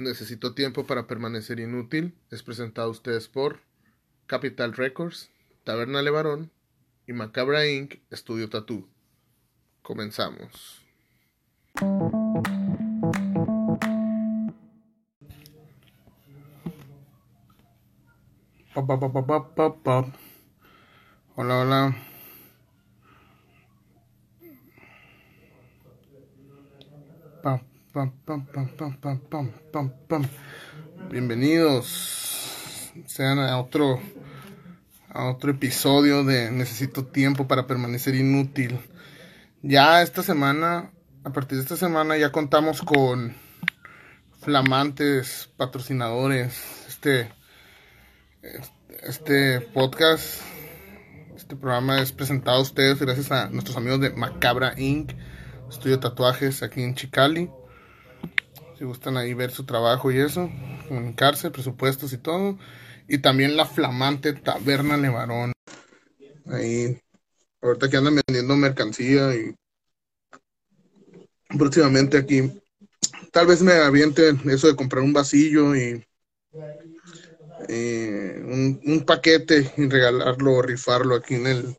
Necesito 0.00 0.54
tiempo 0.54 0.86
para 0.86 1.06
permanecer 1.06 1.60
inútil. 1.60 2.14
Es 2.30 2.42
presentado 2.42 2.88
a 2.88 2.90
ustedes 2.90 3.28
por 3.28 3.60
Capital 4.26 4.72
Records, 4.72 5.28
Taberna 5.62 6.00
Levarón 6.00 6.50
y 7.06 7.12
Macabra 7.12 7.66
Inc. 7.66 7.96
Estudio 8.08 8.48
Tattoo. 8.48 8.88
Comenzamos. 9.82 10.82
Hola, 21.36 21.60
hola. 21.60 21.96
Pam, 27.42 27.60
Bienvenidos 31.10 32.92
sean 33.06 33.40
a 33.40 33.58
otro 33.58 34.00
a 35.08 35.28
otro 35.28 35.50
episodio 35.50 36.22
de 36.22 36.52
Necesito 36.52 37.04
tiempo 37.04 37.48
para 37.48 37.66
permanecer 37.66 38.14
inútil. 38.14 38.78
Ya 39.62 40.02
esta 40.02 40.22
semana, 40.22 40.92
a 41.24 41.30
partir 41.30 41.58
de 41.58 41.64
esta 41.64 41.76
semana 41.76 42.16
ya 42.16 42.30
contamos 42.30 42.82
con 42.82 43.34
flamantes 44.40 45.50
patrocinadores. 45.56 46.86
Este 46.86 47.32
este 49.02 49.60
podcast 49.60 50.42
este 51.34 51.56
programa 51.56 52.00
es 52.00 52.12
presentado 52.12 52.58
a 52.58 52.62
ustedes 52.62 53.00
gracias 53.00 53.32
a 53.32 53.48
nuestros 53.50 53.76
amigos 53.76 54.00
de 54.00 54.10
Macabra 54.10 54.74
Inc 54.78 55.10
estudio 55.68 55.98
tatuajes 55.98 56.62
aquí 56.62 56.82
en 56.82 56.94
Chicali. 56.94 57.50
Si 58.80 58.86
gustan 58.86 59.18
ahí 59.18 59.34
ver 59.34 59.50
su 59.50 59.66
trabajo 59.66 60.10
y 60.10 60.18
eso, 60.18 60.50
comunicarse, 60.88 61.50
presupuestos 61.50 62.14
y 62.14 62.16
todo. 62.16 62.58
Y 63.08 63.18
también 63.18 63.54
la 63.54 63.66
flamante 63.66 64.32
Taberna 64.32 64.96
Levarón. 64.96 65.52
Ahí, 66.46 66.98
ahorita 67.60 67.90
que 67.90 67.98
andan 67.98 68.18
vendiendo 68.26 68.56
mercancía 68.56 69.34
y 69.34 69.54
próximamente 71.58 72.16
aquí. 72.16 72.50
Tal 73.30 73.48
vez 73.48 73.60
me 73.60 73.74
aviente 73.74 74.34
eso 74.46 74.68
de 74.68 74.76
comprar 74.76 75.04
un 75.04 75.12
vasillo 75.12 75.76
y 75.76 76.02
un, 77.68 78.80
un, 78.82 79.04
paquete 79.04 79.74
y 79.76 79.88
regalarlo 79.90 80.54
o 80.54 80.62
rifarlo 80.62 81.16
aquí 81.16 81.34
en 81.34 81.46
el, 81.48 81.78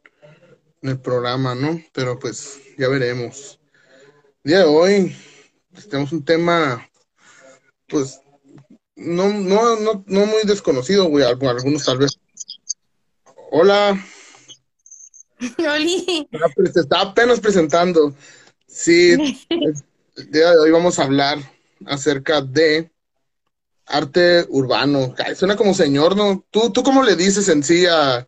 en 0.83 0.89
el 0.89 0.99
programa, 0.99 1.55
¿no? 1.55 1.81
Pero 1.93 2.19
pues 2.19 2.59
ya 2.77 2.87
veremos 2.89 3.59
día 4.43 4.59
de 4.59 4.65
hoy 4.65 5.15
pues, 5.71 5.87
tenemos 5.87 6.11
un 6.11 6.23
tema, 6.23 6.87
pues, 7.91 8.21
no, 8.95 9.29
no, 9.29 9.75
no, 9.75 10.03
no 10.05 10.25
muy 10.25 10.41
desconocido, 10.45 11.05
güey, 11.05 11.25
algunos 11.25 11.85
tal 11.85 11.97
vez. 11.99 12.17
Hola. 13.51 14.03
Oli. 15.57 16.27
Se 16.73 16.79
está 16.79 17.01
apenas 17.01 17.39
presentando. 17.39 18.15
Sí, 18.67 19.11
el 19.49 20.31
día 20.31 20.51
de 20.51 20.57
hoy 20.57 20.71
vamos 20.71 20.97
a 20.97 21.03
hablar 21.03 21.39
acerca 21.85 22.41
de 22.41 22.89
arte 23.85 24.45
urbano. 24.49 25.13
suena 25.35 25.57
como 25.57 25.73
señor, 25.73 26.15
¿no? 26.15 26.45
¿Tú, 26.51 26.71
tú 26.71 26.83
cómo 26.83 27.03
le 27.03 27.15
dices 27.15 27.49
en 27.49 27.63
sí 27.63 27.85
a, 27.85 28.27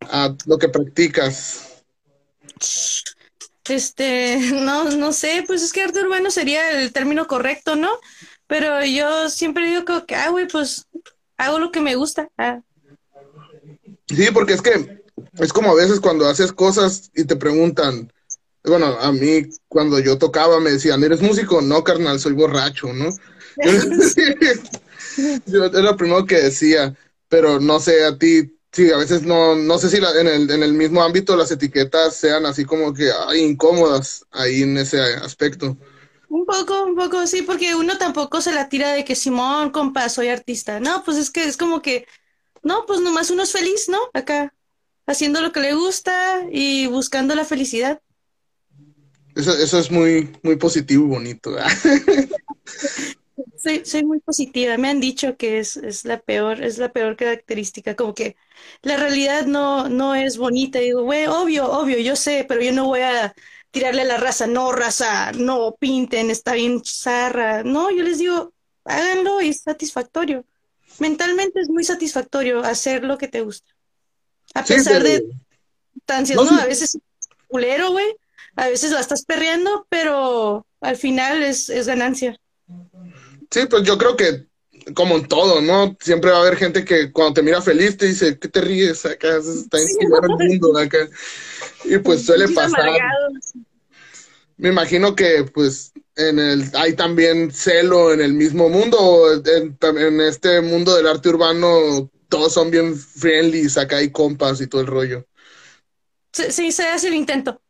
a 0.00 0.34
lo 0.46 0.58
que 0.58 0.68
practicas? 0.68 1.84
Este, 3.68 4.38
no, 4.54 4.84
no 4.84 5.12
sé, 5.12 5.44
pues 5.46 5.62
es 5.62 5.72
que 5.72 5.82
arte 5.82 6.00
urbano 6.00 6.30
sería 6.30 6.80
el 6.80 6.92
término 6.92 7.26
correcto, 7.26 7.76
¿no? 7.76 7.90
Pero 8.48 8.84
yo 8.84 9.30
siempre 9.30 9.66
digo 9.66 9.84
que, 10.06 10.16
ah, 10.16 10.30
güey, 10.30 10.48
pues 10.48 10.86
hago 11.36 11.60
lo 11.60 11.70
que 11.70 11.80
me 11.80 11.94
gusta. 11.94 12.28
Ah. 12.36 12.60
Sí, 14.08 14.28
porque 14.32 14.54
es 14.54 14.62
que 14.62 15.04
es 15.38 15.52
como 15.52 15.70
a 15.70 15.74
veces 15.74 16.00
cuando 16.00 16.26
haces 16.26 16.50
cosas 16.52 17.12
y 17.14 17.24
te 17.24 17.36
preguntan, 17.36 18.12
bueno, 18.64 18.86
a 18.86 19.12
mí 19.12 19.48
cuando 19.68 20.00
yo 20.00 20.18
tocaba 20.18 20.58
me 20.58 20.72
decían, 20.72 21.04
¿eres 21.04 21.20
músico? 21.20 21.60
No, 21.60 21.84
carnal, 21.84 22.18
soy 22.18 22.32
borracho, 22.32 22.92
¿no? 22.92 23.10
yo 25.46 25.64
era 25.66 25.80
lo 25.80 25.96
primero 25.96 26.24
que 26.26 26.36
decía, 26.36 26.96
pero 27.28 27.60
no 27.60 27.78
sé, 27.78 28.04
a 28.04 28.18
ti, 28.18 28.58
Sí, 28.70 28.90
a 28.92 28.98
veces 28.98 29.22
no, 29.22 29.56
no 29.56 29.78
sé 29.78 29.88
si 29.88 29.96
en, 29.96 30.26
el, 30.28 30.50
en 30.50 30.62
el 30.62 30.74
mismo 30.74 31.02
ámbito 31.02 31.36
las 31.36 31.50
etiquetas 31.50 32.14
sean 32.14 32.44
así 32.44 32.64
como 32.64 32.92
que 32.92 33.10
incómodas 33.36 34.26
ahí 34.30 34.62
en 34.62 34.76
ese 34.76 35.00
aspecto. 35.00 35.76
Un 36.28 36.44
poco, 36.44 36.84
un 36.84 36.94
poco, 36.94 37.26
sí, 37.26 37.42
porque 37.42 37.74
uno 37.74 37.96
tampoco 37.96 38.40
se 38.40 38.52
la 38.52 38.68
tira 38.68 38.92
de 38.92 39.04
que 39.04 39.14
Simón, 39.14 39.70
compa, 39.70 40.08
soy 40.08 40.28
artista. 40.28 40.78
No, 40.78 41.02
pues 41.04 41.16
es 41.16 41.30
que 41.30 41.44
es 41.44 41.56
como 41.56 41.80
que, 41.80 42.06
no, 42.62 42.84
pues 42.86 43.00
nomás 43.00 43.30
uno 43.30 43.42
es 43.42 43.52
feliz, 43.52 43.88
¿no? 43.88 43.98
Acá, 44.12 44.54
haciendo 45.06 45.40
lo 45.40 45.52
que 45.52 45.60
le 45.60 45.74
gusta 45.74 46.44
y 46.52 46.86
buscando 46.86 47.34
la 47.34 47.46
felicidad. 47.46 48.02
Eso, 49.34 49.56
eso 49.56 49.78
es 49.78 49.90
muy, 49.90 50.30
muy 50.42 50.56
positivo 50.56 51.04
y 51.04 51.08
bonito. 51.08 51.56
soy, 53.56 53.84
soy 53.84 54.04
muy 54.04 54.20
positiva. 54.20 54.76
Me 54.76 54.88
han 54.88 55.00
dicho 55.00 55.36
que 55.36 55.58
es, 55.60 55.76
es 55.78 56.04
la 56.04 56.20
peor, 56.20 56.62
es 56.62 56.78
la 56.78 56.92
peor 56.92 57.16
característica, 57.16 57.96
como 57.96 58.14
que 58.14 58.36
la 58.82 58.96
realidad 58.96 59.46
no, 59.46 59.88
no 59.88 60.14
es 60.14 60.36
bonita. 60.36 60.78
digo, 60.78 61.04
güey, 61.04 61.26
obvio, 61.26 61.70
obvio, 61.70 61.98
yo 61.98 62.16
sé, 62.16 62.44
pero 62.48 62.60
yo 62.60 62.72
no 62.72 62.86
voy 62.86 63.00
a 63.00 63.34
tirarle 63.78 64.02
a 64.02 64.06
la 64.06 64.16
raza, 64.16 64.48
no, 64.48 64.72
raza, 64.72 65.30
no 65.32 65.76
pinten, 65.78 66.32
está 66.32 66.54
bien 66.54 66.82
zarra. 66.84 67.62
No, 67.62 67.92
yo 67.92 68.02
les 68.02 68.18
digo, 68.18 68.52
háganlo 68.84 69.40
y 69.40 69.50
es 69.50 69.60
satisfactorio. 69.60 70.44
Mentalmente 70.98 71.60
es 71.60 71.68
muy 71.68 71.84
satisfactorio 71.84 72.64
hacer 72.64 73.04
lo 73.04 73.18
que 73.18 73.28
te 73.28 73.42
gusta. 73.42 73.70
A 74.54 74.64
pesar 74.64 75.00
de 75.04 75.24
distancias, 75.94 76.36
¿no? 76.36 76.60
A 76.60 76.66
veces 76.66 76.98
culero, 77.46 77.92
güey. 77.92 78.16
A 78.56 78.66
veces 78.66 78.90
la 78.90 78.98
estás 78.98 79.24
perreando, 79.24 79.86
pero 79.88 80.66
al 80.80 80.96
final 80.96 81.44
es, 81.44 81.68
es 81.68 81.86
ganancia. 81.86 82.36
Sí, 83.48 83.66
pues 83.70 83.84
yo 83.84 83.96
creo 83.96 84.16
que 84.16 84.48
como 84.94 85.16
en 85.16 85.28
todo, 85.28 85.60
¿no? 85.60 85.96
Siempre 86.00 86.32
va 86.32 86.38
a 86.38 86.40
haber 86.40 86.56
gente 86.56 86.84
que 86.84 87.12
cuando 87.12 87.34
te 87.34 87.42
mira 87.42 87.62
feliz 87.62 87.96
te 87.96 88.06
dice, 88.06 88.38
¿qué 88.38 88.48
te 88.48 88.60
ríes? 88.60 89.06
Acá 89.06 89.36
está 89.36 89.78
en 89.78 89.86
el 90.00 90.58
mundo, 90.58 90.76
acá. 90.76 91.08
Y 91.84 91.98
pues 91.98 92.24
suele 92.24 92.48
pasar. 92.48 92.90
Me 94.58 94.68
imagino 94.70 95.14
que 95.14 95.44
pues 95.52 95.92
en 96.16 96.38
el 96.38 96.64
hay 96.74 96.94
también 96.94 97.50
celo 97.50 98.12
en 98.12 98.20
el 98.20 98.34
mismo 98.34 98.68
mundo, 98.68 99.32
en, 99.44 99.78
en 99.80 100.20
este 100.20 100.60
mundo 100.60 100.94
del 100.96 101.06
arte 101.06 101.28
urbano 101.30 102.10
todos 102.28 102.52
son 102.52 102.70
bien 102.70 102.94
friendly, 102.96 103.66
acá 103.76 103.96
hay 103.96 104.10
compas 104.10 104.60
y 104.60 104.66
todo 104.66 104.80
el 104.80 104.86
rollo. 104.86 105.26
Sí, 106.32 106.44
sí, 106.50 106.72
se 106.72 106.86
hace 106.86 107.08
el 107.08 107.14
intento 107.14 107.60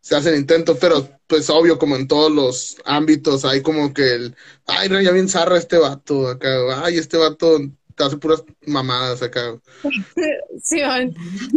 se 0.00 0.16
hacen 0.16 0.36
intentos, 0.36 0.78
pero 0.80 1.08
pues 1.26 1.50
obvio, 1.50 1.78
como 1.78 1.96
en 1.96 2.08
todos 2.08 2.32
los 2.32 2.76
ámbitos, 2.84 3.44
hay 3.44 3.62
como 3.62 3.92
que 3.92 4.14
el, 4.14 4.36
ay, 4.66 4.88
no, 4.88 5.00
ya 5.00 5.12
bien 5.12 5.28
zarra 5.28 5.58
este 5.58 5.78
vato 5.78 6.28
acá, 6.28 6.84
ay, 6.84 6.98
este 6.98 7.16
vato 7.16 7.58
hace 8.04 8.16
puras 8.16 8.42
mamadas 8.66 9.22
acá. 9.22 9.58
Sí, 10.62 10.82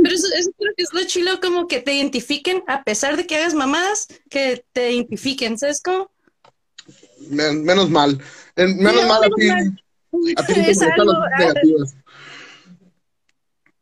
pero 0.01 0.15
eso, 0.15 0.51
creo 0.57 0.73
que 0.77 0.83
es 0.83 0.93
lo 0.93 1.03
chilo, 1.03 1.39
como 1.41 1.67
que 1.67 1.81
te 1.81 1.93
identifiquen, 1.93 2.63
a 2.67 2.83
pesar 2.83 3.17
de 3.17 3.27
que 3.27 3.35
hagas 3.35 3.53
mamadas, 3.53 4.07
que 4.29 4.63
te 4.71 4.91
identifiquen, 4.93 5.57
¿sabes 5.57 5.81
cómo? 5.81 6.09
menos 7.29 7.89
mal, 7.89 8.21
menos 8.55 9.07
mal 9.07 9.23
a 9.23 9.29
ti. 9.29 9.49
A 10.35 10.45
ti 10.45 10.53
es 10.59 10.81
algo, 10.81 11.13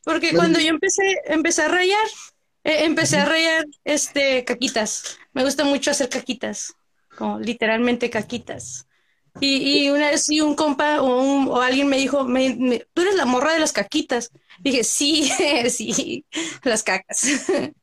Porque 0.04 0.34
cuando 0.34 0.60
yo 0.60 0.70
empecé, 0.70 1.04
empecé 1.26 1.64
a 1.64 1.68
rayar, 1.68 2.08
eh, 2.64 2.86
empecé 2.86 3.18
a 3.18 3.26
rayar 3.26 3.66
este, 3.84 4.44
caquitas. 4.46 5.18
Me 5.34 5.44
gusta 5.44 5.64
mucho 5.64 5.92
hacer 5.92 6.10
caquitas, 6.10 6.74
como 7.16 7.40
literalmente 7.40 8.10
caquitas. 8.10 8.88
Y, 9.40 9.86
y 9.86 9.90
una 9.90 10.10
vez 10.10 10.26
sí, 10.26 10.42
un 10.42 10.56
compa 10.56 11.02
o, 11.02 11.22
un, 11.22 11.48
o 11.48 11.62
alguien 11.62 11.88
me 11.88 11.98
dijo, 11.98 12.26
me, 12.26 12.86
tú 12.94 13.02
eres 13.02 13.16
la 13.16 13.26
morra 13.26 13.54
de 13.54 13.60
las 13.60 13.72
caquitas. 13.72 14.32
Dije, 14.60 14.84
sí, 14.84 15.32
sí, 15.70 16.26
las 16.64 16.84
cacas. 16.84 17.26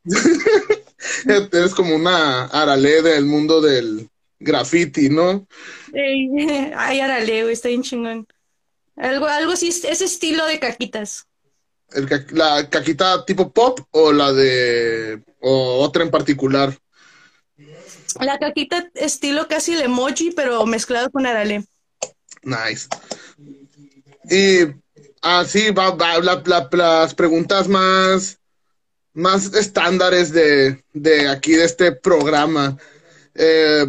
eres 1.25 1.73
como 1.73 1.95
una 1.95 2.45
arale 2.45 3.01
del 3.01 3.25
mundo 3.25 3.61
del 3.61 4.09
graffiti, 4.39 5.09
¿no? 5.09 5.47
ay, 5.93 6.99
arale, 6.99 7.51
está 7.51 7.69
bien 7.69 7.83
chingón. 7.83 8.27
Algo, 8.95 9.25
algo 9.25 9.53
así, 9.53 9.69
ese 9.69 10.05
estilo 10.05 10.45
de 10.45 10.59
caquitas 10.59 11.29
la 12.31 12.69
caquita 12.69 13.25
tipo 13.25 13.51
pop 13.51 13.79
o 13.91 14.11
la 14.11 14.31
de 14.33 15.21
o 15.41 15.79
otra 15.79 16.03
en 16.03 16.11
particular. 16.11 16.77
La 18.19 18.39
caquita 18.39 18.89
estilo 18.95 19.47
casi 19.47 19.73
el 19.73 19.81
emoji, 19.81 20.31
pero 20.31 20.65
mezclado 20.65 21.11
con 21.11 21.25
arale. 21.25 21.65
Nice. 22.43 22.87
Y 24.29 24.73
así 25.21 25.71
va, 25.71 25.91
va 25.91 26.19
las 26.19 27.13
preguntas 27.13 27.67
más, 27.67 28.39
más 29.13 29.53
estándares 29.53 30.31
de, 30.31 30.83
de 30.93 31.27
aquí, 31.27 31.53
de 31.53 31.65
este 31.65 31.91
programa. 31.91 32.77
Eh, 33.35 33.85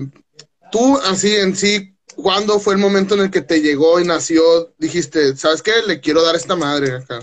tú, 0.70 0.98
así 0.98 1.34
en 1.36 1.56
sí, 1.56 1.96
¿cuándo 2.16 2.60
fue 2.60 2.74
el 2.74 2.80
momento 2.80 3.14
en 3.14 3.22
el 3.22 3.30
que 3.30 3.42
te 3.42 3.60
llegó 3.60 4.00
y 4.00 4.04
nació? 4.04 4.74
Dijiste, 4.78 5.36
¿sabes 5.36 5.62
qué? 5.62 5.72
Le 5.86 6.00
quiero 6.00 6.22
dar 6.22 6.36
esta 6.36 6.56
madre 6.56 6.96
acá. 6.96 7.20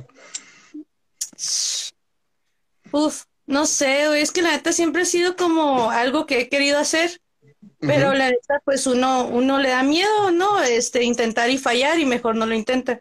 Uf, 2.91 3.23
no 3.47 3.65
sé, 3.65 4.21
es 4.21 4.31
que 4.31 4.41
la 4.41 4.51
neta 4.51 4.73
siempre 4.73 5.03
ha 5.03 5.05
sido 5.05 5.35
como 5.35 5.89
algo 5.89 6.25
que 6.25 6.41
he 6.41 6.49
querido 6.49 6.77
hacer, 6.79 7.21
pero 7.79 8.13
la 8.13 8.29
neta, 8.29 8.61
pues 8.65 8.87
uno, 8.87 9.27
uno 9.27 9.57
le 9.59 9.69
da 9.69 9.83
miedo, 9.83 10.31
¿no? 10.31 10.61
Este, 10.61 11.03
intentar 11.03 11.49
y 11.49 11.57
fallar 11.57 11.99
y 11.99 12.05
mejor 12.05 12.35
no 12.35 12.45
lo 12.45 12.53
intenta. 12.55 12.99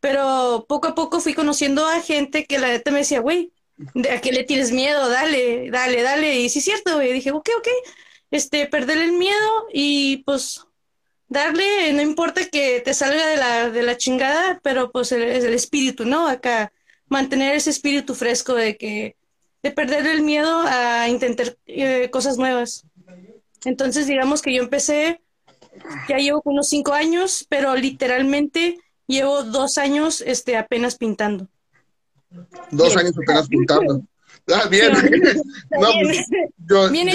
Pero 0.00 0.66
poco 0.68 0.88
a 0.88 0.94
poco 0.94 1.20
fui 1.20 1.34
conociendo 1.34 1.86
a 1.86 2.00
gente 2.00 2.44
que 2.46 2.58
la 2.58 2.68
neta 2.68 2.90
me 2.90 2.98
decía, 2.98 3.20
güey, 3.20 3.52
¿de 3.94 4.10
a 4.10 4.20
qué 4.20 4.32
le 4.32 4.44
tienes 4.44 4.72
miedo? 4.72 5.08
Dale, 5.08 5.70
dale, 5.70 6.02
dale. 6.02 6.40
Y 6.40 6.48
sí 6.48 6.58
es 6.58 6.64
cierto, 6.64 6.96
güey. 6.96 7.12
Dije, 7.12 7.30
ok, 7.30 7.48
ok, 7.58 7.68
este, 8.30 8.66
perder 8.66 8.98
el 8.98 9.12
miedo 9.12 9.66
y 9.72 10.18
pues 10.26 10.66
darle, 11.28 11.92
no 11.92 12.02
importa 12.02 12.46
que 12.48 12.80
te 12.80 12.94
salga 12.94 13.26
de 13.26 13.36
la, 13.36 13.70
de 13.70 13.82
la 13.82 13.96
chingada, 13.96 14.60
pero 14.62 14.90
pues 14.92 15.12
el, 15.12 15.22
el 15.22 15.54
espíritu, 15.54 16.04
¿no? 16.04 16.28
Acá, 16.28 16.72
mantener 17.08 17.54
ese 17.56 17.70
espíritu 17.70 18.14
fresco 18.14 18.54
de 18.54 18.76
que, 18.76 19.16
de 19.64 19.70
perder 19.70 20.06
el 20.06 20.20
miedo 20.20 20.62
a 20.66 21.08
intentar 21.08 21.56
eh, 21.64 22.10
cosas 22.10 22.36
nuevas. 22.36 22.84
Entonces, 23.64 24.06
digamos 24.06 24.42
que 24.42 24.54
yo 24.54 24.62
empecé, 24.62 25.22
ya 26.06 26.18
llevo 26.18 26.42
unos 26.44 26.68
cinco 26.68 26.92
años, 26.92 27.46
pero 27.48 27.74
literalmente 27.74 28.78
llevo 29.06 29.42
dos 29.42 29.78
años 29.78 30.22
este, 30.26 30.58
apenas 30.58 30.96
pintando. 30.96 31.48
Dos 32.70 32.94
años 32.94 33.14
apenas 33.16 33.48
pintando. 33.48 34.02
Ah, 34.52 34.68
bien. 34.68 34.92
no, 35.70 35.88
pues, 36.02 36.26
yo, 36.68 36.90
ni, 36.90 37.10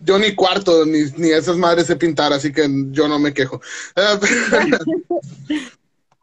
yo, 0.00 0.18
ni, 0.18 0.34
cuarto, 0.34 0.86
ni, 0.86 1.02
ni, 1.18 1.32
esas 1.32 1.58
madres 1.58 1.86
sé 1.86 1.96
pintar, 1.96 2.32
así 2.32 2.50
que 2.50 2.66
yo 2.92 3.06
no 3.08 3.18
me 3.18 3.34
quejo. 3.34 3.60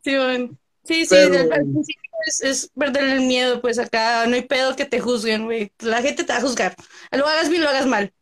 sí, 0.04 0.16
bueno. 0.16 0.58
Sí, 0.86 1.06
sí, 1.06 1.16
al 1.16 1.48
principio 1.50 2.07
es, 2.28 2.70
perder 2.78 3.06
el 3.06 3.22
miedo, 3.22 3.62
pues 3.62 3.80
acá 3.80 4.26
no 4.28 4.36
hay 4.36 4.44
pedo 4.44 4.76
que 4.76 4.86
te 4.86 5.00
juzguen, 5.00 5.46
güey. 5.46 5.72
La 5.80 6.02
gente 6.02 6.24
te 6.24 6.34
va 6.34 6.40
a 6.40 6.42
juzgar. 6.42 6.76
Lo 7.12 7.28
hagas 7.28 7.50
bien, 7.50 7.64
lo 7.64 7.70
hagas 7.70 7.86
mal. 7.86 8.14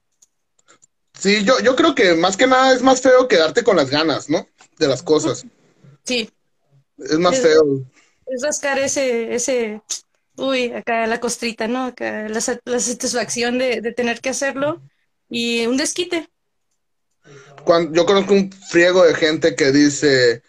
Sí, 1.17 1.43
yo, 1.43 1.59
yo 1.59 1.75
creo 1.75 1.95
que 1.95 2.13
más 2.13 2.37
que 2.37 2.47
nada 2.47 2.73
es 2.73 2.81
más 2.81 3.01
feo 3.01 3.27
quedarte 3.27 3.63
con 3.63 3.77
las 3.77 3.89
ganas, 3.89 4.29
¿no? 4.29 4.47
De 4.77 4.87
las 4.87 5.01
cosas. 5.01 5.45
Sí. 6.03 6.29
Es 6.97 7.17
más 7.17 7.39
feo. 7.39 7.81
Es 8.27 8.41
rascar 8.41 8.79
ese, 8.79 9.33
ese, 9.33 9.81
uy, 10.35 10.71
acá 10.71 11.07
la 11.07 11.19
costrita, 11.19 11.67
¿no? 11.67 11.85
Acá 11.85 12.27
la, 12.27 12.41
satisfacción 12.41 13.57
de, 13.57 13.81
de, 13.81 13.93
tener 13.93 14.19
que 14.19 14.29
hacerlo 14.29 14.81
y 15.29 15.65
un 15.67 15.77
desquite. 15.77 16.29
Cuando, 17.63 17.93
yo 17.93 18.05
conozco 18.05 18.33
un 18.33 18.51
friego 18.51 19.03
de 19.05 19.15
gente 19.15 19.55
que 19.55 19.71
dice, 19.71 20.43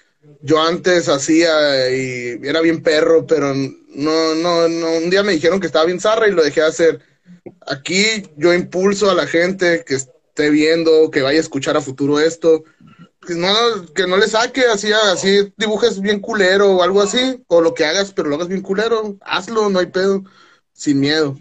yo 0.47 0.63
antes 0.63 1.09
hacía 1.09 1.91
y 1.91 2.39
era 2.43 2.61
bien 2.61 2.83
perro, 2.83 3.27
pero 3.27 3.53
no, 3.55 4.35
no, 4.37 4.69
no, 4.69 4.93
un 4.93 5.11
día 5.11 5.25
me 5.25 5.33
dijeron 5.33 5.59
que 5.59 5.67
estaba 5.67 5.87
bien 5.87 6.01
zarra 6.01 6.29
y 6.29 6.33
lo 6.33 6.45
dejé 6.45 6.61
de 6.61 6.67
hacer. 6.67 7.01
Aquí 7.67 8.05
yo 8.37 8.55
impulso 8.55 9.11
a 9.11 9.15
la 9.15 9.27
gente 9.27 9.85
que 9.85 9.97
esté 9.97 10.51
viendo, 10.51 11.11
que 11.11 11.23
vaya 11.23 11.39
a 11.39 11.43
escuchar 11.43 11.77
a 11.77 11.81
futuro 11.81 12.21
esto, 12.21 12.63
que 13.27 13.35
no, 13.35 13.53
que 13.93 14.07
no 14.07 14.17
le 14.17 14.29
saque 14.29 14.63
así, 14.67 14.93
así 14.93 15.53
dibujes 15.57 16.01
bien 16.01 16.21
culero 16.21 16.77
o 16.77 16.83
algo 16.83 17.03
así, 17.03 17.43
o 17.49 17.61
lo 17.61 17.75
que 17.75 17.85
hagas, 17.85 18.13
pero 18.13 18.29
lo 18.29 18.37
hagas 18.37 18.49
bien 18.49 18.63
culero, 18.63 19.17
hazlo, 19.23 19.69
no 19.69 19.81
hay 19.81 19.87
pedo, 19.87 20.23
sin 20.73 21.01
miedo. 21.01 21.37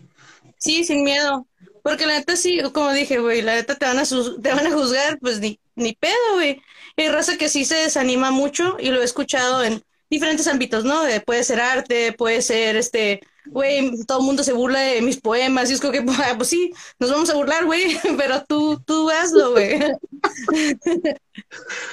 Sí, 0.57 0.84
sin 0.84 1.04
miedo. 1.04 1.46
Porque 1.84 2.07
la 2.07 2.18
neta 2.18 2.36
sí, 2.36 2.60
como 2.74 2.92
dije, 2.92 3.19
güey, 3.19 3.44
la 3.44 3.54
neta 3.54 3.75
te 3.75 3.86
van 3.86 4.00
a, 4.00 4.04
te 4.04 4.50
van 4.50 4.66
a 4.66 4.72
juzgar, 4.72 5.19
pues 5.19 5.40
ni, 5.40 5.60
ni 5.75 5.94
pedo, 5.94 6.33
güey. 6.36 6.62
Hay 6.98 7.10
raza 7.10 7.38
que 7.38 7.50
sí 7.50 7.66
se 7.66 7.75
desanima 7.75 8.31
mucho 8.31 8.77
y 8.80 8.89
lo 8.89 9.01
he 9.01 9.06
escuchado 9.06 9.63
en 9.63 9.83
diferentes 10.10 10.48
ámbitos, 10.48 10.86
¿no? 10.86 11.01
puede 11.25 11.44
ser 11.44 11.60
arte, 11.60 12.13
puede 12.13 12.42
ser 12.42 12.75
este, 12.75 13.22
güey, 13.45 13.92
todo 14.06 14.19
el 14.19 14.25
mundo 14.25 14.44
se 14.44 14.54
burla 14.54 14.80
de 14.80 15.01
mis 15.01 15.19
poemas 15.19 15.69
y 15.69 15.74
es 15.74 15.81
como 15.81 15.94
que, 15.94 16.01
pues 16.38 16.50
sí, 16.50 16.72
nos 17.00 17.12
vamos 17.12 17.30
a 17.30 17.36
burlar, 17.36 17.66
güey, 17.66 18.00
pero 18.18 18.44
tú, 18.45 18.81
tú 18.86 19.10
hazlo, 19.10 19.51
güey. 19.51 19.80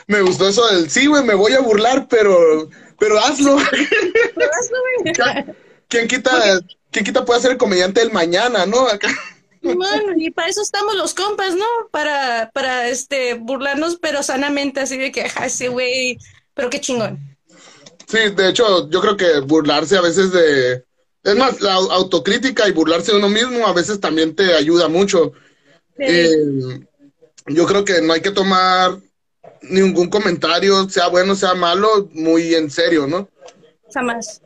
Me 0.07 0.23
gustó 0.23 0.49
eso 0.49 0.67
del, 0.69 0.91
sí, 0.91 1.07
güey, 1.07 1.25
me 1.25 1.35
voy 1.35 1.53
a 1.53 1.61
burlar, 1.61 2.07
pero, 2.09 2.69
pero 2.99 3.19
hazlo. 3.19 3.57
Pero 4.37 4.51
hazlo, 4.61 4.79
güey. 5.03 5.57
¿Quién 5.89 6.09
quita, 6.09 6.61
¿quién 6.91 7.05
quita 7.05 7.25
puede 7.25 7.41
ser 7.41 7.51
el 7.53 7.59
comediante 7.59 8.01
del 8.01 8.13
mañana, 8.13 8.65
no? 8.65 8.87
Acá. 8.87 9.09
Bueno, 9.63 10.15
y 10.17 10.31
para 10.31 10.49
eso 10.49 10.61
estamos 10.61 10.97
los 10.97 11.15
compas, 11.15 11.55
¿no? 11.55 11.67
Para, 11.91 12.51
para 12.53 12.89
este, 12.89 13.35
burlarnos, 13.35 13.97
pero 13.97 14.23
sanamente, 14.23 14.81
así 14.81 14.99
de 14.99 15.13
que, 15.13 15.29
ja, 15.29 15.47
ese 15.47 15.69
güey, 15.69 16.19
pero 16.55 16.69
qué 16.69 16.81
chingón. 16.81 17.21
Sí, 18.09 18.19
de 18.35 18.49
hecho, 18.49 18.91
yo 18.91 19.01
creo 19.01 19.17
que 19.17 19.41
burlarse 19.41 19.97
a 19.97 20.03
veces 20.03 20.33
de. 20.33 20.85
Es 21.25 21.37
más, 21.37 21.61
la 21.61 21.75
autocrítica 21.75 22.69
y 22.69 22.73
burlarse 22.73 23.13
de 23.13 23.19
uno 23.19 23.29
mismo 23.29 23.67
a 23.67 23.73
veces 23.73 24.01
también 24.01 24.35
te 24.35 24.55
ayuda 24.55 24.89
mucho. 24.89 25.33
Eh, 25.99 26.81
yo 27.47 27.67
creo 27.67 27.85
que 27.85 28.03
no 28.03 28.13
hay 28.13 28.21
que 28.21 28.33
tomar 28.33 28.99
ningún 29.63 30.11
comentario, 30.11 30.89
sea 30.89 31.07
bueno, 31.09 31.37
sea 31.37 31.55
malo, 31.55 32.09
muy 32.13 32.55
en 32.57 32.71
serio, 32.71 33.07
¿no? 33.07 33.29
Jamás. 33.95 34.43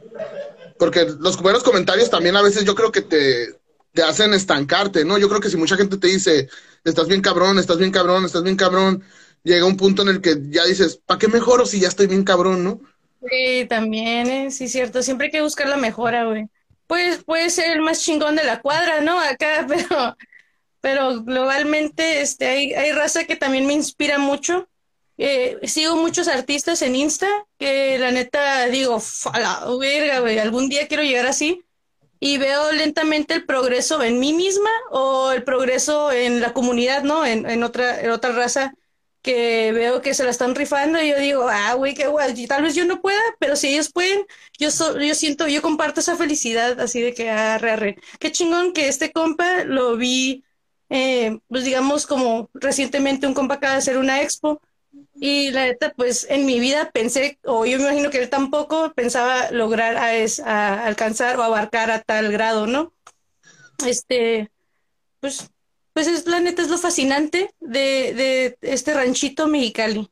Porque 0.78 1.06
los 1.18 1.40
buenos 1.40 1.62
comentarios 1.62 2.10
también 2.10 2.36
a 2.36 2.42
veces 2.42 2.64
yo 2.64 2.74
creo 2.74 2.92
que 2.92 3.00
te, 3.00 3.54
te 3.96 4.02
hacen 4.02 4.34
estancarte, 4.34 5.06
¿no? 5.06 5.16
Yo 5.18 5.26
creo 5.28 5.40
que 5.40 5.48
si 5.48 5.56
mucha 5.56 5.76
gente 5.76 5.96
te 5.96 6.08
dice, 6.08 6.48
estás 6.84 7.08
bien 7.08 7.22
cabrón, 7.22 7.58
estás 7.58 7.78
bien 7.78 7.90
cabrón, 7.90 8.26
estás 8.26 8.42
bien 8.42 8.54
cabrón, 8.54 9.02
llega 9.42 9.64
un 9.64 9.78
punto 9.78 10.02
en 10.02 10.08
el 10.08 10.20
que 10.20 10.36
ya 10.50 10.64
dices, 10.66 11.00
¿para 11.04 11.18
qué 11.18 11.28
mejoro 11.28 11.64
si 11.64 11.80
ya 11.80 11.88
estoy 11.88 12.06
bien 12.06 12.22
cabrón, 12.22 12.62
no? 12.62 12.80
Sí, 13.28 13.66
también, 13.68 14.26
¿eh? 14.28 14.50
sí, 14.50 14.68
cierto, 14.68 15.02
siempre 15.02 15.26
hay 15.26 15.30
que 15.32 15.40
buscar 15.40 15.66
la 15.68 15.78
mejora, 15.78 16.26
güey. 16.26 16.44
Pues 16.86 17.24
puede 17.24 17.48
ser 17.48 17.72
el 17.72 17.80
más 17.80 18.02
chingón 18.02 18.36
de 18.36 18.44
la 18.44 18.60
cuadra, 18.60 19.00
¿no? 19.00 19.18
Acá, 19.18 19.66
pero, 19.68 20.16
pero 20.82 21.22
globalmente 21.24 22.20
este, 22.20 22.46
hay, 22.46 22.74
hay 22.74 22.92
raza 22.92 23.24
que 23.24 23.36
también 23.36 23.66
me 23.66 23.72
inspira 23.72 24.18
mucho. 24.18 24.68
Eh, 25.16 25.56
sigo 25.62 25.96
muchos 25.96 26.28
artistas 26.28 26.82
en 26.82 26.94
Insta 26.94 27.28
que 27.58 27.98
la 27.98 28.12
neta 28.12 28.66
digo, 28.66 29.02
a 29.32 29.40
la 29.40 29.66
verga, 29.80 30.20
güey, 30.20 30.38
algún 30.38 30.68
día 30.68 30.86
quiero 30.86 31.02
llegar 31.02 31.24
así 31.24 31.65
y 32.20 32.38
veo 32.38 32.72
lentamente 32.72 33.34
el 33.34 33.44
progreso 33.46 34.02
en 34.02 34.18
mí 34.20 34.32
misma 34.32 34.70
o 34.90 35.32
el 35.32 35.44
progreso 35.44 36.12
en 36.12 36.40
la 36.40 36.52
comunidad, 36.52 37.02
¿no? 37.02 37.24
En, 37.26 37.48
en 37.48 37.62
otra, 37.62 38.00
en 38.00 38.10
otra 38.10 38.32
raza 38.32 38.74
que 39.22 39.72
veo 39.72 40.02
que 40.02 40.14
se 40.14 40.22
la 40.24 40.30
están 40.30 40.54
rifando 40.54 41.02
y 41.02 41.10
yo 41.10 41.18
digo, 41.18 41.48
ah, 41.48 41.74
güey, 41.74 41.94
qué 41.94 42.06
guay, 42.06 42.46
tal 42.46 42.62
vez 42.62 42.74
yo 42.76 42.84
no 42.84 43.00
pueda, 43.00 43.20
pero 43.40 43.56
si 43.56 43.68
ellos 43.68 43.90
pueden, 43.92 44.24
yo, 44.58 44.68
yo 45.00 45.14
siento, 45.16 45.48
yo 45.48 45.62
comparto 45.62 46.00
esa 46.00 46.16
felicidad 46.16 46.78
así 46.80 47.00
de 47.02 47.12
que, 47.14 47.30
arre, 47.30 47.72
arre. 47.72 47.96
Qué 48.20 48.30
chingón 48.32 48.72
que 48.72 48.86
este 48.88 49.10
compa 49.12 49.64
lo 49.64 49.96
vi, 49.96 50.44
eh, 50.90 51.38
pues 51.48 51.64
digamos, 51.64 52.06
como 52.06 52.50
recientemente 52.54 53.26
un 53.26 53.34
compa 53.34 53.54
acaba 53.56 53.72
de 53.72 53.78
hacer 53.78 53.98
una 53.98 54.22
expo 54.22 54.60
y 55.18 55.50
la 55.50 55.64
neta, 55.64 55.92
pues 55.96 56.26
en 56.28 56.46
mi 56.46 56.60
vida 56.60 56.90
pensé, 56.90 57.38
o 57.44 57.64
yo 57.66 57.78
me 57.78 57.84
imagino 57.84 58.10
que 58.10 58.18
él 58.18 58.28
tampoco 58.28 58.92
pensaba 58.94 59.50
lograr 59.50 59.96
a, 59.96 60.14
es, 60.14 60.40
a 60.40 60.84
alcanzar 60.84 61.38
o 61.38 61.42
abarcar 61.42 61.90
a 61.90 62.02
tal 62.02 62.30
grado, 62.30 62.66
¿no? 62.66 62.92
Este, 63.86 64.50
pues, 65.20 65.50
pues 65.92 66.06
es, 66.06 66.26
la 66.26 66.40
neta 66.40 66.62
es 66.62 66.68
lo 66.68 66.78
fascinante 66.78 67.50
de, 67.60 68.14
de 68.14 68.58
este 68.62 68.94
ranchito 68.94 69.46
Mexicali. 69.46 70.10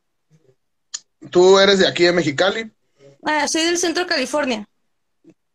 ¿Tú 1.29 1.59
eres 1.59 1.79
de 1.79 1.87
aquí 1.87 2.03
de 2.03 2.13
Mexicali? 2.13 2.71
Ah, 3.23 3.47
soy 3.47 3.63
del 3.63 3.77
centro 3.77 4.03
de 4.03 4.09
California. 4.09 4.67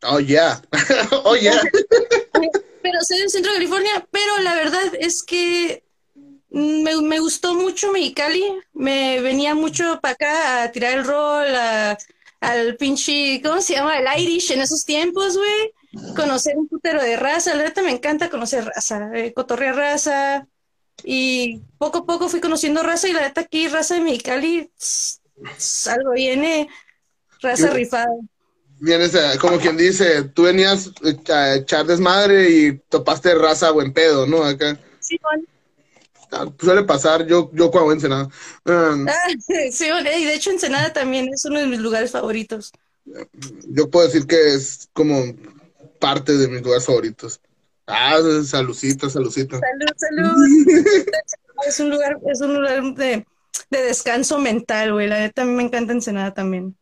Oh, 0.02 0.18
yeah. 0.18 0.60
oh, 1.24 1.36
yeah. 1.36 1.60
pero 2.82 3.00
soy 3.02 3.18
del 3.18 3.30
centro 3.30 3.52
de 3.52 3.58
California, 3.58 4.06
pero 4.10 4.38
la 4.40 4.54
verdad 4.54 4.92
es 4.98 5.22
que 5.22 5.84
me, 6.50 7.00
me, 7.00 7.18
gustó 7.20 7.54
mucho 7.54 7.92
Mexicali, 7.92 8.44
me 8.72 9.20
venía 9.20 9.54
mucho 9.54 10.00
para 10.00 10.14
acá 10.14 10.62
a 10.62 10.72
tirar 10.72 10.98
el 10.98 11.04
rol, 11.04 11.46
al 12.40 12.76
pinche, 12.76 13.40
¿cómo 13.42 13.60
se 13.60 13.74
llama? 13.74 13.98
El 13.98 14.22
Irish 14.22 14.50
en 14.52 14.60
esos 14.60 14.84
tiempos, 14.84 15.36
güey. 15.36 16.14
Conocer 16.14 16.56
un 16.56 16.68
putero 16.68 17.02
de 17.02 17.16
raza, 17.16 17.54
la 17.54 17.64
neta 17.64 17.82
me 17.82 17.90
encanta 17.90 18.30
conocer 18.30 18.64
raza, 18.64 19.10
eh, 19.14 19.32
cotorrear 19.32 19.76
raza. 19.76 20.46
Y 21.02 21.60
poco 21.78 21.98
a 21.98 22.06
poco 22.06 22.28
fui 22.28 22.40
conociendo 22.40 22.82
raza 22.82 23.08
y 23.08 23.12
la 23.12 23.22
neta 23.22 23.42
aquí, 23.42 23.68
raza 23.68 23.94
de 23.94 24.00
Mexicali, 24.02 24.70
algo 25.86 26.12
viene, 26.12 26.68
raza 27.40 27.70
rifada. 27.70 28.10
Vienes, 28.78 29.12
como 29.40 29.58
quien 29.58 29.76
dice, 29.76 30.24
tú 30.24 30.44
venías 30.44 30.90
a 31.28 31.54
echar 31.56 31.86
desmadre 31.86 32.48
y 32.50 32.78
topaste 32.88 33.34
raza 33.34 33.70
buen 33.72 33.92
pedo, 33.92 34.26
¿no? 34.26 34.42
Acá. 34.42 34.78
Sí, 35.00 35.18
bueno. 35.22 35.44
Ah, 36.32 36.46
suele 36.60 36.84
pasar, 36.84 37.26
yo, 37.26 37.50
yo 37.52 37.70
cuando 37.70 37.92
Ensenada. 37.92 38.28
Um, 38.64 39.06
ah, 39.08 39.12
sí, 39.72 39.86
y 39.86 40.24
de 40.24 40.34
hecho 40.34 40.50
Ensenada 40.50 40.92
también 40.92 41.28
es 41.32 41.44
uno 41.44 41.58
de 41.58 41.66
mis 41.66 41.80
lugares 41.80 42.10
favoritos. 42.10 42.72
Yo 43.68 43.90
puedo 43.90 44.06
decir 44.06 44.26
que 44.26 44.54
es 44.54 44.88
como 44.92 45.34
parte 45.98 46.36
de 46.36 46.48
mis 46.48 46.62
lugares 46.62 46.86
favoritos. 46.86 47.40
Ah, 47.86 48.18
saludcita, 48.44 49.10
saludcita. 49.10 49.58
Salud, 49.58 49.86
salud. 49.96 51.04
es 51.66 51.80
un 51.80 51.90
lugar, 51.90 52.18
es 52.30 52.40
un 52.40 52.54
lugar 52.54 52.82
de, 52.94 53.26
de 53.70 53.82
descanso 53.82 54.38
mental, 54.38 54.92
güey. 54.92 55.08
La 55.08 55.18
neta, 55.18 55.42
a 55.42 55.44
mí 55.44 55.52
me 55.52 55.64
encanta 55.64 55.92
Ensenada 55.92 56.32
también. 56.32 56.76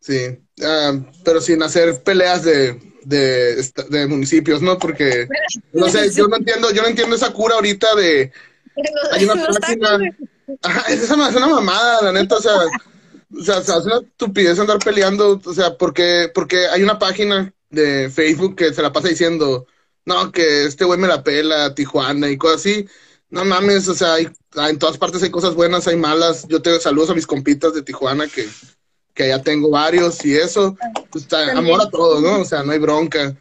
Sí, 0.00 0.38
ah, 0.62 1.00
pero 1.24 1.40
sin 1.40 1.62
hacer 1.62 2.02
peleas 2.02 2.44
de, 2.44 2.78
de, 3.04 4.06
municipios, 4.08 4.62
¿no? 4.62 4.78
Porque, 4.78 5.28
no 5.72 5.88
sé, 5.88 6.10
yo 6.12 6.28
no 6.28 6.36
entiendo, 6.36 6.70
yo 6.72 6.82
no 6.82 6.88
entiendo 6.88 7.16
esa 7.16 7.32
cura 7.32 7.56
ahorita 7.56 7.94
de... 7.94 8.32
Hay 9.12 9.24
una 9.24 9.46
página... 9.60 9.98
Ajá, 10.62 10.92
es, 10.92 11.10
una, 11.10 11.28
es 11.28 11.36
una 11.36 11.48
mamada, 11.48 12.02
la 12.02 12.12
neta, 12.12 12.36
o 12.36 12.40
sea, 12.40 12.52
o 13.36 13.42
sea, 13.42 13.58
es 13.58 13.68
una 13.86 13.96
estupidez 13.96 14.58
andar 14.58 14.78
peleando, 14.78 15.40
o 15.42 15.54
sea, 15.54 15.76
porque, 15.76 16.30
porque 16.34 16.66
hay 16.68 16.82
una 16.82 16.98
página 16.98 17.52
de 17.70 18.10
Facebook 18.10 18.56
que 18.56 18.72
se 18.72 18.82
la 18.82 18.92
pasa 18.92 19.08
diciendo, 19.08 19.66
no, 20.04 20.32
que 20.32 20.64
este 20.64 20.84
güey 20.84 20.98
me 20.98 21.08
la 21.08 21.22
pela, 21.22 21.74
Tijuana 21.74 22.30
y 22.30 22.36
cosas 22.36 22.60
así. 22.60 22.86
No 23.30 23.44
mames, 23.44 23.88
o 23.88 23.94
sea, 23.94 24.14
hay, 24.14 24.28
en 24.68 24.78
todas 24.78 24.98
partes 24.98 25.22
hay 25.22 25.30
cosas 25.30 25.54
buenas, 25.54 25.88
hay 25.88 25.96
malas. 25.96 26.46
Yo 26.48 26.62
te 26.62 26.78
saludos 26.80 27.10
a 27.10 27.14
mis 27.14 27.26
compitas 27.26 27.74
de 27.74 27.82
Tijuana 27.82 28.28
que, 28.28 28.48
que 29.14 29.24
allá 29.24 29.42
tengo 29.42 29.70
varios 29.70 30.24
y 30.24 30.36
eso. 30.36 30.76
Pues, 31.14 31.32
amor 31.32 31.80
a 31.80 31.90
todos, 31.90 32.20
¿no? 32.20 32.40
O 32.40 32.44
sea, 32.44 32.64
no 32.64 32.72
hay 32.72 32.80
bronca. 32.80 33.36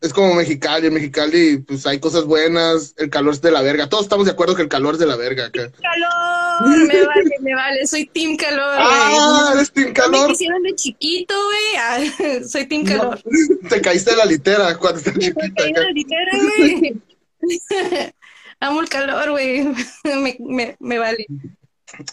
es 0.00 0.12
como 0.12 0.34
Mexicali, 0.34 0.88
en 0.88 0.94
Mexicali, 0.94 1.58
pues 1.58 1.86
hay 1.86 2.00
cosas 2.00 2.24
buenas, 2.24 2.94
el 2.98 3.10
calor 3.10 3.34
es 3.34 3.40
de 3.40 3.52
la 3.52 3.62
verga. 3.62 3.88
Todos 3.88 4.04
estamos 4.04 4.26
de 4.26 4.32
acuerdo 4.32 4.56
que 4.56 4.62
el 4.62 4.68
calor 4.68 4.94
es 4.94 5.00
de 5.00 5.06
la 5.06 5.14
verga 5.14 5.46
acá. 5.46 5.70
¡Calor! 5.70 6.86
Me 6.88 7.06
vale, 7.06 7.36
me 7.40 7.54
vale, 7.54 7.86
soy 7.86 8.06
Team 8.06 8.36
Calor. 8.36 8.76
¡Ah! 8.76 9.52
¿Eres 9.54 9.72
Team 9.72 9.92
Calor? 9.92 10.26
Me 10.26 10.32
hicieron 10.32 10.62
de 10.64 10.74
chiquito, 10.74 11.34
güey. 11.44 11.76
Ah, 11.78 12.44
soy 12.48 12.66
Team 12.66 12.84
Calor. 12.84 13.22
te 13.70 13.80
caíste 13.80 14.10
de 14.10 14.16
la 14.16 14.24
litera 14.24 14.76
cuando 14.76 14.98
estabas 14.98 15.20
chiquita. 15.20 15.40
Me 15.42 15.54
caí 15.54 15.72
de 15.72 15.80
la 15.80 15.90
litera, 15.90 16.32
güey. 16.58 17.02
Amo 18.60 18.80
el 18.80 18.88
calor, 18.88 19.30
güey. 19.30 19.64
me, 20.04 20.36
me, 20.40 20.76
me, 20.80 20.98
vale. 20.98 21.26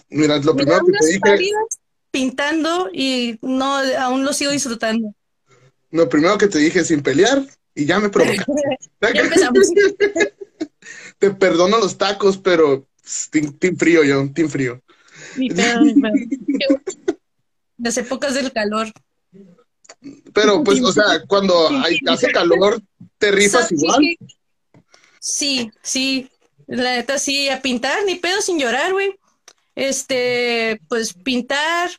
Mira, 0.09 0.37
lo 0.37 0.55
primero 0.55 0.85
que 0.85 0.91
te 0.91 1.31
dije. 1.31 1.53
Pintando 2.11 2.89
y 2.91 3.37
no, 3.41 3.77
aún 3.99 4.25
lo 4.25 4.33
sigo 4.33 4.51
disfrutando. 4.51 5.13
Lo 5.91 6.09
primero 6.09 6.37
que 6.37 6.47
te 6.47 6.59
dije 6.59 6.83
sin 6.83 7.01
pelear 7.01 7.45
y 7.75 7.85
ya 7.85 7.99
me 7.99 8.09
provocaste. 8.09 8.51
ya 9.13 9.21
empezamos. 9.21 9.69
te 11.19 11.31
perdono 11.31 11.77
los 11.79 11.97
tacos, 11.97 12.37
pero 12.37 12.87
team, 13.31 13.77
frío 13.77 14.03
yo, 14.03 14.31
team 14.33 14.49
frío. 14.49 14.81
Mi 15.35 15.49
pedo, 15.53 15.81
Las 17.77 17.97
épocas 17.97 18.33
del 18.33 18.51
calor. 18.51 18.91
Pero 20.33 20.63
pues, 20.63 20.81
o 20.81 20.91
sea, 20.91 21.23
cuando 21.27 21.69
hay, 21.83 21.99
hace 22.07 22.31
calor, 22.31 22.81
te 23.17 23.31
rifas 23.31 23.71
igual. 23.71 24.17
Sí, 25.19 25.69
sí, 25.81 26.29
la 26.67 26.95
neta 26.95 27.19
sí, 27.19 27.49
a 27.49 27.61
pintar, 27.61 28.05
ni 28.05 28.15
pedo 28.15 28.41
sin 28.41 28.59
llorar, 28.59 28.93
güey. 28.93 29.18
Este, 29.79 30.81
pues 30.89 31.13
pintar, 31.13 31.89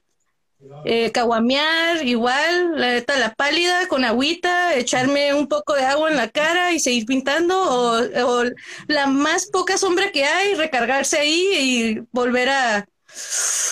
eh, 0.85 1.11
caguamear, 1.13 2.07
igual, 2.07 2.79
la 2.79 2.89
neta, 2.89 3.19
la 3.19 3.33
pálida 3.35 3.89
con 3.89 4.05
agüita, 4.05 4.75
echarme 4.75 5.33
un 5.33 5.49
poco 5.49 5.73
de 5.73 5.87
agua 5.87 6.11
en 6.11 6.19
la 6.19 6.29
cara 6.29 6.73
y 6.73 6.81
seguir 6.81 7.07
pintando, 7.07 7.57
o, 7.59 8.45
la 8.87 9.07
más 9.07 9.47
poca 9.47 9.79
sombra 9.79 10.13
que 10.13 10.25
hay, 10.25 10.55
recargarse 10.57 11.19
ahí 11.19 11.49
y 11.55 12.03
volver 12.13 12.51
a, 12.51 12.87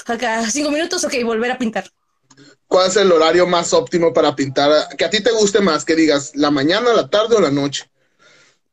acá, 0.07 0.51
cinco 0.51 0.71
minutos, 0.71 1.05
ok, 1.05 1.13
volver 1.25 1.51
a 1.51 1.59
pintar. 1.59 1.91
¿Cuál 2.67 2.89
es 2.89 2.97
el 2.97 3.13
horario 3.13 3.47
más 3.47 3.75
óptimo 3.75 4.15
para 4.15 4.35
pintar? 4.35 4.71
Que 4.97 5.05
a 5.05 5.11
ti 5.11 5.23
te 5.23 5.33
guste 5.33 5.61
más, 5.61 5.85
que 5.85 5.95
digas, 5.95 6.33
la 6.35 6.51
mañana, 6.51 6.95
la 6.95 7.11
tarde 7.11 7.37
o 7.37 7.41
la 7.43 7.51
noche. 7.51 7.91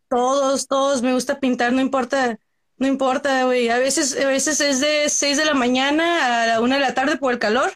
Todos, 0.10 0.68
todos, 0.68 1.02
me 1.02 1.14
gusta 1.14 1.42
pintar, 1.42 1.74
no 1.74 1.82
importa, 1.82 2.40
no 2.78 2.88
importa, 2.88 3.46
güey. 3.46 3.70
A 3.70 3.80
veces, 3.80 4.18
a 4.20 4.28
veces 4.28 4.60
es 4.60 4.80
de 4.80 5.10
6 5.10 5.38
de 5.38 5.46
la 5.46 5.54
mañana 5.54 6.44
a 6.44 6.48
la 6.48 6.62
1 6.62 6.76
de 6.76 6.82
la 6.82 6.94
tarde 6.94 7.18
por 7.18 7.32
el 7.34 7.40
calor. 7.40 7.72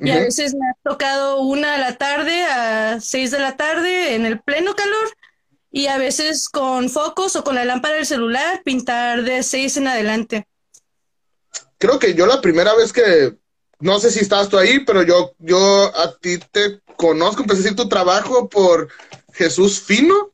Y 0.00 0.10
a 0.10 0.16
veces 0.16 0.54
me 0.54 0.66
ha 0.68 0.74
tocado 0.82 1.40
una 1.42 1.72
de 1.72 1.78
la 1.78 1.96
tarde 1.96 2.42
a 2.44 3.00
6 3.00 3.30
de 3.30 3.38
la 3.38 3.56
tarde 3.56 4.14
en 4.14 4.26
el 4.26 4.40
pleno 4.40 4.74
calor. 4.74 5.16
Y 5.70 5.86
a 5.86 5.98
veces 5.98 6.48
con 6.48 6.90
focos 6.90 7.36
o 7.36 7.44
con 7.44 7.54
la 7.54 7.64
lámpara 7.64 7.94
del 7.94 8.06
celular 8.06 8.62
pintar 8.64 9.22
de 9.22 9.42
6 9.42 9.76
en 9.76 9.86
adelante. 9.86 10.48
Creo 11.78 11.98
que 11.98 12.14
yo 12.14 12.26
la 12.26 12.40
primera 12.40 12.74
vez 12.74 12.92
que, 12.92 13.36
no 13.78 14.00
sé 14.00 14.10
si 14.10 14.20
estabas 14.20 14.48
tú 14.48 14.58
ahí, 14.58 14.80
pero 14.84 15.02
yo, 15.02 15.32
yo 15.38 15.96
a 15.96 16.16
ti 16.18 16.38
te 16.50 16.80
conozco, 16.96 17.42
empecé 17.42 17.60
a 17.60 17.62
decir 17.62 17.76
tu 17.76 17.88
trabajo 17.88 18.48
por 18.48 18.88
Jesús 19.32 19.80
Fino. 19.80 20.32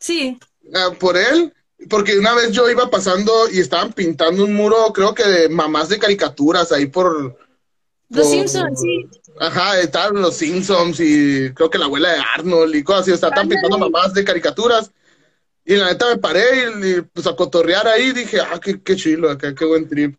Sí. 0.00 0.38
Ah, 0.74 0.90
por 0.98 1.16
él, 1.16 1.54
porque 1.88 2.18
una 2.18 2.34
vez 2.34 2.52
yo 2.52 2.68
iba 2.68 2.90
pasando 2.90 3.48
y 3.50 3.60
estaban 3.60 3.92
pintando 3.92 4.44
un 4.44 4.54
muro, 4.54 4.92
creo 4.92 5.14
que 5.14 5.24
de 5.24 5.48
mamás 5.48 5.88
de 5.88 5.98
caricaturas 5.98 6.72
ahí 6.72 6.86
por... 6.86 7.38
Los 8.10 8.28
Simpsons, 8.28 8.80
sí. 8.80 9.08
Ajá, 9.38 9.78
estaban 9.80 10.20
los 10.20 10.36
Simpsons 10.36 10.98
y 11.00 11.52
creo 11.54 11.70
que 11.70 11.78
la 11.78 11.86
abuela 11.86 12.12
de 12.12 12.22
Arnold 12.34 12.74
y 12.74 12.82
cosas 12.82 13.02
así, 13.02 13.12
estaban 13.12 13.48
pintando 13.48 13.78
mamás 13.78 14.12
de 14.12 14.24
caricaturas. 14.24 14.90
Y 15.64 15.76
la 15.76 15.86
neta 15.86 16.08
me 16.08 16.18
paré 16.18 16.70
y, 16.82 17.00
pues 17.02 17.26
a 17.26 17.36
cotorrear 17.36 17.86
ahí 17.86 18.12
dije, 18.12 18.40
ah, 18.40 18.58
qué, 18.62 18.82
qué 18.82 18.96
chilo 18.96 19.30
acá, 19.30 19.54
qué 19.54 19.64
buen 19.64 19.88
trip. 19.88 20.16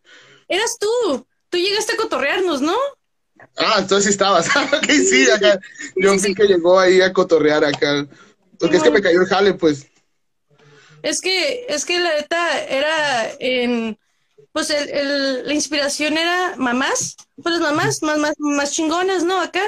Eras 0.48 0.78
tú, 0.80 1.26
tú 1.50 1.58
llegaste 1.58 1.94
a 1.94 1.98
cotorrearnos, 1.98 2.62
¿no? 2.62 2.76
Ah, 3.58 3.78
entonces 3.80 4.06
sí 4.06 4.10
estabas. 4.12 4.48
ok, 4.74 4.90
sí, 4.90 5.30
acá. 5.30 5.60
Yo 5.96 6.18
sí, 6.18 6.34
que 6.34 6.46
llegó 6.46 6.80
ahí 6.80 7.02
a 7.02 7.12
cotorrear 7.12 7.66
acá. 7.66 8.08
Porque 8.60 8.78
es 8.78 8.84
que 8.84 8.92
me 8.92 9.02
cayó 9.02 9.22
el 9.22 9.28
jale, 9.28 9.54
pues. 9.54 9.91
Es 11.04 11.22
que, 11.22 11.66
es 11.68 11.86
que 11.86 12.00
la 12.00 12.14
neta 12.14 12.64
era 12.64 13.32
en, 13.40 13.98
pues 14.52 14.70
el, 14.70 15.48
la 15.48 15.54
inspiración 15.54 16.18
era 16.18 16.56
mamás, 16.58 17.16
pues 17.42 17.56
las 17.56 17.62
mamás 17.62 18.04
más, 18.04 18.18
más, 18.18 18.34
más 18.40 18.72
chingonas, 18.72 19.24
¿no? 19.24 19.40
Acá. 19.40 19.64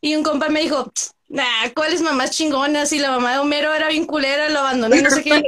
Y 0.00 0.14
un 0.14 0.22
compa 0.22 0.48
me 0.48 0.60
dijo, 0.60 0.90
nah, 1.28 1.68
¿cuáles 1.74 2.00
mamás 2.00 2.30
chingonas? 2.30 2.92
Y 2.92 2.98
la 2.98 3.10
mamá 3.10 3.32
de 3.32 3.38
Homero 3.40 3.74
era 3.74 3.88
bien 3.88 4.06
culera, 4.06 4.48
lo 4.48 4.60
abandonó 4.60 4.96
no 4.96 5.10
sé 5.10 5.22
qué. 5.22 5.42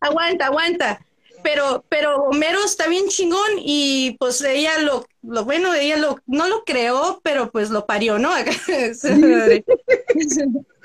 aguanta, 0.00 0.46
aguanta. 0.46 1.00
Pero, 1.42 1.84
pero 1.88 2.24
Homero 2.24 2.64
está 2.64 2.88
bien 2.88 3.08
chingón 3.08 3.50
y 3.58 4.16
pues 4.18 4.42
ella 4.42 4.78
lo, 4.80 5.06
lo 5.22 5.44
bueno, 5.44 5.72
ella 5.72 5.96
lo, 5.96 6.20
no 6.26 6.48
lo 6.48 6.64
creó, 6.64 7.20
pero 7.22 7.50
pues 7.50 7.70
lo 7.70 7.86
parió, 7.86 8.18
¿no? 8.18 8.32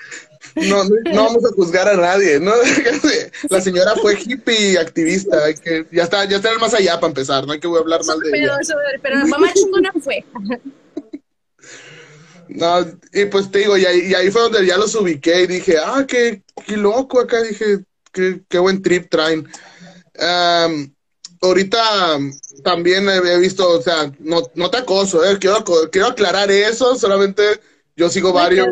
No, 0.56 0.84
no 0.84 0.92
vamos 1.16 1.46
a 1.46 1.54
juzgar 1.54 1.88
a 1.88 1.96
nadie, 1.96 2.40
¿no? 2.40 2.54
La 3.50 3.62
señora 3.62 3.96
fue 4.02 4.20
hippie 4.20 4.78
activista, 4.78 5.54
que 5.56 5.86
ya 5.92 6.04
está, 6.04 6.26
ya 6.26 6.38
está 6.38 6.58
más 6.60 6.74
allá 6.74 7.00
para 7.00 7.08
empezar, 7.08 7.46
no 7.46 7.54
hay 7.54 7.60
que 7.60 7.68
hablar 7.68 8.04
mal 8.06 8.20
de 8.20 8.30
pero, 8.32 8.54
ella. 8.54 8.76
pero 9.02 9.16
la 9.18 9.26
mamá 9.26 9.54
chingona 9.54 9.92
fue. 10.02 10.24
No, 12.50 12.86
y 13.14 13.26
pues 13.26 13.50
te 13.50 13.60
digo, 13.60 13.78
y 13.78 13.86
ahí, 13.86 14.30
fue 14.30 14.42
donde 14.42 14.66
ya 14.66 14.78
los 14.78 14.94
ubiqué 14.96 15.44
y 15.44 15.48
dije, 15.48 15.78
ah, 15.84 16.06
qué, 16.08 16.44
qué 16.68 16.78
loco 16.78 17.20
acá, 17.20 17.42
dije, 17.42 17.80
qué, 18.12 18.42
qué 18.48 18.60
buen 18.60 18.82
trip 18.82 19.10
traen. 19.10 19.48
ahorita 21.42 22.20
también 22.64 23.10
he 23.10 23.40
visto, 23.40 23.68
o 23.68 23.82
sea, 23.82 24.12
no, 24.20 24.44
no 24.56 24.70
te 24.70 24.78
acoso, 24.78 25.26
eh, 25.26 25.38
quiero, 25.40 25.64
quiero 25.92 26.08
aclarar 26.08 26.52
eso, 26.52 26.96
solamente 26.96 27.44
yo 27.96 28.10
sigo 28.10 28.34
varios, 28.34 28.68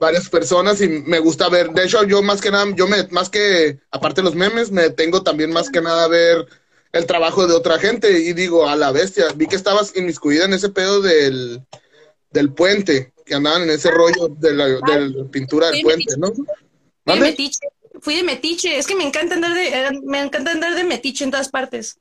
varias 0.00 0.28
personas 0.28 0.80
y 0.80 0.88
me 0.88 1.18
gusta 1.20 1.48
ver. 1.48 1.70
De 1.70 1.84
hecho, 1.84 2.02
yo 2.04 2.22
más 2.22 2.40
que 2.40 2.50
nada, 2.50 2.66
yo 2.74 2.86
me, 2.88 3.06
más 3.08 3.28
que, 3.30 3.78
aparte 3.90 4.20
de 4.20 4.24
los 4.24 4.34
memes, 4.34 4.70
me 4.70 4.90
tengo 4.90 5.22
también 5.22 5.52
más 5.52 5.70
que 5.70 5.80
nada 5.80 6.04
a 6.04 6.08
ver 6.08 6.46
el 6.92 7.06
trabajo 7.06 7.46
de 7.46 7.54
otra 7.54 7.78
gente 7.78 8.10
y 8.10 8.32
digo, 8.32 8.68
a 8.68 8.74
la 8.74 8.90
bestia, 8.90 9.26
vi 9.36 9.46
que 9.46 9.56
estabas 9.56 9.96
inmiscuida 9.96 10.44
en 10.44 10.54
ese 10.54 10.70
pedo 10.70 11.00
del, 11.00 11.62
del 12.30 12.52
puente, 12.52 13.12
que 13.24 13.34
andaban 13.34 13.62
en 13.62 13.70
ese 13.70 13.88
ah. 13.88 13.92
rollo 13.92 14.28
de 14.28 14.52
la, 14.54 15.30
pintura 15.30 15.70
del 15.70 15.82
puente, 15.82 16.16
¿no? 16.18 16.32
Fui 16.32 17.14
de 17.14 17.20
metiche, 17.20 17.60
fui 18.00 18.16
de 18.16 18.22
metiche, 18.24 18.78
es 18.78 18.86
que 18.86 18.96
me 18.96 19.04
encanta 19.04 19.36
andar 19.36 19.54
de, 19.54 19.68
eh, 19.68 20.00
me 20.02 20.20
encanta 20.20 20.50
andar 20.50 20.74
de 20.74 20.84
metiche 20.84 21.24
en 21.24 21.30
todas 21.30 21.48
partes, 21.48 21.98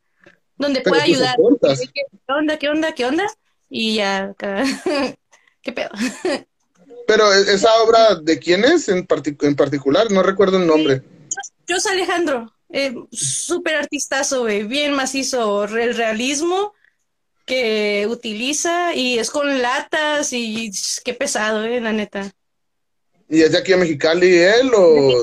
donde 0.58 0.82
pueda 0.82 1.03
ayudar. 1.03 1.36
¿Qué 1.38 2.34
onda, 2.34 2.58
qué 2.58 2.70
onda, 2.70 2.94
qué 2.94 3.06
onda? 3.06 3.27
Y 3.70 3.96
ya, 3.96 4.34
¿Qué 5.61 5.71
pedo? 5.71 5.89
Pero 7.07 7.33
e-, 7.33 7.53
esa 7.53 7.73
obra, 7.81 8.15
¿de 8.15 8.39
quién 8.39 8.63
es 8.63 8.89
en, 8.89 9.07
en 9.41 9.55
particular? 9.55 10.11
No 10.11 10.23
recuerdo 10.23 10.57
el 10.57 10.67
nombre. 10.67 11.01
Yo 11.67 11.79
soy 11.79 11.93
Alejandro, 11.93 12.53
eh, 12.69 12.95
súper 13.11 13.75
artistazo, 13.75 14.43
bien 14.45 14.93
macizo, 14.93 15.65
el 15.65 15.95
realismo 15.95 16.73
que 17.45 18.07
utiliza 18.07 18.93
y 18.93 19.17
es 19.17 19.31
con 19.31 19.61
latas 19.61 20.33
y 20.33 20.71
qué 21.03 21.13
pesado, 21.13 21.63
eh, 21.63 21.81
la 21.81 21.91
neta. 21.91 22.31
¿Y 23.27 23.41
es 23.41 23.51
de 23.51 23.57
aquí 23.57 23.73
a 23.73 23.77
Mexicali 23.77 24.37
él 24.37 24.71
o...? 24.75 25.21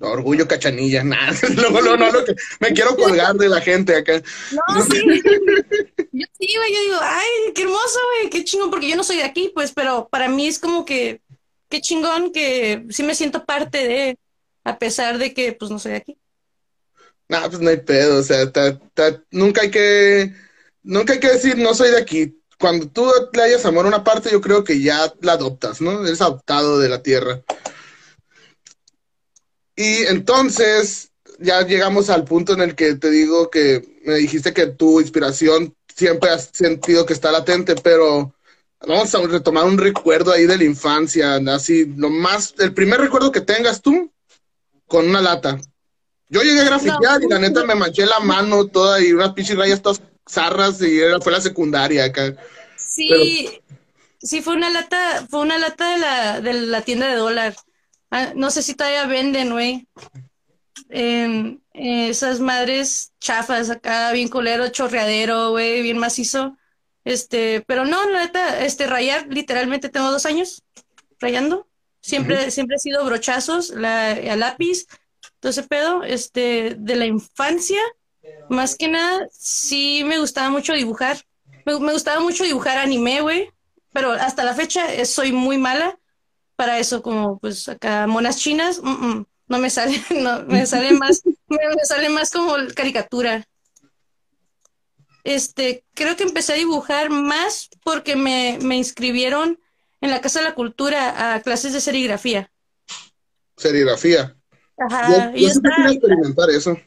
Orgullo 0.00 0.46
cachanilla, 0.46 1.02
nada. 1.04 1.36
Luego, 1.54 1.80
no, 1.80 1.96
no, 1.96 2.10
me 2.60 2.72
quiero 2.72 2.96
colgar 2.96 3.34
de 3.36 3.48
la 3.48 3.60
gente 3.60 3.96
acá. 3.96 4.22
No, 4.52 4.82
sí. 4.82 5.02
yo 6.12 6.26
sí, 6.38 6.54
güey, 6.56 6.74
yo 6.74 6.80
digo, 6.82 6.98
ay, 7.00 7.52
qué 7.54 7.62
hermoso, 7.62 7.98
güey, 8.18 8.30
qué 8.30 8.44
chingón, 8.44 8.70
porque 8.70 8.88
yo 8.88 8.96
no 8.96 9.04
soy 9.04 9.16
de 9.16 9.24
aquí, 9.24 9.50
pues, 9.54 9.72
pero 9.72 10.08
para 10.10 10.28
mí 10.28 10.46
es 10.46 10.58
como 10.58 10.84
que, 10.84 11.20
qué 11.68 11.80
chingón 11.80 12.32
que 12.32 12.84
sí 12.90 13.02
me 13.02 13.14
siento 13.14 13.44
parte 13.44 13.86
de, 13.86 14.18
a 14.64 14.78
pesar 14.78 15.18
de 15.18 15.32
que, 15.32 15.52
pues, 15.52 15.70
no 15.70 15.78
soy 15.78 15.92
de 15.92 15.98
aquí. 15.98 16.18
Nah, 17.28 17.48
pues 17.48 17.60
no 17.60 17.70
hay 17.70 17.78
pedo, 17.78 18.20
o 18.20 18.22
sea, 18.22 18.50
nunca 19.30 19.62
hay 19.62 19.70
que, 19.70 20.32
nunca 20.82 21.14
hay 21.14 21.20
que 21.20 21.32
decir 21.32 21.58
no 21.58 21.74
soy 21.74 21.90
de 21.90 21.98
aquí. 21.98 22.40
Cuando 22.58 22.88
tú 22.88 23.10
le 23.32 23.42
hayas 23.42 23.66
amor 23.66 23.84
a 23.84 23.88
una 23.88 24.04
parte, 24.04 24.30
yo 24.30 24.40
creo 24.40 24.64
que 24.64 24.80
ya 24.80 25.12
la 25.20 25.32
adoptas, 25.32 25.80
¿no? 25.80 26.06
Eres 26.06 26.22
adoptado 26.22 26.78
de 26.78 26.88
la 26.88 27.02
tierra. 27.02 27.42
Y 29.76 30.06
entonces 30.06 31.10
ya 31.38 31.62
llegamos 31.66 32.08
al 32.08 32.24
punto 32.24 32.54
en 32.54 32.62
el 32.62 32.74
que 32.74 32.94
te 32.94 33.10
digo 33.10 33.50
que 33.50 34.00
me 34.04 34.14
dijiste 34.14 34.54
que 34.54 34.66
tu 34.66 35.00
inspiración 35.00 35.74
siempre 35.94 36.30
has 36.30 36.50
sentido 36.52 37.04
que 37.06 37.12
está 37.12 37.30
latente, 37.30 37.74
pero 37.76 38.34
vamos 38.86 39.14
a 39.14 39.20
retomar 39.22 39.64
un 39.64 39.78
recuerdo 39.78 40.32
ahí 40.32 40.46
de 40.46 40.56
la 40.56 40.64
infancia, 40.64 41.36
así, 41.54 41.86
lo 41.96 42.10
más, 42.10 42.54
el 42.58 42.72
primer 42.72 43.00
recuerdo 43.00 43.32
que 43.32 43.40
tengas 43.40 43.82
tú 43.82 44.10
con 44.86 45.08
una 45.08 45.20
lata. 45.20 45.58
Yo 46.28 46.42
llegué 46.42 46.60
a 46.60 46.64
grafitear 46.64 47.22
y 47.22 47.28
la 47.28 47.38
neta 47.38 47.64
me 47.64 47.74
manché 47.74 48.04
la 48.04 48.20
mano 48.20 48.66
toda 48.66 49.00
y 49.00 49.12
unas 49.12 49.32
pinches 49.32 49.56
rayas 49.56 49.82
todas 49.82 50.02
zarras 50.28 50.82
y 50.82 50.98
era, 50.98 51.20
fue 51.20 51.32
la 51.32 51.40
secundaria 51.40 52.04
acá. 52.04 52.34
Sí, 52.76 53.60
sí 54.20 54.42
fue 54.42 54.54
una 54.54 54.70
lata, 54.70 55.26
fue 55.30 55.40
una 55.40 55.58
lata 55.58 55.92
de 55.92 55.98
la, 55.98 56.40
de 56.40 56.52
la 56.54 56.82
tienda 56.82 57.08
de 57.08 57.16
dólar. 57.16 57.54
Ah, 58.10 58.32
no 58.34 58.50
sé 58.50 58.62
si 58.62 58.74
todavía 58.74 59.06
venden, 59.06 59.50
güey. 59.50 59.88
Eh, 60.90 61.58
esas 61.74 62.40
madres 62.40 63.12
chafas 63.20 63.70
acá, 63.70 64.12
bien 64.12 64.28
colero, 64.28 64.68
chorreadero, 64.68 65.50
güey, 65.50 65.82
bien 65.82 65.98
macizo. 65.98 66.56
Este, 67.04 67.62
pero 67.66 67.84
no, 67.84 68.08
la 68.08 68.22
neta, 68.22 68.64
este, 68.64 68.86
rayar, 68.86 69.26
literalmente 69.28 69.88
tengo 69.88 70.10
dos 70.10 70.26
años 70.26 70.64
rayando. 71.20 71.68
Siempre, 72.00 72.50
siempre 72.50 72.76
he 72.76 72.80
sido 72.80 73.04
brochazos, 73.04 73.70
la, 73.70 74.12
a 74.12 74.36
lápiz, 74.36 74.86
todo 75.40 75.50
ese 75.50 75.64
pedo, 75.64 76.04
este, 76.04 76.76
de 76.78 76.96
la 76.96 77.06
infancia, 77.06 77.80
más 78.48 78.76
que 78.76 78.88
nada, 78.88 79.26
sí 79.32 80.02
me 80.04 80.18
gustaba 80.18 80.50
mucho 80.50 80.72
dibujar. 80.72 81.18
Me, 81.64 81.74
gustaba 81.74 82.20
mucho 82.20 82.44
dibujar 82.44 82.78
anime, 82.78 83.20
güey, 83.20 83.50
pero 83.92 84.12
hasta 84.12 84.44
la 84.44 84.54
fecha 84.54 84.92
eh, 84.94 85.04
soy 85.04 85.32
muy 85.32 85.58
mala 85.58 85.98
para 86.56 86.78
eso, 86.78 87.02
como 87.02 87.38
pues 87.38 87.68
acá 87.68 88.06
monas 88.06 88.38
chinas, 88.38 88.80
no 88.82 89.58
me 89.58 89.70
sale, 89.70 90.02
no, 90.20 90.42
me 90.44 90.66
sale 90.66 90.92
más, 90.92 91.22
me, 91.48 91.58
sale 91.84 92.08
más 92.08 92.30
como 92.30 92.54
caricatura. 92.74 93.46
Este, 95.24 95.84
creo 95.94 96.16
que 96.16 96.22
empecé 96.22 96.52
a 96.52 96.56
dibujar 96.56 97.10
más 97.10 97.68
porque 97.82 98.14
me, 98.14 98.58
me 98.62 98.76
inscribieron 98.76 99.58
en 100.00 100.10
la 100.10 100.20
Casa 100.20 100.38
de 100.38 100.44
la 100.44 100.54
Cultura 100.54 101.34
a 101.34 101.40
clases 101.40 101.72
de 101.72 101.80
serigrafía. 101.80 102.52
Serigrafía. 103.56 104.36
Ajá. 104.78 105.32
Yo, 105.34 105.48
estaba, 105.48 105.90
experimentar 105.90 106.50
eso. 106.50 106.78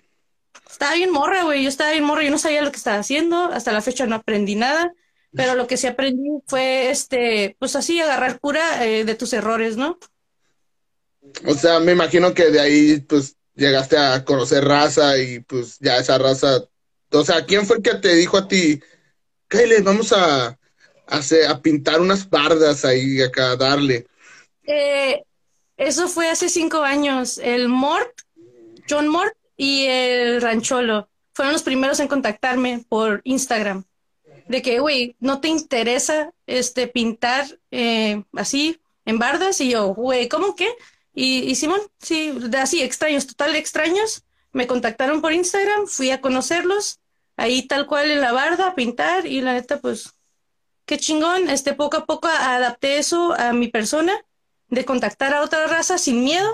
Estaba 0.69 0.93
bien 0.93 1.11
morra, 1.11 1.43
güey. 1.43 1.63
Yo 1.63 1.69
estaba 1.69 1.91
bien 1.91 2.03
morra. 2.03 2.23
Yo 2.23 2.31
no 2.31 2.37
sabía 2.37 2.61
lo 2.61 2.71
que 2.71 2.77
estaba 2.77 2.97
haciendo. 2.97 3.45
Hasta 3.51 3.71
la 3.71 3.81
fecha 3.81 4.05
no 4.05 4.15
aprendí 4.15 4.55
nada. 4.55 4.93
Pero 5.31 5.55
lo 5.55 5.67
que 5.67 5.77
sí 5.77 5.87
aprendí 5.87 6.29
fue, 6.47 6.89
este, 6.89 7.55
pues 7.59 7.75
así, 7.75 7.99
agarrar 7.99 8.39
cura 8.39 8.85
eh, 8.85 9.05
de 9.05 9.15
tus 9.15 9.33
errores, 9.33 9.77
¿no? 9.77 9.99
O 11.45 11.53
sea, 11.53 11.79
me 11.79 11.91
imagino 11.91 12.33
que 12.33 12.49
de 12.49 12.59
ahí, 12.59 12.99
pues, 13.01 13.35
llegaste 13.55 13.97
a 13.97 14.25
conocer 14.25 14.63
raza 14.63 15.17
y, 15.17 15.39
pues, 15.41 15.77
ya 15.79 15.97
esa 15.97 16.17
raza. 16.17 16.63
O 17.11 17.23
sea, 17.23 17.45
¿quién 17.45 17.67
fue 17.67 17.77
el 17.77 17.83
que 17.83 17.95
te 17.95 18.15
dijo 18.15 18.37
a 18.37 18.47
ti, 18.47 18.81
Kyle, 19.47 19.81
vamos 19.83 20.13
a, 20.13 20.57
a, 21.07 21.61
pintar 21.61 21.99
unas 21.99 22.29
bardas 22.29 22.85
ahí 22.85 23.21
acá, 23.21 23.55
darle. 23.55 24.05
Eh, 24.63 25.23
eso 25.77 26.07
fue 26.07 26.29
hace 26.29 26.49
cinco 26.49 26.83
años. 26.83 27.39
El 27.39 27.67
Mort, 27.67 28.21
John 28.87 29.07
Mort 29.07 29.35
y 29.57 29.85
el 29.85 30.41
Rancholo 30.41 31.09
fueron 31.33 31.53
los 31.53 31.63
primeros 31.63 31.99
en 31.99 32.07
contactarme 32.07 32.85
por 32.87 33.21
Instagram. 33.23 33.85
De 34.49 34.63
que, 34.63 34.79
güey, 34.79 35.15
¿no 35.19 35.41
te 35.41 35.47
interesa 35.47 36.33
este 36.47 36.87
pintar 36.87 37.45
eh, 37.69 38.23
así 38.33 38.81
en 39.05 39.19
bardas? 39.19 39.61
Y 39.61 39.69
yo, 39.69 39.93
güey, 39.93 40.27
¿cómo 40.27 40.55
que? 40.55 40.67
Y, 41.13 41.53
Simón, 41.53 41.79
sí, 41.99 42.33
así, 42.57 42.81
extraños, 42.81 43.27
total 43.27 43.55
extraños. 43.55 44.23
Me 44.51 44.65
contactaron 44.65 45.21
por 45.21 45.33
Instagram, 45.33 45.85
fui 45.85 46.09
a 46.09 46.19
conocerlos, 46.19 46.99
ahí 47.37 47.67
tal 47.67 47.85
cual 47.85 48.09
en 48.09 48.21
la 48.21 48.31
barda, 48.31 48.69
a 48.69 48.75
pintar, 48.75 49.27
y 49.27 49.41
la 49.41 49.53
neta, 49.53 49.79
pues, 49.81 50.15
qué 50.87 50.97
chingón, 50.97 51.47
este, 51.51 51.73
poco 51.73 51.97
a 51.97 52.05
poco 52.07 52.27
adapté 52.27 52.97
eso 52.97 53.35
a 53.37 53.53
mi 53.53 53.67
persona, 53.67 54.13
de 54.69 54.83
contactar 54.83 55.35
a 55.35 55.43
otra 55.43 55.67
raza 55.67 55.99
sin 55.99 56.23
miedo, 56.23 56.49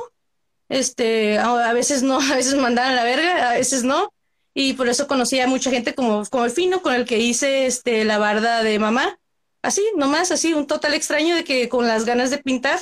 este, 0.68 1.40
a, 1.40 1.72
veces 1.72 2.04
no, 2.04 2.20
a 2.20 2.36
veces 2.36 2.56
mandaban 2.56 2.92
a 2.92 2.96
la 2.96 3.04
verga, 3.06 3.52
a 3.52 3.54
veces 3.54 3.86
no, 3.86 4.12
y 4.56 4.74
por 4.74 4.90
eso 4.90 5.06
conocí 5.06 5.40
a 5.40 5.48
mucha 5.48 5.70
gente 5.70 5.94
como, 5.94 6.26
como 6.32 6.46
el 6.46 6.52
fino 6.52 6.82
con 6.82 6.96
el 6.96 7.06
que 7.06 7.20
hice, 7.20 7.68
este, 7.68 8.06
la 8.06 8.18
barda 8.18 8.64
de 8.64 8.80
mamá, 8.80 9.20
así, 9.62 9.84
nomás, 9.96 10.32
así, 10.32 10.56
un 10.56 10.66
total 10.66 10.96
extraño 10.96 11.36
de 11.36 11.44
que 11.44 11.70
con 11.70 11.88
las 11.88 12.06
ganas 12.06 12.32
de 12.32 12.40
pintar, 12.40 12.80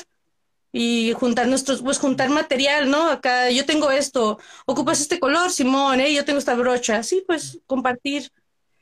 y 0.76 1.14
juntar 1.14 1.48
nuestros, 1.48 1.84
pues 1.84 2.00
juntar 2.00 2.30
material, 2.30 2.90
¿no? 2.90 3.08
Acá 3.08 3.52
yo 3.52 3.64
tengo 3.64 3.92
esto, 3.92 4.40
ocupas 4.66 5.02
este 5.02 5.20
color, 5.20 5.52
Simón, 5.52 6.00
¿eh? 6.00 6.14
yo 6.14 6.26
tengo 6.26 6.40
esta 6.40 6.56
brocha, 6.56 7.04
sí, 7.04 7.24
pues 7.28 7.60
compartir 7.68 8.32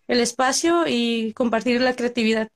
el 0.07 0.21
espacio 0.21 0.85
y 0.87 1.33
compartir 1.33 1.81
la 1.81 1.95
creatividad 1.95 2.47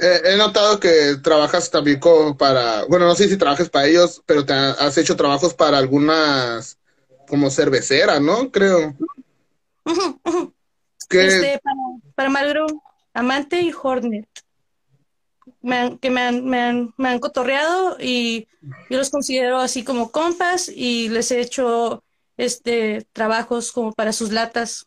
he 0.00 0.36
notado 0.36 0.78
que 0.78 1.16
trabajas 1.22 1.70
también 1.70 2.00
para, 2.36 2.84
bueno, 2.84 3.06
no 3.06 3.14
sé 3.14 3.28
si 3.28 3.36
trabajas 3.36 3.68
para 3.68 3.86
ellos, 3.86 4.22
pero 4.26 4.44
te 4.44 4.52
has 4.52 4.98
hecho 4.98 5.16
trabajos 5.16 5.54
para 5.54 5.78
algunas, 5.78 6.78
como 7.28 7.50
cervecera, 7.50 8.20
¿no? 8.20 8.50
Creo. 8.50 8.94
Este, 11.08 11.60
para, 12.14 12.30
para 12.32 12.66
Amante 13.14 13.60
y 13.60 13.72
Hornet. 13.72 14.28
que 16.00 16.10
me 16.10 16.20
han, 16.20 16.44
me, 16.44 16.60
han, 16.60 16.94
me 16.96 17.08
han 17.08 17.18
cotorreado 17.20 17.96
y 18.00 18.48
yo 18.90 18.98
los 18.98 19.10
considero 19.10 19.58
así 19.58 19.84
como 19.84 20.10
compas 20.10 20.68
y 20.68 21.08
les 21.08 21.30
he 21.30 21.40
hecho 21.40 22.02
este 22.36 23.06
trabajos 23.12 23.70
como 23.70 23.92
para 23.92 24.12
sus 24.12 24.32
latas. 24.32 24.86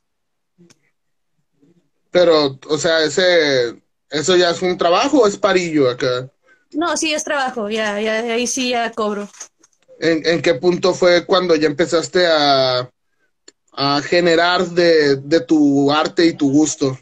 Pero, 2.11 2.59
o 2.67 2.77
sea, 2.77 3.03
ese 3.03 3.81
¿Eso 4.09 4.35
ya 4.35 4.49
es 4.49 4.61
un 4.61 4.77
trabajo 4.77 5.19
o 5.19 5.27
es 5.27 5.37
parillo 5.37 5.89
acá? 5.89 6.29
No, 6.71 6.97
sí 6.97 7.13
es 7.13 7.23
trabajo, 7.23 7.69
ya, 7.69 7.99
ya 7.99 8.19
ahí 8.19 8.47
sí 8.47 8.69
ya 8.69 8.91
cobro. 8.91 9.29
¿En, 9.99 10.41
qué 10.41 10.53
punto 10.55 10.93
fue 10.93 11.25
cuando 11.25 11.55
ya 11.55 11.67
empezaste 11.67 12.25
a, 12.25 12.89
a 13.73 14.01
generar 14.01 14.65
de, 14.67 15.41
tu 15.41 15.91
arte 15.91 16.25
y 16.25 16.33
tu 16.33 16.51
gusto? 16.51 16.97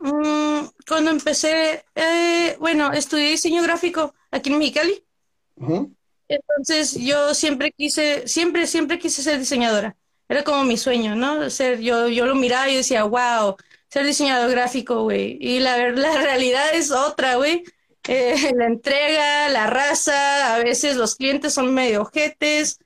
Mm, 0.00 0.66
cuando 0.86 1.10
empecé, 1.10 1.84
eh, 1.94 2.56
bueno, 2.58 2.92
estudié 2.92 3.30
diseño 3.30 3.62
gráfico 3.62 4.14
aquí 4.32 4.50
en 4.50 4.58
Mexicali. 4.58 5.04
Entonces 6.26 6.94
yo 6.94 7.34
siempre 7.34 7.70
quise, 7.70 8.26
siempre, 8.26 8.66
siempre 8.66 8.98
quise 8.98 9.22
ser 9.22 9.38
diseñadora. 9.38 9.96
Era 10.28 10.42
como 10.42 10.64
mi 10.64 10.76
sueño, 10.76 11.14
¿no? 11.14 11.48
Ser, 11.50 11.80
yo, 11.80 12.08
yo 12.08 12.26
lo 12.26 12.34
miraba 12.34 12.68
y 12.68 12.76
decía, 12.76 13.04
wow, 13.04 13.56
ser 13.88 14.04
diseñador 14.04 14.50
gráfico, 14.50 15.02
güey. 15.02 15.38
Y 15.40 15.60
la, 15.60 15.90
la 15.90 16.12
realidad 16.22 16.74
es 16.74 16.90
otra, 16.90 17.36
güey. 17.36 17.62
Eh, 18.08 18.52
la 18.56 18.66
entrega, 18.66 19.48
la 19.48 19.66
raza, 19.66 20.54
a 20.54 20.58
veces 20.58 20.96
los 20.96 21.16
clientes 21.16 21.54
son 21.54 21.72
medio 21.72 22.02
ojetes. 22.02 22.78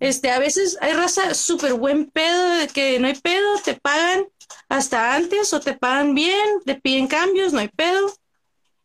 Este, 0.00 0.30
a 0.30 0.38
veces 0.38 0.78
hay 0.80 0.94
raza 0.94 1.34
súper 1.34 1.74
buen 1.74 2.10
pedo, 2.10 2.48
de 2.58 2.68
que 2.68 2.98
no 2.98 3.06
hay 3.06 3.14
pedo, 3.14 3.58
te 3.64 3.74
pagan 3.74 4.26
hasta 4.68 5.14
antes 5.14 5.52
o 5.52 5.60
te 5.60 5.74
pagan 5.74 6.14
bien, 6.14 6.60
te 6.64 6.74
piden 6.74 7.06
cambios, 7.06 7.52
no 7.52 7.60
hay 7.60 7.68
pedo. 7.68 8.12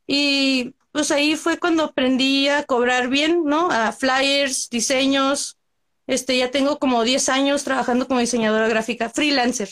Y 0.05 0.75
pues 0.91 1.11
ahí 1.11 1.35
fue 1.35 1.57
cuando 1.57 1.85
aprendí 1.85 2.49
a 2.49 2.63
cobrar 2.63 3.07
bien, 3.07 3.43
¿no? 3.45 3.71
A 3.71 3.91
flyers, 3.91 4.69
diseños. 4.69 5.57
Este, 6.05 6.37
ya 6.37 6.51
tengo 6.51 6.79
como 6.79 7.03
10 7.03 7.29
años 7.29 7.63
trabajando 7.63 8.07
como 8.07 8.19
diseñadora 8.19 8.67
gráfica, 8.67 9.09
freelancer. 9.09 9.69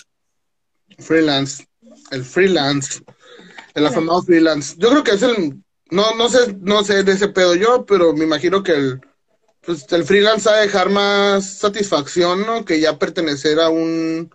Freelance 0.98 1.66
el 2.12 2.24
freelance, 2.24 3.02
el 3.74 3.86
afamado 3.86 4.24
freelance. 4.24 4.76
Yo 4.78 4.90
creo 4.90 5.04
que 5.04 5.12
es 5.12 5.24
el, 5.24 5.64
no, 5.92 6.16
no 6.16 6.30
sé, 6.30 6.56
no 6.62 6.84
sé 6.84 7.04
de 7.04 7.14
ese 7.14 7.28
pedo 7.28 7.56
yo, 7.56 7.86
pero 7.86 8.14
me 8.14 8.26
imagino 8.26 8.64
que 8.64 8.72
el, 8.74 9.02
pues 9.62 9.86
el 9.92 10.04
freelance 10.04 10.50
va 10.50 10.58
a 10.58 10.62
dejar 10.62 10.90
más 10.90 11.46
satisfacción, 11.46 12.46
¿no? 12.46 12.66
Que 12.66 12.80
ya 12.80 12.98
pertenecer 12.98 13.60
a 13.60 13.70
un 13.70 14.34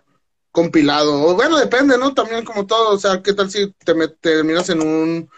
compilado. 0.51 1.23
O 1.23 1.35
bueno, 1.35 1.57
depende, 1.57 1.97
¿no? 1.97 2.13
También 2.13 2.45
como 2.45 2.65
todo, 2.65 2.95
o 2.95 2.99
sea, 2.99 3.21
¿qué 3.21 3.33
tal 3.33 3.49
si 3.49 3.71
te 3.85 3.93
terminas 4.21 4.69
en 4.69 4.81
un 4.81 5.29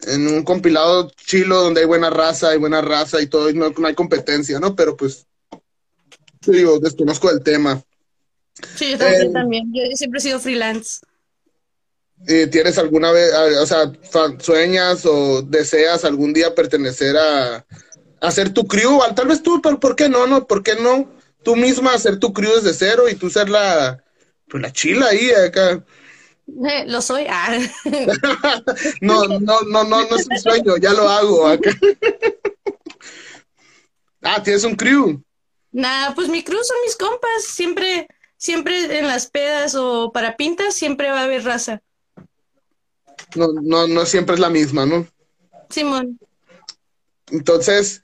en 0.00 0.26
un 0.28 0.42
compilado 0.42 1.10
chilo 1.16 1.62
donde 1.62 1.80
hay 1.80 1.86
buena 1.86 2.10
raza, 2.10 2.50
hay 2.50 2.58
buena 2.58 2.80
raza 2.80 3.20
y 3.20 3.28
todo, 3.28 3.48
y 3.48 3.54
no, 3.54 3.72
hay 3.84 3.94
competencia, 3.94 4.60
¿no? 4.60 4.76
Pero 4.76 4.96
pues, 4.96 5.26
digo, 6.46 6.78
desconozco 6.78 7.30
el 7.30 7.42
tema. 7.42 7.82
Sí, 8.74 8.92
yo 8.92 8.98
también, 8.98 9.22
eh, 9.22 9.32
también. 9.32 9.72
Yo 9.72 9.82
siempre 9.96 10.18
he 10.18 10.22
sido 10.22 10.40
freelance. 10.40 11.00
¿Tienes 12.24 12.78
alguna 12.78 13.12
vez, 13.12 13.32
o 13.34 13.66
sea, 13.66 13.92
sueñas 14.38 15.04
o 15.04 15.42
deseas 15.42 16.04
algún 16.04 16.32
día 16.32 16.54
pertenecer 16.54 17.16
a, 17.16 17.64
ser 18.30 18.52
tu 18.52 18.66
crew? 18.66 18.98
Tal 19.14 19.28
vez 19.28 19.42
tú, 19.42 19.60
pero 19.62 19.78
¿por 19.78 19.94
qué 19.94 20.08
no? 20.08 20.26
no? 20.26 20.46
¿Por 20.46 20.62
qué 20.62 20.74
no 20.76 21.16
tú 21.46 21.54
misma 21.54 21.94
hacer 21.94 22.18
tu 22.18 22.32
crew 22.32 22.56
desde 22.56 22.74
cero 22.74 23.08
y 23.08 23.14
tú 23.14 23.30
ser 23.30 23.48
la, 23.48 24.02
pues 24.48 24.60
la 24.60 24.72
chila 24.72 25.06
ahí 25.06 25.30
acá. 25.30 25.84
Eh, 26.48 26.84
lo 26.88 27.00
soy. 27.00 27.24
Ah. 27.30 27.56
no, 29.00 29.26
no, 29.26 29.38
no, 29.38 29.84
no, 29.84 29.84
no 29.84 30.16
es 30.16 30.26
un 30.28 30.38
sueño, 30.38 30.76
ya 30.76 30.92
lo 30.92 31.08
hago 31.08 31.46
acá. 31.46 31.70
ah, 34.22 34.42
tienes 34.42 34.64
un 34.64 34.74
crew. 34.74 35.22
Nah, 35.70 36.14
pues 36.16 36.28
mi 36.28 36.42
crew 36.42 36.58
son 36.64 36.78
mis 36.84 36.96
compas. 36.96 37.44
Siempre, 37.44 38.08
siempre 38.36 38.98
en 38.98 39.06
las 39.06 39.28
pedas 39.28 39.76
o 39.76 40.10
para 40.10 40.36
pintas, 40.36 40.74
siempre 40.74 41.12
va 41.12 41.20
a 41.20 41.24
haber 41.24 41.44
raza. 41.44 41.80
No, 43.34 43.48
no, 43.62 43.86
no 43.86 44.06
siempre 44.06 44.34
es 44.34 44.40
la 44.40 44.50
misma, 44.50 44.86
¿no? 44.86 45.06
Simón. 45.70 46.18
Entonces, 47.30 48.02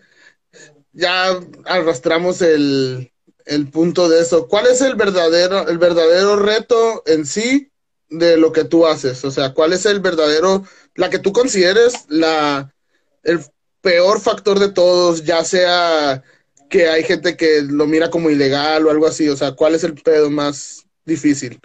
ya 0.93 1.41
arrastramos 1.65 2.43
el, 2.43 3.13
el 3.45 3.69
punto 3.69 4.09
de 4.09 4.21
eso. 4.21 4.49
¿Cuál 4.49 4.67
es 4.67 4.81
el 4.81 4.95
verdadero, 4.95 5.69
el 5.69 5.79
verdadero 5.79 6.37
reto 6.37 7.03
en 7.07 7.27
sí 7.27 7.71
de 8.09 8.37
lo 8.37 8.53
que 8.53 8.65
tú 8.65 8.87
haces? 8.87 9.25
O 9.25 9.31
sea, 9.31 9.55
¿cuál 9.55 9.73
es 9.73 9.87
el 9.87 10.01
verdadero, 10.01 10.65
la 10.95 11.11
que 11.11 11.19
tú 11.19 11.33
consideres 11.33 11.95
la, 12.09 12.75
el 13.23 13.41
peor 13.81 14.21
factor 14.21 14.59
de 14.59 14.71
todos, 14.71 15.25
ya 15.25 15.45
sea 15.45 16.23
que 16.69 16.89
hay 16.89 17.05
gente 17.05 17.37
que 17.37 17.63
lo 17.63 17.87
mira 17.87 18.11
como 18.11 18.31
ilegal 18.31 18.87
o 18.87 18.91
algo 18.91 19.07
así? 19.07 19.29
O 19.29 19.37
sea, 19.37 19.53
¿cuál 19.53 19.75
es 19.75 19.85
el 19.85 19.95
pedo 19.95 20.31
más 20.31 20.87
difícil? 21.05 21.61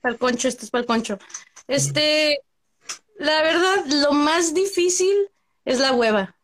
Para 0.00 0.14
el 0.14 0.18
concho, 0.18 0.48
este 0.48 0.64
es 0.64 0.70
para 0.70 0.82
el 0.82 0.86
concho. 0.86 1.18
Este, 1.68 2.40
la 3.18 3.42
verdad, 3.42 3.84
lo 3.86 4.12
más 4.12 4.54
difícil 4.54 5.14
es 5.64 5.80
la 5.80 5.92
hueva. 5.92 6.36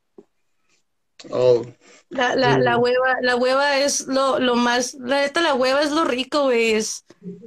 Oh. 1.30 1.64
La, 2.08 2.34
la, 2.34 2.58
la 2.58 2.76
hueva, 2.76 3.16
la 3.22 3.36
hueva 3.36 3.78
es 3.78 4.06
lo, 4.06 4.38
lo 4.38 4.54
más, 4.54 4.94
la 4.94 5.22
neta, 5.22 5.40
la 5.40 5.54
hueva 5.54 5.80
es 5.80 5.90
lo 5.90 6.04
rico, 6.04 6.44
güey, 6.44 6.72
es 6.72 7.06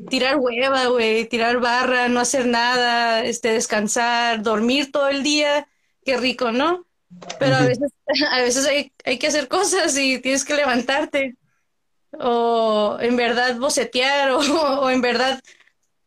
tirar 0.10 0.38
hueva, 0.38 0.88
güey, 0.88 1.26
tirar 1.26 1.60
barra, 1.60 2.08
no 2.08 2.20
hacer 2.20 2.48
nada, 2.48 3.24
este, 3.24 3.50
descansar, 3.50 4.42
dormir 4.42 4.92
todo 4.92 5.08
el 5.08 5.22
día, 5.22 5.68
qué 6.04 6.18
rico, 6.18 6.52
¿no? 6.52 6.88
Pero 7.38 7.58
a 7.58 7.62
veces, 7.62 7.92
a 8.32 8.42
veces 8.42 8.66
hay, 8.66 8.92
hay 9.04 9.20
que 9.20 9.28
hacer 9.28 9.48
cosas 9.48 9.96
y 10.00 10.20
tienes 10.20 10.44
que 10.44 10.56
levantarte, 10.56 11.36
o 12.20 12.98
en 13.00 13.16
verdad 13.18 13.58
bocetear, 13.58 14.32
o, 14.32 14.40
o 14.40 14.90
en 14.90 15.02
verdad 15.02 15.40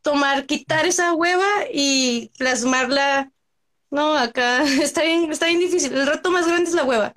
tomar, 0.09 0.47
quitar 0.47 0.87
esa 0.87 1.13
hueva 1.15 1.47
y 1.71 2.31
plasmarla. 2.39 3.31
No, 3.91 4.17
acá 4.17 4.63
está 4.83 5.03
bien, 5.03 5.31
está 5.31 5.47
bien 5.47 5.59
difícil. 5.59 5.93
El 5.93 6.07
reto 6.07 6.31
más 6.31 6.47
grande 6.47 6.71
es 6.71 6.75
la 6.75 6.85
hueva. 6.85 7.13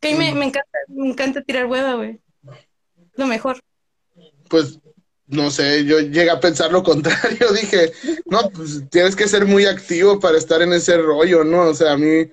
Que 0.00 0.14
me, 0.14 0.34
me 0.34 0.46
encanta, 0.46 0.78
me 0.88 1.08
encanta 1.08 1.42
tirar 1.42 1.66
hueva, 1.66 1.94
güey. 1.94 2.20
Lo 3.14 3.26
mejor. 3.26 3.60
Pues 4.48 4.78
no 5.26 5.50
sé, 5.50 5.84
yo 5.86 6.00
llegué 6.00 6.28
a 6.28 6.40
pensar 6.40 6.70
lo 6.70 6.82
contrario, 6.92 7.50
dije, 7.52 7.92
no, 8.26 8.50
pues 8.50 8.82
tienes 8.90 9.16
que 9.16 9.28
ser 9.28 9.46
muy 9.46 9.64
activo 9.64 10.20
para 10.20 10.36
estar 10.36 10.60
en 10.60 10.72
ese 10.74 10.98
rollo, 10.98 11.44
¿no? 11.44 11.68
O 11.68 11.74
sea, 11.74 11.92
a 11.92 11.96
mí, 11.96 12.30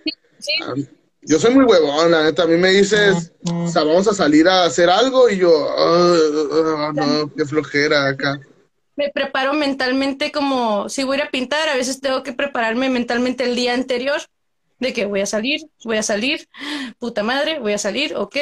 a 0.65 0.75
mí 0.75 0.87
yo 1.21 1.39
soy 1.39 1.53
muy 1.53 1.63
huevón, 1.63 2.11
la 2.11 2.23
neta, 2.23 2.43
a 2.43 2.47
mí 2.47 2.57
me 2.57 2.71
dices, 2.71 3.31
o 3.45 3.67
sea, 3.67 3.83
vamos 3.83 4.07
a 4.07 4.13
salir 4.13 4.47
a 4.47 4.63
hacer 4.65 4.89
algo 4.89 5.29
y 5.29 5.37
yo, 5.37 5.51
"Ah, 5.69 6.17
ah, 6.51 6.91
no, 6.93 7.33
qué 7.33 7.45
flojera 7.45 8.09
acá. 8.09 8.39
Me 8.99 9.09
preparo 9.11 9.53
mentalmente 9.53 10.29
como 10.29 10.89
si 10.89 11.05
voy 11.05 11.15
a 11.15 11.19
ir 11.19 11.23
a 11.27 11.31
pintar, 11.31 11.69
a 11.69 11.75
veces 11.77 12.01
tengo 12.01 12.21
que 12.21 12.33
prepararme 12.33 12.89
mentalmente 12.89 13.45
el 13.45 13.55
día 13.55 13.73
anterior 13.73 14.19
de 14.77 14.91
que 14.91 15.05
voy 15.05 15.21
a 15.21 15.25
salir, 15.25 15.61
voy 15.85 15.95
a 15.95 16.03
salir, 16.03 16.49
puta 16.99 17.23
madre, 17.23 17.59
voy 17.59 17.71
a 17.71 17.77
salir, 17.77 18.13
ok, 18.17 18.35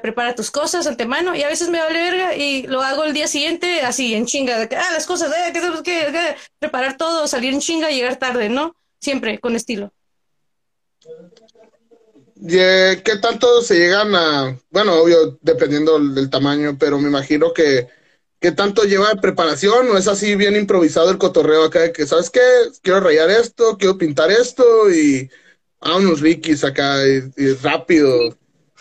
prepara 0.00 0.36
tus 0.36 0.52
cosas 0.52 0.86
antemano 0.86 1.34
y 1.34 1.42
a 1.42 1.48
veces 1.48 1.70
me 1.70 1.80
vale 1.80 1.98
verga 1.98 2.36
y 2.36 2.68
lo 2.68 2.82
hago 2.82 3.02
el 3.02 3.14
día 3.14 3.26
siguiente 3.26 3.80
así 3.80 4.14
en 4.14 4.26
chinga, 4.26 4.60
de 4.60 4.68
que, 4.68 4.76
ah, 4.76 4.92
las 4.92 5.06
cosas, 5.06 5.32
eh, 5.32 5.52
que, 5.52 5.60
que, 5.60 6.12
que, 6.12 6.36
preparar 6.60 6.96
todo, 6.96 7.26
salir 7.26 7.52
en 7.52 7.60
chinga, 7.60 7.90
llegar 7.90 8.14
tarde, 8.14 8.48
¿no? 8.48 8.76
Siempre 9.00 9.40
con 9.40 9.56
estilo. 9.56 9.92
¿Y, 12.36 12.58
eh, 12.58 13.02
¿Qué 13.04 13.16
tanto 13.16 13.60
se 13.60 13.74
llegan 13.74 14.14
a, 14.14 14.56
bueno, 14.70 15.02
obvio, 15.02 15.36
dependiendo 15.42 15.98
del 15.98 16.30
tamaño, 16.30 16.76
pero 16.78 16.96
me 17.00 17.08
imagino 17.08 17.52
que, 17.52 17.88
¿qué 18.40 18.52
tanto 18.52 18.84
lleva 18.84 19.08
de 19.10 19.20
preparación 19.20 19.88
o 19.90 19.96
es 19.96 20.08
así 20.08 20.36
bien 20.36 20.56
improvisado 20.56 21.10
el 21.10 21.18
cotorreo 21.18 21.64
acá 21.64 21.80
de 21.80 21.92
que, 21.92 22.06
¿sabes 22.06 22.30
qué? 22.30 22.40
Quiero 22.82 23.00
rayar 23.00 23.30
esto, 23.30 23.76
quiero 23.78 23.98
pintar 23.98 24.30
esto 24.30 24.90
y 24.90 25.30
a 25.80 25.96
unos 25.96 26.20
rikis 26.20 26.64
acá 26.64 27.06
y, 27.06 27.22
y 27.36 27.52
rápido. 27.54 28.36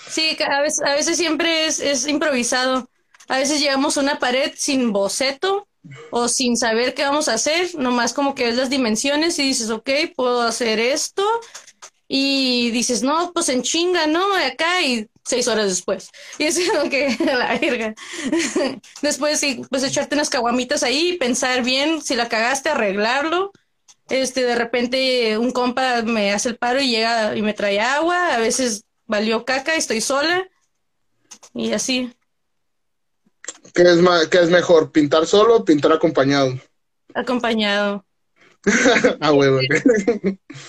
Sí, 0.07 0.37
a 0.45 0.61
veces, 0.61 0.81
a 0.85 0.93
veces 0.93 1.17
siempre 1.17 1.65
es, 1.65 1.79
es 1.79 2.07
improvisado. 2.07 2.89
A 3.27 3.37
veces 3.39 3.59
llegamos 3.59 3.97
a 3.97 4.01
una 4.01 4.19
pared 4.19 4.51
sin 4.55 4.91
boceto 4.91 5.67
o 6.11 6.27
sin 6.27 6.57
saber 6.57 6.93
qué 6.93 7.03
vamos 7.03 7.27
a 7.27 7.33
hacer, 7.33 7.75
nomás 7.75 8.13
como 8.13 8.35
que 8.35 8.45
ves 8.45 8.55
las 8.55 8.69
dimensiones 8.69 9.37
y 9.39 9.43
dices, 9.43 9.69
ok, 9.69 9.89
puedo 10.15 10.41
hacer 10.41 10.79
esto. 10.79 11.23
Y 12.07 12.69
dices, 12.71 13.01
no, 13.01 13.31
pues 13.33 13.49
en 13.49 13.63
chinga, 13.63 14.05
¿no? 14.05 14.35
Acá 14.35 14.81
y 14.83 15.07
seis 15.25 15.47
horas 15.47 15.67
después. 15.67 16.09
Y 16.37 16.45
es 16.45 16.59
como 16.71 16.89
que 16.89 17.17
la 17.25 17.57
verga. 17.59 17.93
Después 19.01 19.39
sí, 19.39 19.61
pues 19.69 19.83
echarte 19.83 20.15
unas 20.15 20.29
caguamitas 20.29 20.83
ahí, 20.83 21.17
pensar 21.17 21.63
bien 21.63 22.01
si 22.01 22.15
la 22.15 22.29
cagaste, 22.29 22.69
arreglarlo. 22.69 23.51
Este, 24.09 24.43
de 24.43 24.55
repente 24.55 25.37
un 25.37 25.51
compa 25.51 26.03
me 26.03 26.31
hace 26.31 26.49
el 26.49 26.57
paro 26.57 26.79
y 26.79 26.89
llega 26.89 27.35
y 27.35 27.41
me 27.41 27.53
trae 27.55 27.79
agua, 27.79 28.35
a 28.35 28.39
veces 28.39 28.83
valió 29.07 29.45
caca, 29.45 29.75
estoy 29.75 29.99
sola 29.99 30.47
y 31.53 31.71
así. 31.73 32.13
¿Qué 33.73 33.81
es, 33.81 33.97
ma- 33.97 34.29
qué 34.29 34.39
es 34.39 34.49
mejor, 34.49 34.91
pintar 34.91 35.25
solo 35.25 35.57
o 35.57 35.65
pintar 35.65 35.91
acompañado? 35.91 36.53
Acompañado. 37.13 38.04
ah, 39.21 39.31
huevo. 39.33 39.59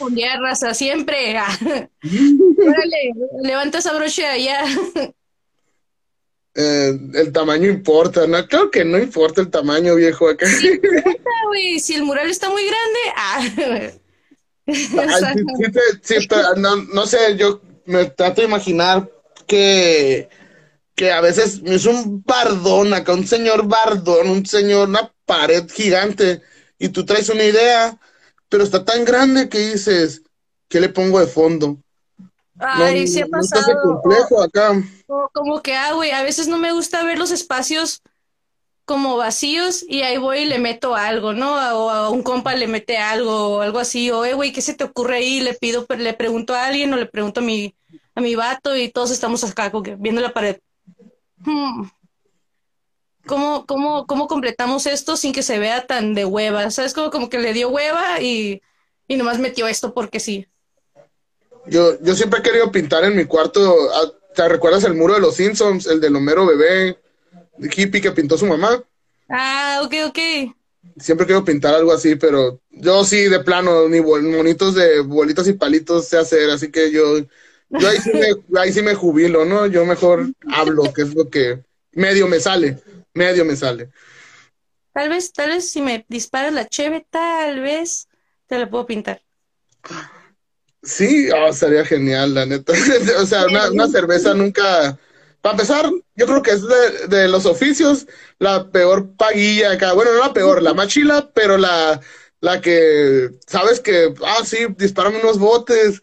Un 0.01 0.15
día 0.15 0.39
raza, 0.39 0.75
siempre. 0.75 1.37
Ah. 1.39 1.59
Órale, 1.63 3.13
levanta 3.43 3.79
esa 3.79 3.95
brocha 3.95 4.33
allá. 4.33 4.65
Eh, 6.55 6.99
el 7.15 7.33
tamaño 7.33 7.69
importa, 7.69 8.27
¿no? 8.27 8.47
Creo 8.49 8.71
que 8.71 8.85
no 8.85 8.99
importa 8.99 9.43
el 9.43 9.51
tamaño, 9.51 9.95
viejo, 9.95 10.29
acá. 10.29 10.47
Güey, 11.49 11.81
si 11.81 11.95
el 11.95 12.05
mural 12.05 12.31
está 12.31 12.49
muy 12.51 12.63
grande, 12.65 12.99
ah. 13.17 13.91
Ay, 14.67 15.35
sí, 15.59 15.65
sí 16.03 16.15
sí, 16.21 16.29
no, 16.57 16.77
no 16.77 17.07
sé, 17.07 17.37
yo 17.37 17.61
me 17.85 18.07
trato 18.07 18.41
de 18.41 18.49
imaginar 18.49 19.09
que, 19.47 20.29
que 20.95 21.13
a 21.13 21.21
veces 21.21 21.61
es 21.65 21.87
un 21.87 22.23
bardón 22.25 22.93
acá, 22.95 23.13
un 23.13 23.27
señor 23.27 23.69
bardón, 23.69 24.29
un 24.29 24.45
señor, 24.45 24.89
una 24.89 25.13
pared 25.25 25.69
gigante, 25.71 26.43
y 26.79 26.89
tú 26.89 27.05
traes 27.05 27.29
una 27.29 27.45
idea, 27.45 27.99
pero 28.49 28.65
está 28.65 28.85
tan 28.85 29.05
grande 29.05 29.49
que 29.49 29.59
dices, 29.59 30.23
¿qué 30.69 30.81
le 30.81 30.89
pongo 30.89 31.21
de 31.21 31.27
fondo? 31.27 31.79
Ay, 32.59 33.03
no, 33.03 33.07
sí 33.07 33.21
ha 33.21 33.27
no 33.27 33.31
pasado. 33.31 33.83
complejo 33.83 34.43
acá. 34.43 34.83
O 35.07 35.29
como 35.33 35.63
que, 35.63 35.75
ah, 35.75 35.93
güey, 35.93 36.11
a 36.11 36.23
veces 36.23 36.49
no 36.49 36.59
me 36.59 36.73
gusta 36.73 37.05
ver 37.05 37.19
los 37.19 37.31
espacios 37.31 38.03
como 38.85 39.17
vacíos 39.17 39.85
y 39.87 40.03
ahí 40.03 40.17
voy 40.17 40.39
y 40.39 40.47
le 40.47 40.59
meto 40.59 40.95
algo, 40.95 41.33
¿no? 41.33 41.55
O 41.55 41.91
a 41.91 42.09
un 42.09 42.23
compa 42.23 42.55
le 42.55 42.69
mete 42.69 42.99
algo 42.99 43.57
o 43.57 43.61
algo 43.61 43.79
así, 43.81 44.11
o, 44.11 44.25
eh, 44.25 44.35
güey, 44.35 44.53
¿qué 44.53 44.63
se 44.63 44.75
te 44.75 44.85
ocurre 44.85 45.17
ahí? 45.17 45.41
Le 45.41 45.55
pido, 45.55 45.87
le 45.99 46.15
pregunto 46.15 46.55
a 46.55 46.67
alguien 46.67 46.93
o 46.93 46.97
le 46.97 47.07
pregunto 47.07 47.41
a 47.41 47.43
mi, 47.43 47.75
a 48.15 48.21
mi 48.21 48.37
vato 48.37 48.77
y 48.77 48.91
todos 48.91 49.11
estamos 49.11 49.43
acá 49.45 49.71
como 49.71 49.83
que 49.83 49.97
viendo 49.97 50.21
la 50.21 50.33
pared. 50.33 50.59
Hmm. 51.45 51.89
¿Cómo, 53.27 53.67
cómo, 53.67 54.07
cómo 54.07 54.27
completamos 54.29 54.87
esto 54.87 55.17
sin 55.17 55.33
que 55.33 55.43
se 55.43 55.59
vea 55.59 55.87
tan 55.87 56.15
de 56.15 56.25
hueva? 56.25 56.71
¿Sabes? 56.71 56.95
Como, 56.95 57.11
como 57.11 57.29
que 57.29 57.39
le 57.39 57.53
dio 57.53 57.69
hueva 57.69 58.21
y, 58.21 58.63
y 59.09 59.17
nomás 59.17 59.39
metió 59.39 59.67
esto 59.69 59.93
porque 59.95 60.21
sí. 60.21 60.47
Yo, 61.67 62.01
yo 62.01 62.15
siempre 62.15 62.41
he 62.41 62.43
querido 62.43 62.71
pintar 62.71 63.05
en 63.05 63.17
mi 63.17 63.25
cuarto. 63.25 63.77
ah, 63.93 64.13
¿Te 64.35 64.49
recuerdas 64.49 64.85
el 64.85 64.95
muro 64.95 65.15
de 65.15 65.21
los 65.21 65.35
Simpsons? 65.37 65.87
El 65.87 66.01
del 66.01 66.15
Homero 66.15 66.47
bebé, 66.47 66.99
de 67.57 67.71
hippie 67.75 68.01
que 68.01 68.13
pintó 68.13 68.39
su 68.39 68.47
mamá. 68.47 68.83
Ah, 69.29 69.81
ok, 69.85 69.95
ok. 70.09 70.19
Siempre 70.99 71.27
quiero 71.27 71.45
pintar 71.45 71.75
algo 71.75 71.93
así, 71.93 72.17
pero 72.17 72.61
yo 72.71 73.05
sí, 73.05 73.25
de 73.25 73.41
plano, 73.41 73.89
ni 73.89 74.01
monitos 74.01 74.75
de 74.75 75.01
bolitas 75.01 75.49
y 75.49 75.53
palitos 75.55 76.07
sé 76.09 76.17
hacer, 76.17 76.49
así 76.51 76.71
que 76.71 76.91
yo, 76.91 77.19
yo 77.71 77.89
ahí 77.89 77.99
sí 77.99 78.11
me, 78.15 78.29
ahí 78.61 78.73
sí 78.73 78.83
me 78.83 78.95
jubilo, 78.95 79.45
¿no? 79.45 79.67
Yo 79.67 79.85
mejor 79.85 80.33
hablo, 80.53 80.93
que 80.93 81.03
es 81.03 81.15
lo 81.15 81.29
que 81.29 81.65
medio 81.93 82.29
me 82.29 82.41
sale, 82.41 82.79
medio 83.17 83.45
me 83.45 83.57
sale. 83.57 83.91
Tal 84.93 85.09
vez, 85.09 85.33
tal 85.33 85.51
vez 85.51 85.71
si 85.71 85.83
me 85.83 86.07
disparas 86.09 86.53
la 86.53 86.69
cheve, 86.69 87.07
tal 87.11 87.61
vez 87.61 88.09
te 88.47 88.59
la 88.59 88.71
puedo 88.71 88.87
pintar. 88.87 89.23
Sí, 90.83 91.29
oh, 91.31 91.53
sería 91.53 91.85
genial, 91.85 92.35
la 92.35 92.47
neta. 92.47 92.73
O 93.21 93.27
sea, 93.27 93.47
una, 93.47 93.71
una 93.71 93.89
cerveza 93.89 94.35
nunca. 94.35 94.99
Para 95.41 95.53
empezar, 95.53 95.91
yo 96.15 96.27
creo 96.27 96.43
que 96.43 96.53
es 96.53 96.63
de, 96.63 97.09
de 97.09 97.29
los 97.29 97.47
oficios 97.47 98.07
la 98.39 98.71
peor 98.71 99.15
paguilla 99.17 99.73
acá. 99.73 99.93
Bueno, 99.93 100.13
no 100.13 100.21
la 100.21 100.33
peor, 100.33 100.63
la 100.63 100.75
más 100.75 100.89
chila, 100.89 101.31
pero 101.35 101.57
la, 101.59 102.01
la 102.41 102.61
que, 102.61 103.31
sabes 103.47 103.81
que, 103.81 104.15
ah, 104.25 104.45
sí, 104.45 104.67
dispárame 104.77 105.21
unos 105.21 105.39
botes. 105.39 106.03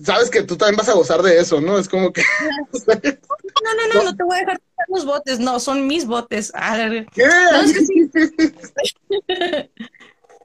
Sabes 0.00 0.30
que 0.30 0.42
tú 0.42 0.56
también 0.56 0.76
vas 0.76 0.88
a 0.88 0.94
gozar 0.94 1.22
de 1.22 1.38
eso, 1.38 1.60
¿no? 1.60 1.78
Es 1.78 1.88
como 1.88 2.12
que... 2.12 2.22
no, 2.86 3.74
no, 3.74 3.94
no, 3.94 4.04
no, 4.04 4.16
te 4.16 4.24
voy 4.24 4.36
a 4.36 4.40
dejar 4.40 4.60
los 4.88 5.04
botes, 5.04 5.38
no, 5.38 5.60
son 5.60 5.86
mis 5.86 6.06
botes. 6.06 6.52
Ah, 6.54 6.88
¿Qué? 7.12 7.24
es, 7.64 7.72
que 7.72 7.84
sí. 7.84 8.10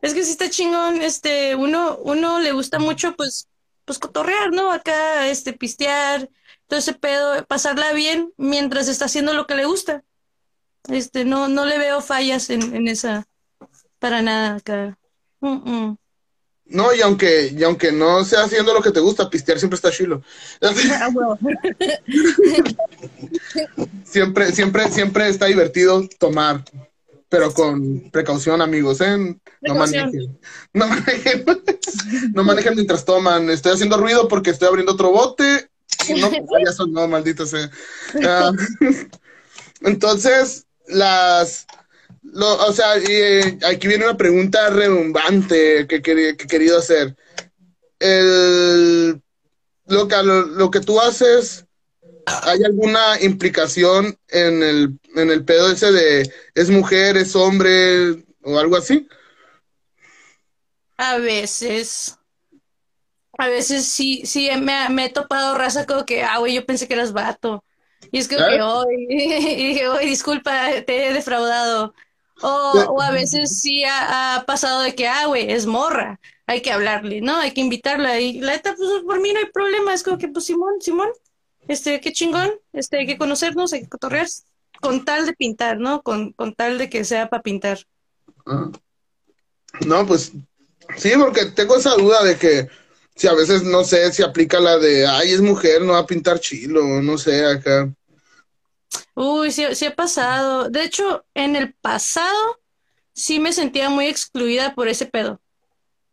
es 0.01 0.13
que 0.13 0.23
sí 0.23 0.31
está 0.31 0.49
chingón, 0.49 1.01
este, 1.01 1.55
uno, 1.55 1.97
uno 2.03 2.39
le 2.39 2.51
gusta 2.51 2.79
mucho, 2.79 3.15
pues, 3.15 3.47
pues 3.85 3.99
cotorrear, 3.99 4.51
¿no? 4.51 4.71
Acá, 4.71 5.27
este, 5.27 5.53
pistear, 5.53 6.29
todo 6.67 6.79
ese 6.79 6.93
pedo, 6.93 7.45
pasarla 7.45 7.93
bien 7.93 8.33
mientras 8.37 8.87
está 8.87 9.05
haciendo 9.05 9.33
lo 9.33 9.47
que 9.47 9.55
le 9.55 9.65
gusta. 9.65 10.03
Este, 10.89 11.25
no, 11.25 11.47
no 11.47 11.65
le 11.65 11.77
veo 11.77 12.01
fallas 12.01 12.49
en, 12.49 12.75
en 12.75 12.87
esa, 12.87 13.27
para 13.99 14.21
nada 14.21 14.55
acá. 14.55 14.97
No, 16.69 16.93
y 16.93 17.01
aunque, 17.01 17.53
y 17.57 17.63
aunque 17.63 17.91
no 17.91 18.23
sea 18.25 18.43
haciendo 18.43 18.73
lo 18.73 18.81
que 18.81 18.91
te 18.91 18.99
gusta, 18.99 19.29
pistear 19.29 19.59
siempre 19.59 19.75
está 19.75 19.91
chilo. 19.91 20.21
Ah, 20.61 21.09
siempre, 24.03 24.51
siempre, 24.51 24.89
siempre 24.89 25.29
está 25.29 25.45
divertido 25.45 26.07
tomar, 26.19 26.63
pero 27.29 27.53
con 27.53 28.09
precaución, 28.11 28.61
amigos, 28.61 28.99
¿eh? 29.01 29.37
No 29.61 29.75
manejen. 29.75 30.39
No 30.73 30.87
manejen. 30.87 31.45
no 32.33 32.43
manejen 32.43 32.75
mientras 32.75 33.05
toman. 33.05 33.49
Estoy 33.49 33.73
haciendo 33.73 33.97
ruido 33.97 34.27
porque 34.27 34.49
estoy 34.49 34.67
abriendo 34.67 34.93
otro 34.93 35.11
bote. 35.11 35.69
no, 36.09 36.31
ya 36.65 36.71
son, 36.73 36.91
no, 36.91 37.07
maldito 37.07 37.45
sea. 37.45 37.69
Ah, 38.23 38.51
entonces, 39.81 40.65
las 40.87 41.67
o 42.35 42.73
sea, 42.73 42.97
y, 42.97 43.05
eh, 43.07 43.59
aquí 43.65 43.87
viene 43.87 44.05
una 44.05 44.17
pregunta 44.17 44.69
redundante 44.69 45.87
que, 45.87 46.01
que, 46.01 46.29
he 46.29 46.35
querido 46.35 46.77
hacer. 46.77 47.15
El, 47.99 49.21
lo, 49.85 50.07
que, 50.07 50.15
lo, 50.23 50.71
que 50.71 50.79
tú 50.79 50.99
haces, 50.99 51.65
¿hay 52.25 52.63
alguna 52.63 53.19
implicación 53.21 54.17
en 54.27 54.63
el, 54.63 54.99
en 55.15 55.31
el 55.31 55.43
pedo 55.45 55.71
ese 55.71 55.91
de 55.91 56.31
es 56.53 56.69
mujer, 56.69 57.17
es 57.17 57.35
hombre 57.35 58.23
o 58.43 58.59
algo 58.59 58.77
así? 58.77 59.07
A 60.97 61.17
veces. 61.17 62.17
A 63.39 63.47
veces 63.47 63.85
sí, 63.85 64.23
sí, 64.25 64.49
me, 64.59 64.89
me 64.89 65.05
he 65.05 65.09
topado 65.09 65.55
raza 65.55 65.85
como 65.85 66.05
que, 66.05 66.23
ah, 66.23 66.39
güey, 66.39 66.55
yo 66.55 66.65
pensé 66.65 66.87
que 66.87 66.95
eras 66.95 67.13
vato. 67.13 67.63
Y 68.11 68.19
es 68.19 68.27
que, 68.27 68.35
¿Eh? 68.35 68.61
hoy, 68.61 69.07
y 69.09 69.67
dije, 69.67 69.87
hoy, 69.87 70.05
disculpa, 70.05 70.69
te 70.85 71.07
he 71.07 71.13
defraudado. 71.13 71.93
O, 72.41 73.01
a 73.01 73.11
veces 73.11 73.59
sí 73.59 73.83
ha, 73.83 74.43
pasado 74.45 74.81
de 74.81 74.93
que, 74.95 75.07
ah, 75.07 75.25
güey, 75.25 75.51
es 75.51 75.65
morra, 75.65 76.19
hay 76.45 76.61
que 76.61 76.71
hablarle, 76.71 77.21
¿no? 77.21 77.35
Hay 77.37 77.51
que 77.51 77.61
invitarla. 77.61 78.19
Y 78.19 78.39
la 78.39 78.53
neta, 78.53 78.75
pues 78.75 78.89
por 79.03 79.19
mí 79.19 79.33
no 79.33 79.39
hay 79.39 79.47
problema, 79.51 79.93
es 79.93 80.03
como 80.03 80.17
que, 80.17 80.27
pues 80.27 80.45
Simón, 80.45 80.75
Simón, 80.79 81.09
este, 81.67 81.99
qué 81.99 82.11
chingón, 82.11 82.51
este, 82.73 82.99
hay 82.99 83.07
que 83.07 83.17
conocernos, 83.17 83.73
hay 83.73 83.81
que 83.81 83.89
cotorrear, 83.89 84.27
con 84.79 85.03
tal 85.03 85.25
de 85.25 85.33
pintar, 85.33 85.79
¿no? 85.79 86.01
Con, 86.03 86.33
con 86.33 86.53
tal 86.53 86.77
de 86.77 86.89
que 86.89 87.03
sea 87.03 87.29
para 87.29 87.41
pintar. 87.41 87.79
Ah. 88.45 88.71
No, 89.85 90.05
pues 90.05 90.31
sí, 90.97 91.11
porque 91.17 91.45
tengo 91.47 91.75
esa 91.75 91.95
duda 91.95 92.23
de 92.23 92.37
que 92.37 92.67
si 93.15 93.27
a 93.27 93.33
veces, 93.33 93.63
no 93.63 93.83
sé, 93.83 94.11
si 94.13 94.23
aplica 94.23 94.59
la 94.59 94.77
de, 94.77 95.07
ay, 95.07 95.31
es 95.31 95.41
mujer, 95.41 95.81
no 95.81 95.93
va 95.93 95.99
a 95.99 96.05
pintar 96.05 96.39
chilo, 96.39 97.01
no 97.01 97.17
sé, 97.17 97.45
acá. 97.45 97.91
Uy, 99.19 99.51
sí, 99.51 99.63
sí 99.73 99.85
ha 99.85 99.95
pasado. 99.95 100.69
De 100.69 100.83
hecho, 100.83 101.25
en 101.33 101.55
el 101.55 101.73
pasado 101.73 102.59
sí 103.13 103.39
me 103.39 103.51
sentía 103.51 103.89
muy 103.89 104.05
excluida 104.07 104.75
por 104.75 104.87
ese 104.87 105.07
pedo. 105.07 105.41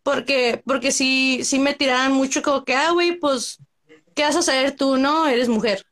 Porque, 0.03 0.63
porque 0.67 0.93
sí, 0.93 1.43
sí 1.45 1.59
me 1.59 1.75
tiraban 1.75 2.13
mucho 2.13 2.43
como 2.43 2.65
que, 2.65 2.75
ah, 2.75 2.93
güey, 2.93 3.19
pues, 3.19 3.59
¿qué 4.15 4.23
vas 4.23 4.37
a 4.37 4.43
saber 4.43 4.77
tú, 4.77 4.97
no? 4.97 5.29
Eres 5.29 5.51
mujer. 5.51 5.87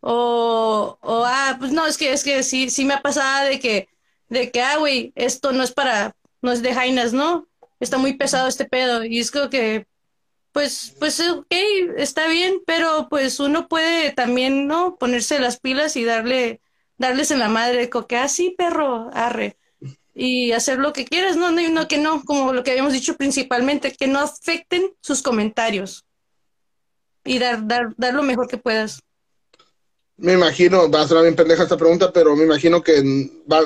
O, 0.00 0.98
o, 1.02 1.24
ah, 1.26 1.56
pues 1.58 1.72
no, 1.72 1.86
es 1.86 1.98
que, 1.98 2.12
es 2.12 2.24
que 2.24 2.44
sí, 2.44 2.70
sí 2.70 2.84
me 2.84 2.94
ha 2.94 3.02
pasado 3.02 3.48
de 3.48 3.58
que, 3.60 3.88
de 4.28 4.52
que, 4.52 4.62
ah, 4.62 4.78
güey, 4.78 5.12
esto 5.16 5.52
no 5.52 5.64
es 5.64 5.72
para, 5.72 6.16
no 6.42 6.52
es 6.52 6.62
de 6.62 6.74
jainas, 6.74 7.12
¿no? 7.12 7.48
Está 7.80 7.98
muy 7.98 8.14
pesado 8.14 8.48
este 8.48 8.66
pedo. 8.66 9.04
Y 9.04 9.18
es 9.20 9.32
como 9.32 9.50
que, 9.50 9.86
pues, 10.52 10.94
pues, 10.98 11.18
ok, 11.20 11.46
está 11.96 12.28
bien, 12.28 12.60
pero 12.66 13.08
pues 13.08 13.40
uno 13.40 13.68
puede 13.68 14.12
también, 14.12 14.66
¿no? 14.66 14.96
Ponerse 14.96 15.38
las 15.38 15.58
pilas 15.58 15.96
y 15.96 16.04
darle, 16.04 16.60
darles 16.98 17.30
en 17.30 17.38
la 17.38 17.48
madre, 17.48 17.90
que 18.08 18.16
así, 18.16 18.50
ah, 18.52 18.54
perro, 18.58 19.10
arre. 19.14 19.56
Y 20.14 20.52
hacer 20.52 20.78
lo 20.78 20.92
que 20.92 21.06
quieras, 21.06 21.36
no, 21.36 21.50
no, 21.50 21.66
no, 21.70 21.88
que 21.88 21.96
no, 21.96 22.22
como 22.24 22.52
lo 22.52 22.62
que 22.62 22.70
habíamos 22.70 22.92
dicho 22.92 23.16
principalmente, 23.16 23.92
que 23.92 24.06
no 24.06 24.20
afecten 24.20 24.94
sus 25.00 25.22
comentarios. 25.22 26.04
Y 27.24 27.38
dar, 27.38 27.66
dar, 27.66 27.94
dar 27.96 28.12
lo 28.12 28.22
mejor 28.22 28.46
que 28.46 28.58
puedas. 28.58 29.00
Me 30.18 30.34
imagino, 30.34 30.90
va 30.90 31.00
a 31.00 31.08
ser 31.08 31.22
bien 31.22 31.34
pendeja 31.34 31.62
esta 31.62 31.78
pregunta, 31.78 32.12
pero 32.12 32.36
me 32.36 32.44
imagino 32.44 32.82
que 32.82 33.02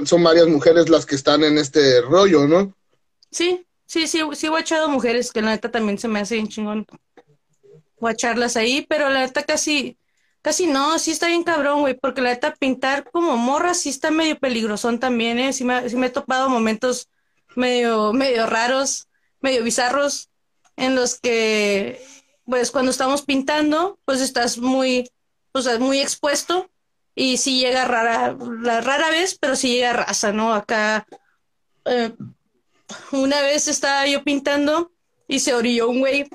son 0.05 0.23
varias 0.23 0.47
mujeres 0.47 0.89
las 0.89 1.05
que 1.05 1.17
están 1.17 1.43
en 1.43 1.59
este 1.59 2.01
rollo, 2.01 2.47
¿no? 2.47 2.73
Sí, 3.31 3.66
Sí, 3.87 4.07
sí, 4.07 4.21
sí, 4.35 4.47
he 4.49 4.61
echado 4.61 4.89
mujeres, 4.89 5.33
que 5.33 5.43
la 5.43 5.51
neta 5.51 5.71
también 5.71 5.99
se 5.99 6.09
me 6.09 6.21
hace 6.21 6.35
bien 6.37 6.49
chingón 6.49 6.87
guacharlas 7.99 8.57
ahí, 8.57 8.85
pero 8.89 9.09
la 9.09 9.21
neta 9.21 9.43
casi, 9.45 9.99
casi 10.43 10.67
no, 10.67 10.99
sí 10.99 11.13
está 11.13 11.29
bien 11.29 11.45
cabrón, 11.45 11.81
güey, 11.81 11.95
porque 11.95 12.21
la 12.21 12.31
neta 12.31 12.55
pintar 12.55 13.11
como 13.11 13.37
morra 13.37 13.75
sí 13.75 13.89
está 13.89 14.11
medio 14.11 14.39
peligrosón 14.39 14.99
también, 15.01 15.39
¿eh? 15.39 15.53
Sí 15.53 15.65
me, 15.65 15.89
sí 15.89 15.97
me 15.97 16.07
he 16.07 16.11
topado 16.11 16.49
momentos 16.49 17.09
medio, 17.55 18.13
medio 18.13 18.47
raros, 18.47 19.09
medio 19.41 19.65
bizarros, 19.65 20.31
en 20.77 20.95
los 20.95 21.19
que, 21.21 22.01
pues, 22.45 22.71
cuando 22.71 22.91
estamos 22.91 23.23
pintando, 23.23 23.99
pues 24.05 24.21
estás 24.21 24.59
muy, 24.59 25.11
pues, 25.53 25.79
muy 25.81 26.01
expuesto 26.01 26.71
y 27.15 27.39
sí 27.39 27.61
llega 27.61 27.87
rara, 27.87 28.37
la 28.61 28.83
rara 28.83 29.09
vez, 29.11 29.39
pero 29.41 29.57
sí 29.57 29.69
llega 29.75 29.95
raza, 29.95 30.33
¿no? 30.33 30.53
Acá, 30.53 31.07
eh, 31.87 32.13
una 33.13 33.41
vez 33.43 33.69
estaba 33.69 34.07
yo 34.07 34.23
pintando 34.25 34.93
y 35.29 35.41
se 35.41 35.55
orilló 35.55 35.89
un 35.89 36.01
güey 36.01 36.27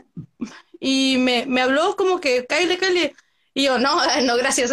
y 0.79 1.17
me, 1.17 1.45
me 1.45 1.61
habló 1.61 1.95
como 1.95 2.19
que, 2.19 2.45
cállate, 2.47 2.77
cállate. 2.77 3.15
Y 3.53 3.63
yo, 3.65 3.79
no, 3.79 3.97
no, 4.23 4.35
gracias. 4.37 4.71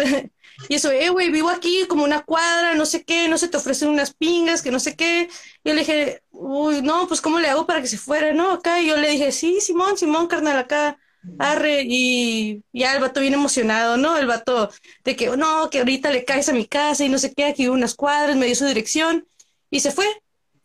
Y 0.67 0.75
eso, 0.75 0.91
eh, 0.91 1.09
güey, 1.09 1.31
vivo 1.31 1.49
aquí 1.49 1.85
como 1.87 2.03
una 2.03 2.21
cuadra, 2.23 2.75
no 2.75 2.85
sé 2.85 3.03
qué, 3.05 3.29
no 3.29 3.37
se 3.37 3.47
te 3.47 3.57
ofrecen 3.57 3.89
unas 3.89 4.13
pingas, 4.13 4.61
que 4.61 4.71
no 4.71 4.79
sé 4.79 4.95
qué. 4.95 5.29
Y 5.63 5.69
yo 5.69 5.73
le 5.73 5.81
dije, 5.81 6.23
uy, 6.31 6.81
no, 6.81 7.07
pues 7.07 7.21
¿cómo 7.21 7.39
le 7.39 7.47
hago 7.47 7.65
para 7.65 7.81
que 7.81 7.87
se 7.87 7.97
fuera, 7.97 8.33
no? 8.33 8.51
Acá, 8.51 8.81
y 8.81 8.87
yo 8.87 8.97
le 8.97 9.09
dije, 9.09 9.31
sí, 9.31 9.61
Simón, 9.61 9.97
Simón, 9.97 10.27
carnal, 10.27 10.57
acá, 10.57 10.97
arre. 11.37 11.83
Y 11.85 12.63
ya 12.73 12.93
el 12.95 13.01
vato 13.01 13.21
bien 13.21 13.33
emocionado, 13.35 13.97
¿no? 13.97 14.17
El 14.17 14.27
vato 14.27 14.69
de 15.05 15.15
que, 15.15 15.27
no, 15.37 15.69
que 15.69 15.79
ahorita 15.79 16.11
le 16.11 16.25
caes 16.25 16.49
a 16.49 16.53
mi 16.53 16.65
casa 16.67 17.05
y 17.05 17.09
no 17.09 17.19
sé 17.19 17.33
qué, 17.33 17.45
aquí 17.45 17.67
unas 17.69 17.95
cuadras, 17.95 18.35
me 18.35 18.47
dio 18.47 18.55
su 18.55 18.65
dirección 18.65 19.27
y 19.69 19.79
se 19.81 19.91
fue. 19.91 20.05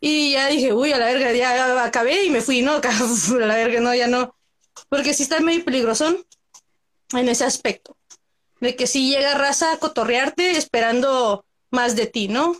Y 0.07 0.33
ya 0.33 0.49
dije, 0.49 0.71
uy, 0.71 0.93
a 0.93 0.99
la 0.99 1.07
verga, 1.07 1.33
ya 1.33 1.83
acabé 1.83 2.25
y 2.25 2.29
me 2.29 2.41
fui, 2.41 2.61
¿no? 2.61 2.73
a 2.75 3.39
la 3.39 3.55
verga, 3.55 3.79
no, 3.79 3.95
ya 3.95 4.05
no. 4.05 4.35
Porque 4.87 5.15
sí 5.15 5.23
está 5.23 5.39
medio 5.39 5.65
peligroso 5.65 6.23
en 7.13 7.27
ese 7.27 7.43
aspecto. 7.43 7.97
De 8.59 8.75
que 8.75 8.85
si 8.85 9.09
llega 9.09 9.33
raza 9.33 9.73
a 9.73 9.79
cotorrearte 9.79 10.51
esperando 10.51 11.43
más 11.71 11.95
de 11.95 12.05
ti, 12.05 12.27
¿no? 12.27 12.55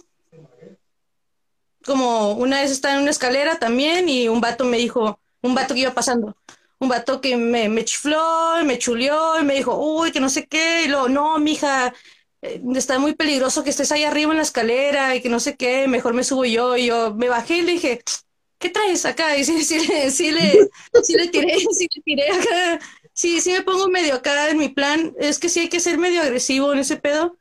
Como 1.86 2.32
una 2.32 2.62
vez 2.62 2.72
estaba 2.72 2.96
en 2.96 3.02
una 3.02 3.12
escalera 3.12 3.60
también 3.60 4.10
y 4.10 4.28
un 4.28 4.42
vato 4.42 4.66
me 4.66 4.78
dijo, 4.78 5.20
un 5.44 5.54
vato 5.54 5.76
que 5.76 5.82
iba 5.82 5.94
pasando, 5.94 6.36
un 6.80 6.90
vato 6.90 7.22
que 7.22 7.38
me, 7.38 7.70
me 7.70 7.86
chifló, 7.86 8.56
me 8.66 8.80
chuleó 8.80 9.40
y 9.40 9.44
me 9.44 9.54
dijo, 9.54 9.78
uy, 9.78 10.12
que 10.12 10.20
no 10.20 10.30
sé 10.30 10.48
qué, 10.48 10.86
y 10.86 10.88
luego, 10.88 11.10
no, 11.10 11.38
mija, 11.38 11.94
eh, 12.46 12.62
está 12.76 13.00
muy 13.00 13.16
peligroso 13.16 13.64
que 13.64 13.70
estés 13.70 13.92
ahí 13.92 14.04
arriba 14.04 14.32
en 14.32 14.38
la 14.38 14.44
escalera 14.44 15.16
y 15.16 15.22
que 15.22 15.30
no 15.30 15.40
sé 15.40 15.56
qué, 15.56 15.88
mejor 15.88 16.14
me 16.14 16.24
subo 16.24 16.46
yo. 16.46 16.78
Y 16.78 16.88
yo 16.88 17.14
me 17.16 17.30
bajé 17.30 17.58
y 17.58 17.62
le 17.64 17.72
dije, 17.74 18.02
¿qué 18.60 18.70
traes 18.70 19.06
acá? 19.06 19.38
Y 19.38 19.44
sí, 19.44 19.64
sí, 19.64 19.80
sí, 20.12 20.32
le, 20.32 20.70
sí 21.04 21.14
le 21.14 21.28
tiré, 21.28 21.58
sí 21.72 21.88
le 21.96 22.02
tiré 22.02 22.30
acá. 22.30 22.80
Sí, 23.14 23.40
sí 23.40 23.52
me 23.52 23.62
pongo 23.62 23.88
medio 23.88 24.16
acá 24.16 24.50
en 24.50 24.58
mi 24.58 24.70
plan. 24.70 25.14
Es 25.20 25.40
que 25.40 25.50
sí 25.50 25.62
hay 25.62 25.70
que 25.70 25.80
ser 25.80 25.98
medio 25.98 26.22
agresivo 26.22 26.74
en 26.74 26.80
ese 26.80 26.98
pedo, 26.98 27.38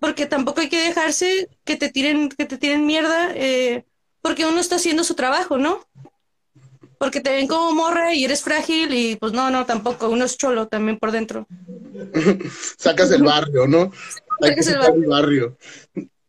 porque 0.00 0.26
tampoco 0.26 0.60
hay 0.60 0.68
que 0.68 0.88
dejarse 0.88 1.48
que 1.64 1.76
te 1.76 1.88
tiren, 1.88 2.28
que 2.28 2.46
te 2.46 2.58
tiren 2.58 2.84
mierda, 2.84 3.30
eh, 3.34 3.84
porque 4.20 4.44
uno 4.44 4.60
está 4.60 4.76
haciendo 4.76 5.04
su 5.04 5.14
trabajo, 5.14 5.56
¿no? 5.56 5.80
Porque 6.98 7.20
te 7.20 7.30
ven 7.30 7.46
como 7.46 7.72
morra 7.72 8.14
y 8.14 8.24
eres 8.24 8.42
frágil 8.42 8.94
y 8.94 9.16
pues 9.16 9.32
no, 9.32 9.50
no, 9.50 9.66
tampoco, 9.66 10.08
uno 10.08 10.24
es 10.24 10.36
cholo 10.36 10.68
también 10.68 10.98
por 10.98 11.12
dentro. 11.12 11.46
Sacas 12.78 13.10
el 13.12 13.22
barrio, 13.22 13.66
¿no? 13.66 13.92
Hay 14.40 14.54
que 14.54 14.60
el 14.60 15.06
barrio. 15.06 15.56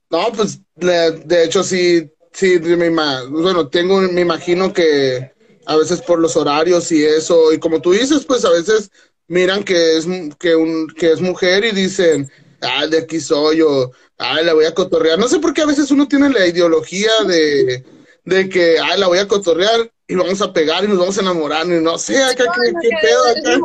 No, 0.10 0.32
pues 0.34 0.60
de 0.76 1.44
hecho 1.44 1.64
sí, 1.64 2.10
sí, 2.32 2.60
me, 2.60 2.90
bueno, 2.90 3.68
tengo, 3.70 4.02
me 4.02 4.22
imagino 4.22 4.72
que 4.74 5.32
a 5.66 5.76
veces 5.76 6.02
por 6.02 6.20
los 6.20 6.36
horarios 6.36 6.92
y 6.92 7.04
eso, 7.04 7.52
y 7.54 7.60
como 7.60 7.82
tú 7.82 7.92
dices, 7.92 8.26
pues 8.26 8.46
a 8.46 8.52
veces 8.52 8.92
miran 9.28 9.64
que 9.64 9.98
es, 9.98 10.06
que 10.40 10.56
un, 10.56 10.88
que 10.88 11.12
es 11.12 11.22
mujer 11.22 11.66
y 11.66 11.72
dicen, 11.72 12.30
ah, 12.62 12.88
de 12.88 13.00
aquí 13.00 13.20
soy, 13.20 13.62
o, 13.62 13.92
ah, 14.18 14.42
la 14.42 14.54
voy 14.54 14.66
a 14.66 14.74
cotorrear. 14.74 15.18
No 15.18 15.28
sé 15.28 15.40
por 15.40 15.54
qué 15.54 15.62
a 15.62 15.68
veces 15.68 15.90
uno 15.92 16.08
tiene 16.08 16.30
la 16.30 16.46
ideología 16.46 17.12
de, 17.28 17.84
de 18.26 18.50
que, 18.50 18.78
ah, 18.80 18.98
la 18.98 19.08
voy 19.08 19.20
a 19.20 19.28
cotorrear, 19.28 19.92
y 20.08 20.16
vamos 20.16 20.40
a 20.42 20.54
pegar 20.54 20.84
y 20.84 20.88
nos 20.88 21.00
vamos 21.00 21.18
a 21.18 21.22
enamorar, 21.22 21.66
y 21.66 21.82
no 21.82 21.98
sé, 21.98 22.24
acá, 22.24 22.46
¿qué, 22.82 22.90
pedo 23.02 23.26
acá? 23.26 23.60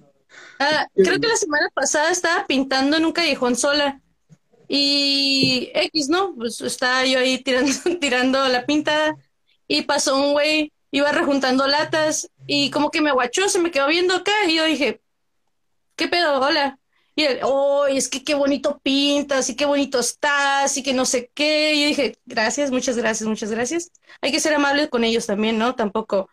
Ah, 0.60 0.86
creo 0.94 1.18
que 1.18 1.26
la 1.26 1.36
semana 1.36 1.68
pasada 1.74 2.10
estaba 2.10 2.46
pintando 2.46 2.96
en 2.96 3.06
un 3.06 3.12
callejón 3.12 3.56
sola. 3.56 4.00
Y 4.68 5.70
X, 5.74 6.08
¿no? 6.08 6.34
Pues 6.36 6.60
estaba 6.60 7.04
yo 7.04 7.18
ahí 7.18 7.42
tirando, 7.42 7.72
tirando 8.00 8.46
la 8.48 8.66
pintada. 8.66 9.16
Y 9.66 9.82
pasó 9.82 10.16
un 10.16 10.32
güey, 10.32 10.72
iba 10.92 11.10
rejuntando 11.10 11.66
latas. 11.66 12.30
Y 12.46 12.70
como 12.70 12.90
que 12.90 13.00
me 13.00 13.10
aguachó, 13.10 13.48
se 13.48 13.58
me 13.58 13.70
quedó 13.70 13.88
viendo 13.88 14.14
acá. 14.14 14.32
Y 14.46 14.56
yo 14.56 14.64
dije, 14.64 15.00
¿qué 15.96 16.08
pedo? 16.08 16.40
Hola. 16.40 16.78
Y 17.16 17.24
él, 17.24 17.40
oh, 17.42 17.86
es 17.86 18.08
que 18.08 18.22
qué 18.22 18.34
bonito 18.34 18.78
pintas 18.82 19.50
y 19.50 19.56
qué 19.56 19.66
bonito 19.66 19.98
estás 19.98 20.76
y 20.76 20.82
que 20.82 20.92
no 20.94 21.04
sé 21.04 21.30
qué. 21.34 21.74
Y 21.74 21.82
yo 21.82 21.88
dije, 21.88 22.18
gracias, 22.26 22.70
muchas 22.70 22.96
gracias, 22.96 23.28
muchas 23.28 23.50
gracias. 23.50 23.90
Hay 24.20 24.30
que 24.30 24.40
ser 24.40 24.54
amables 24.54 24.88
con 24.88 25.04
ellos 25.04 25.26
también, 25.26 25.58
¿no? 25.58 25.74
Tampoco, 25.74 26.30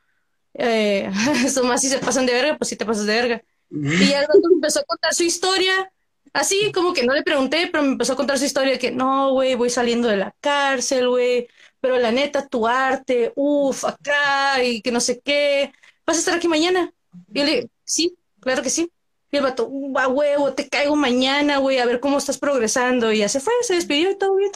eh, 0.54 1.10
eso 1.46 1.64
más 1.64 1.82
si 1.82 1.90
se 1.90 2.00
pasan 2.00 2.26
de 2.26 2.34
verga, 2.34 2.58
pues 2.58 2.70
si 2.70 2.76
te 2.76 2.86
pasas 2.86 3.06
de 3.06 3.16
verga. 3.16 3.44
Y 3.70 4.10
ya 4.10 4.22
me 4.22 4.54
empezó 4.54 4.80
a 4.80 4.84
contar 4.84 5.14
su 5.14 5.24
historia, 5.24 5.92
así 6.34 6.72
como 6.72 6.94
que 6.94 7.04
no 7.04 7.14
le 7.14 7.24
pregunté, 7.24 7.70
pero 7.72 7.84
me 7.84 7.92
empezó 7.92 8.14
a 8.14 8.16
contar 8.16 8.40
su 8.40 8.46
historia 8.46 8.74
de 8.74 8.80
que 8.80 8.92
no, 8.92 9.34
güey, 9.34 9.56
voy 9.56 9.70
saliendo 9.70 10.08
de 10.08 10.18
la 10.18 10.36
cárcel, 10.40 11.10
güey, 11.10 11.48
pero 11.82 11.98
la 11.98 12.12
neta, 12.12 12.48
tu 12.48 12.68
arte, 12.68 13.34
uff, 13.36 13.86
acá, 13.86 14.64
y 14.64 14.82
que 14.82 14.92
no 14.92 15.00
sé 15.00 15.20
qué, 15.20 15.74
¿vas 16.06 16.18
a 16.18 16.20
estar 16.20 16.36
aquí 16.36 16.48
mañana? 16.48 16.92
Y 17.34 17.40
yo 17.40 17.46
le 17.46 17.52
dije, 17.52 17.70
sí, 17.84 18.18
claro 18.40 18.64
que 18.64 18.70
sí. 18.70 18.92
Y 19.30 19.38
el 19.38 19.44
vato, 19.44 19.70
a 19.96 20.08
huevo, 20.08 20.54
te 20.54 20.70
caigo 20.70 20.96
mañana, 20.96 21.58
güey, 21.58 21.80
a 21.80 21.86
ver 21.86 22.00
cómo 22.00 22.18
estás 22.18 22.38
progresando. 22.38 23.12
Y 23.12 23.20
ya 23.20 23.28
se 23.30 23.42
fue, 23.42 23.54
se 23.62 23.76
despidió 23.76 24.12
y 24.12 24.18
todo 24.18 24.36
bien, 24.38 24.52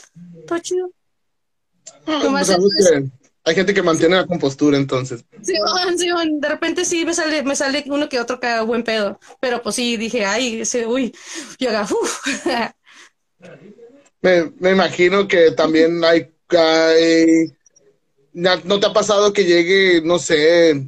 todo 0.48 0.60
chido. 0.60 0.90
Ah, 2.08 2.22
hay 3.44 3.56
gente 3.56 3.74
que 3.74 3.82
mantiene 3.82 4.18
la 4.18 4.28
compostura, 4.28 4.78
entonces. 4.78 5.26
Sí, 5.42 5.54
sí, 5.98 6.10
de 6.40 6.50
repente 6.50 6.86
sí 6.86 7.06
me 7.06 7.14
sale, 7.14 7.44
me 7.44 7.56
sale 7.56 7.84
uno 7.88 8.08
que 8.08 8.20
otro 8.20 8.40
que 8.40 8.62
buen 8.62 8.84
pedo. 8.84 9.20
Pero 9.40 9.62
pues 9.62 9.76
sí, 9.76 9.98
dije, 9.98 10.26
ay, 10.26 10.62
ese, 10.62 10.86
uy, 10.86 11.14
yo 11.60 11.70
haga, 11.70 11.88
me, 14.22 14.72
imagino 14.72 15.28
que 15.28 15.52
también 15.52 16.04
hay, 16.04 16.32
hay, 16.50 17.52
¿no 18.34 18.80
te 18.80 18.86
ha 18.86 18.94
pasado 18.94 19.34
que 19.34 19.46
llegue, 19.46 20.02
no 20.04 20.20
sé, 20.20 20.88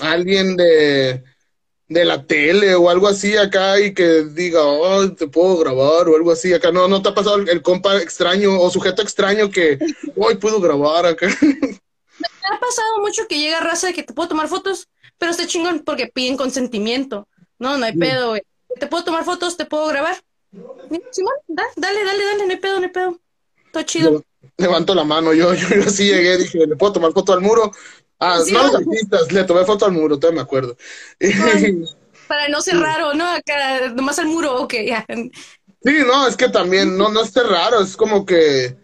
alguien 0.00 0.56
de, 0.56 1.22
de 1.88 2.04
la 2.04 2.24
tele 2.24 2.74
o 2.74 2.90
algo 2.90 3.06
así 3.06 3.36
acá 3.36 3.80
y 3.80 3.94
que 3.94 4.24
diga, 4.24 4.64
oh, 4.64 5.10
te 5.12 5.28
puedo 5.28 5.58
grabar 5.58 6.08
o 6.08 6.16
algo 6.16 6.32
así 6.32 6.52
acá. 6.52 6.72
No, 6.72 6.88
no 6.88 7.02
te 7.02 7.10
ha 7.10 7.14
pasado 7.14 7.36
el, 7.36 7.62
compa 7.62 8.00
extraño 8.02 8.60
o 8.60 8.70
sujeto 8.70 9.02
extraño 9.02 9.50
que 9.50 9.78
hoy 10.16 10.36
puedo 10.36 10.60
grabar 10.60 11.06
acá. 11.06 11.28
Me 11.40 12.54
ha 12.54 12.60
pasado 12.60 13.00
mucho 13.00 13.26
que 13.28 13.38
llega 13.38 13.60
raza 13.60 13.88
de 13.88 13.94
que 13.94 14.02
te 14.02 14.14
puedo 14.14 14.28
tomar 14.28 14.48
fotos, 14.48 14.88
pero 15.18 15.30
está 15.30 15.46
chingón 15.46 15.82
porque 15.84 16.06
piden 16.06 16.36
consentimiento. 16.36 17.28
No, 17.58 17.76
no 17.76 17.86
hay 17.86 17.96
pedo, 17.96 18.30
güey. 18.30 18.42
Te 18.78 18.86
puedo 18.86 19.04
tomar 19.04 19.24
fotos, 19.24 19.56
te 19.56 19.64
puedo 19.64 19.86
grabar. 19.86 20.16
Simón, 21.10 21.34
dale, 21.48 21.70
dale, 21.76 22.04
dale, 22.04 22.46
no 22.46 22.50
hay 22.50 22.56
pedo, 22.56 22.76
no 22.76 22.84
hay 22.84 22.92
pedo. 22.92 23.20
Todo 23.72 23.82
chido. 23.82 24.24
levanto 24.56 24.94
la 24.94 25.04
mano, 25.04 25.34
yo, 25.34 25.54
yo, 25.54 25.68
yo 25.68 25.82
así 25.82 26.04
llegué, 26.04 26.38
dije, 26.38 26.66
¿le 26.66 26.76
puedo 26.76 26.94
tomar 26.94 27.12
foto 27.12 27.32
al 27.32 27.40
muro? 27.40 27.72
Ah, 28.18 28.40
no 28.50 28.62
los 28.62 28.74
artistas, 28.76 29.30
le 29.30 29.44
tomé 29.44 29.64
foto 29.64 29.84
al 29.84 29.92
muro, 29.92 30.18
todavía 30.18 30.40
me 30.40 30.44
acuerdo. 30.44 30.76
para 32.28 32.48
no 32.48 32.60
ser 32.60 32.78
raro, 32.78 33.14
¿no? 33.14 33.26
Acá, 33.26 33.90
nomás 33.94 34.18
al 34.18 34.26
muro, 34.26 34.62
ok, 34.62 34.74
ya. 34.86 35.04
Sí, 35.06 35.92
no, 36.06 36.26
es 36.26 36.36
que 36.36 36.48
también 36.48 36.96
no, 36.96 37.10
no 37.10 37.22
es 37.22 37.34
raro, 37.34 37.80
es 37.80 37.96
como 37.96 38.24
que, 38.24 38.76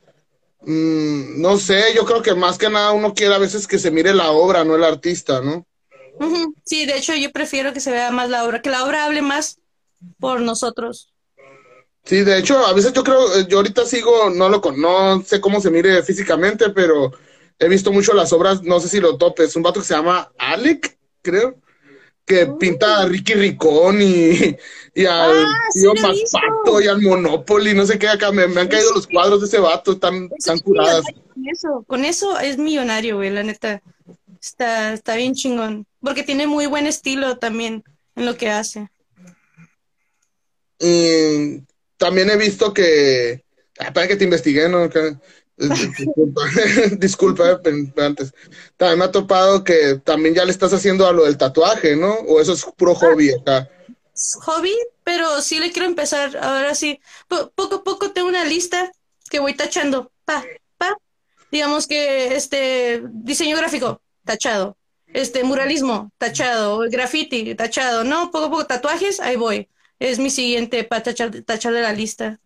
mm, 0.61 1.41
no 1.41 1.57
sé, 1.57 1.95
yo 1.95 2.05
creo 2.05 2.23
que 2.23 2.35
más 2.35 2.59
que 2.59 2.69
nada 2.69 2.93
uno 2.93 3.15
quiere 3.15 3.35
a 3.35 3.39
veces 3.39 3.67
que 3.67 3.79
se 3.79 3.91
mire 3.91 4.15
la 4.15 4.31
obra, 4.31 4.65
no 4.65 4.77
el 4.77 4.85
artista, 4.85 5.41
¿no? 5.41 5.67
Sí, 6.65 6.87
de 6.87 6.99
hecho 6.99 7.15
yo 7.15 7.33
prefiero 7.33 7.73
que 7.73 7.81
se 7.81 7.91
vea 7.91 8.11
más 8.11 8.29
la 8.29 8.45
obra, 8.45 8.61
que 8.61 8.71
la 8.71 8.85
obra 8.85 9.07
hable 9.07 9.23
más 9.23 9.59
por 10.21 10.41
nosotros. 10.41 11.13
Sí, 12.05 12.23
de 12.23 12.39
hecho, 12.39 12.67
a 12.67 12.73
veces 12.73 12.93
yo 12.93 13.05
creo, 13.05 13.41
yo 13.47 13.59
ahorita 13.59 13.87
sigo, 13.87 14.29
no 14.31 14.49
lo 14.49 14.61
no 14.77 15.23
sé 15.23 15.41
cómo 15.41 15.61
se 15.61 15.71
mire 15.71 16.03
físicamente, 16.03 16.71
pero 16.71 17.13
he 17.59 17.69
visto 17.69 17.93
mucho 17.93 18.15
las 18.15 18.33
obras, 18.33 18.63
no 18.63 18.81
sé 18.81 18.89
si 18.89 19.01
lo 19.01 19.17
topes, 19.17 19.57
un 19.57 19.63
vato 19.63 19.81
que 19.81 19.87
se 19.87 19.95
llama 19.95 20.33
Alec, 20.39 20.97
creo, 21.23 21.57
que 22.25 22.45
oh. 22.45 22.59
pinta 22.59 23.01
a 23.01 23.07
Ricky 23.07 23.35
Ricón 23.35 24.01
y, 24.01 24.57
y 24.95 25.05
al 25.07 25.45
ah, 25.45 25.47
tío 25.73 26.81
y 26.81 26.87
al 26.87 27.01
Monopoly, 27.01 27.75
no 27.75 27.87
sé 27.87 27.99
qué, 27.99 28.09
acá 28.09 28.33
me, 28.33 28.43
han 28.43 28.69
caído 28.69 28.93
los 28.93 29.07
cuadros 29.07 29.41
de 29.41 29.47
ese 29.47 29.59
vato, 29.59 29.99
tan, 29.99 30.29
tan 30.45 30.59
curadas. 30.61 31.05
Con 31.35 31.49
eso, 31.49 31.85
con 31.87 32.05
eso 32.05 32.39
es 32.39 32.59
millonario, 32.59 33.17
güey, 33.17 33.31
la 33.31 33.43
neta. 33.43 33.83
Está, 34.41 34.93
está 34.93 35.15
bien 35.15 35.35
chingón, 35.35 35.87
porque 36.01 36.25
tiene 36.25 36.49
muy 36.49 36.67
buen 36.67 36.87
estilo 36.87 37.39
también 37.39 37.85
en 38.17 38.27
lo 38.27 38.37
que 38.37 38.51
hace. 38.51 38.91
Y 40.81 41.63
también 41.97 42.29
he 42.29 42.37
visto 42.37 42.75
que, 42.75 43.45
ah, 43.79 43.93
para 43.93 44.09
que 44.09 44.17
te 44.17 44.25
investigué, 44.25 44.69
¿no? 44.69 44.91
Disculpa, 45.57 46.43
disculpa 46.99 47.61
antes. 47.99 48.33
También 48.77 48.99
me 48.99 49.05
ha 49.05 49.13
topado 49.13 49.63
que 49.63 50.01
también 50.03 50.35
ya 50.35 50.45
le 50.45 50.51
estás 50.51 50.73
haciendo 50.73 51.07
a 51.07 51.13
lo 51.13 51.25
del 51.25 51.37
tatuaje, 51.37 51.95
¿no? 51.95 52.13
O 52.13 52.41
eso 52.41 52.53
es 52.55 52.65
puro 52.77 52.95
hobby 52.95 53.33
acá. 53.33 53.69
Hobby, 54.45 54.75
pero 55.05 55.41
sí 55.41 55.59
le 55.59 55.73
quiero 55.73 55.87
empezar. 55.87 56.37
Ahora 56.37 56.75
sí, 56.75 57.01
poco 57.29 57.77
a 57.77 57.85
poco 57.85 58.13
tengo 58.13 58.29
una 58.29 58.45
lista 58.45 58.91
que 59.31 59.41
voy 59.41 59.55
tachando. 59.55 60.11
Pa, 60.25 60.45
pa. 60.79 60.97
Digamos 61.51 61.87
que 61.87 62.35
este 62.35 63.03
diseño 63.13 63.57
gráfico, 63.57 64.01
tachado. 64.25 64.77
Este 65.07 65.45
muralismo, 65.45 66.13
tachado. 66.19 66.81
Graffiti, 66.91 67.55
tachado. 67.55 68.05
No, 68.05 68.31
poco 68.31 68.47
a 68.47 68.51
poco 68.51 68.67
tatuajes, 68.67 69.21
ahí 69.21 69.37
voy. 69.37 69.69
Es 69.99 70.19
mi 70.19 70.31
siguiente 70.31 70.85
para 70.85 71.03
tachar, 71.03 71.31
tachar 71.43 71.73
de 71.75 71.83
la 71.83 71.93
lista. 71.93 72.41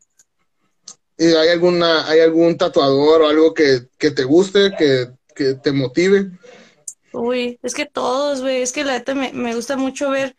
¿Hay, 1.18 1.48
alguna, 1.48 2.09
¿Hay 2.09 2.20
algún 2.20 2.57
tatuador 2.57 3.22
o 3.22 3.29
algo 3.29 3.55
que, 3.55 3.88
te 3.98 4.24
guste, 4.24 4.72
que, 4.76 5.55
te 5.55 5.72
motive? 5.72 6.31
Uy, 7.12 7.59
es 7.62 7.74
que 7.74 7.87
todos, 7.87 8.42
güey, 8.42 8.62
es 8.62 8.72
que 8.72 8.85
la 8.85 8.98
neta 8.98 9.14
me, 9.14 9.55
gusta 9.55 9.76
mucho 9.76 10.11
ver 10.11 10.37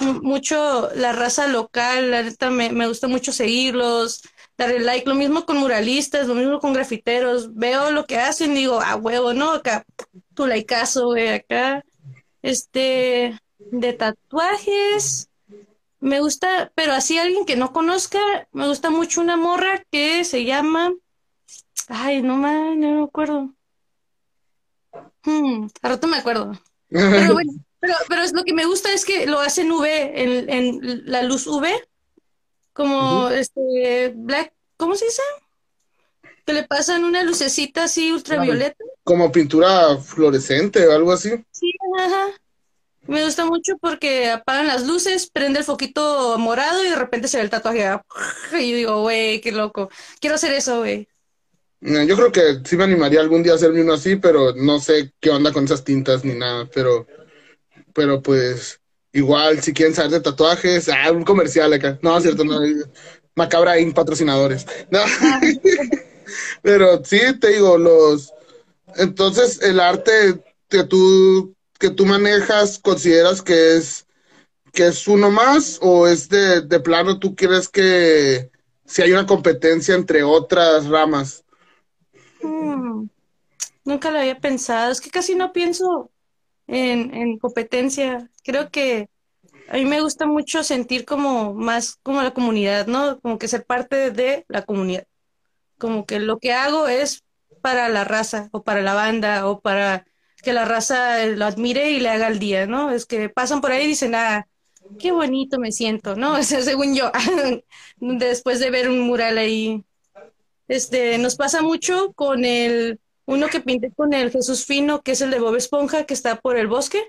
mucho 0.00 0.90
la 0.96 1.12
raza 1.12 1.46
local, 1.46 2.10
la 2.10 2.22
neta 2.24 2.50
me, 2.50 2.70
me 2.70 2.88
gusta 2.88 3.06
mucho 3.06 3.32
seguirlos, 3.32 4.22
darle 4.60 4.80
like, 4.80 5.08
lo 5.08 5.14
mismo 5.14 5.46
con 5.46 5.58
muralistas, 5.58 6.26
lo 6.26 6.34
mismo 6.34 6.60
con 6.60 6.72
grafiteros, 6.72 7.54
veo 7.54 7.90
lo 7.90 8.04
que 8.04 8.18
hacen, 8.18 8.54
digo, 8.54 8.80
a 8.80 8.96
huevo, 8.96 9.32
¿no? 9.32 9.52
Acá, 9.52 9.84
tu 10.34 10.46
likeazo, 10.46 11.06
güey, 11.06 11.28
acá, 11.28 11.84
este, 12.42 13.40
de 13.58 13.92
tatuajes, 13.92 15.29
me 16.00 16.20
gusta, 16.20 16.72
pero 16.74 16.92
así 16.92 17.18
alguien 17.18 17.44
que 17.44 17.56
no 17.56 17.72
conozca, 17.72 18.18
me 18.52 18.66
gusta 18.66 18.90
mucho 18.90 19.20
una 19.20 19.36
morra 19.36 19.84
que 19.90 20.24
se 20.24 20.44
llama. 20.44 20.94
Ay, 21.88 22.22
no, 22.22 22.36
me, 22.36 22.76
no 22.76 23.00
me 23.00 23.04
acuerdo. 23.04 23.54
Hmm, 25.24 25.66
a 25.82 25.88
rato 25.88 26.06
me 26.06 26.16
acuerdo. 26.16 26.52
Pero 26.88 27.34
bueno, 27.34 27.52
pero, 27.80 27.94
pero 28.08 28.22
es 28.22 28.32
lo 28.32 28.44
que 28.44 28.54
me 28.54 28.64
gusta 28.64 28.92
es 28.92 29.04
que 29.04 29.26
lo 29.26 29.40
hacen 29.40 29.70
V, 29.70 30.22
en, 30.22 30.50
en 30.50 31.02
la 31.04 31.22
luz 31.22 31.46
V, 31.46 31.70
como 32.72 33.28
este 33.28 34.12
black, 34.16 34.54
¿cómo 34.76 34.94
se 34.94 35.04
dice? 35.04 35.22
Que 36.46 36.54
le 36.54 36.64
pasan 36.64 37.04
una 37.04 37.22
lucecita 37.22 37.84
así 37.84 38.10
ultravioleta. 38.10 38.82
Como 39.04 39.30
pintura 39.30 39.98
fluorescente 39.98 40.86
o 40.86 40.92
algo 40.92 41.12
así. 41.12 41.30
Sí, 41.50 41.72
ajá. 41.98 42.28
Me 43.10 43.24
gusta 43.24 43.44
mucho 43.44 43.76
porque 43.78 44.30
apagan 44.30 44.68
las 44.68 44.86
luces, 44.86 45.28
prende 45.28 45.58
el 45.58 45.64
foquito 45.64 46.38
morado 46.38 46.84
y 46.84 46.90
de 46.90 46.94
repente 46.94 47.26
se 47.26 47.38
ve 47.38 47.42
el 47.42 47.50
tatuaje. 47.50 47.84
Y 48.52 48.70
yo 48.70 48.76
digo, 48.76 49.00
güey, 49.02 49.40
qué 49.40 49.50
loco. 49.50 49.90
Quiero 50.20 50.36
hacer 50.36 50.52
eso, 50.52 50.78
güey. 50.78 51.08
Yo 51.80 52.14
creo 52.14 52.30
que 52.30 52.60
sí 52.64 52.76
me 52.76 52.84
animaría 52.84 53.18
algún 53.18 53.42
día 53.42 53.52
a 53.52 53.56
hacerme 53.56 53.82
uno 53.82 53.94
así, 53.94 54.14
pero 54.14 54.54
no 54.54 54.78
sé 54.78 55.12
qué 55.18 55.30
onda 55.30 55.52
con 55.52 55.64
esas 55.64 55.82
tintas 55.82 56.24
ni 56.24 56.34
nada. 56.34 56.68
Pero, 56.72 57.08
pero 57.92 58.22
pues, 58.22 58.80
igual, 59.12 59.60
si 59.60 59.72
quieren 59.72 59.94
saber 59.94 60.12
de 60.12 60.20
tatuajes, 60.20 60.88
ah, 60.88 61.10
un 61.10 61.24
comercial 61.24 61.72
acá. 61.72 61.98
No, 62.02 62.16
es 62.16 62.22
cierto, 62.22 62.44
no. 62.44 62.60
Macabra 63.34 63.80
Inc. 63.80 63.92
patrocinadores. 63.92 64.66
No. 64.92 65.00
pero 66.62 67.04
sí, 67.04 67.18
te 67.40 67.48
digo, 67.48 67.76
los. 67.76 68.32
Entonces, 68.94 69.60
el 69.62 69.80
arte 69.80 70.40
que 70.68 70.84
tú 70.84 71.56
que 71.80 71.90
tú 71.90 72.06
manejas 72.06 72.78
consideras 72.78 73.42
que 73.42 73.76
es 73.76 74.06
que 74.72 74.86
es 74.86 75.08
uno 75.08 75.30
más 75.30 75.80
o 75.82 76.06
es 76.06 76.28
de, 76.28 76.62
plano 76.80 77.18
tú 77.18 77.34
crees 77.34 77.68
que 77.68 78.50
si 78.84 79.02
hay 79.02 79.10
una 79.10 79.26
competencia 79.26 79.96
entre 79.96 80.22
otras 80.22 80.86
ramas? 80.86 81.44
Hmm, 82.40 83.08
nunca 83.84 84.10
lo 84.12 84.18
había 84.18 84.38
pensado, 84.38 84.92
es 84.92 85.00
que 85.00 85.10
casi 85.10 85.34
no 85.34 85.52
pienso 85.52 86.10
en, 86.68 87.12
en 87.14 87.38
competencia. 87.38 88.30
Creo 88.44 88.70
que 88.70 89.08
a 89.68 89.76
mí 89.76 89.84
me 89.84 90.02
gusta 90.02 90.26
mucho 90.26 90.62
sentir 90.62 91.04
como 91.04 91.54
más 91.54 91.96
como 92.02 92.22
la 92.22 92.34
comunidad, 92.34 92.86
¿no? 92.86 93.20
Como 93.20 93.38
que 93.38 93.48
ser 93.48 93.64
parte 93.64 94.10
de 94.10 94.44
la 94.48 94.62
comunidad. 94.62 95.06
Como 95.78 96.06
que 96.06 96.20
lo 96.20 96.38
que 96.38 96.52
hago 96.52 96.86
es 96.88 97.24
para 97.62 97.88
la 97.88 98.04
raza 98.04 98.48
o 98.52 98.62
para 98.62 98.82
la 98.82 98.94
banda 98.94 99.48
o 99.48 99.60
para 99.60 100.06
que 100.40 100.52
la 100.52 100.64
raza 100.64 101.24
lo 101.26 101.44
admire 101.44 101.90
y 101.90 102.00
le 102.00 102.08
haga 102.08 102.28
el 102.28 102.38
día, 102.38 102.66
¿no? 102.66 102.90
Es 102.90 103.06
que 103.06 103.28
pasan 103.28 103.60
por 103.60 103.72
ahí 103.72 103.84
y 103.84 103.88
dicen, 103.88 104.14
ah, 104.14 104.46
qué 104.98 105.12
bonito 105.12 105.58
me 105.58 105.72
siento, 105.72 106.16
¿no? 106.16 106.34
O 106.38 106.42
sea, 106.42 106.62
según 106.62 106.94
yo, 106.94 107.10
después 108.00 108.60
de 108.60 108.70
ver 108.70 108.88
un 108.88 109.00
mural 109.00 109.38
ahí. 109.38 109.84
Este, 110.68 111.18
nos 111.18 111.34
pasa 111.34 111.62
mucho 111.62 112.12
con 112.14 112.44
el, 112.44 113.00
uno 113.26 113.48
que 113.48 113.60
pinté 113.60 113.90
con 113.90 114.12
el 114.12 114.30
Jesús 114.30 114.64
Fino, 114.64 115.02
que 115.02 115.12
es 115.12 115.20
el 115.20 115.30
de 115.30 115.40
Bob 115.40 115.56
Esponja, 115.56 116.04
que 116.04 116.14
está 116.14 116.40
por 116.40 116.56
el 116.56 116.68
bosque. 116.68 117.08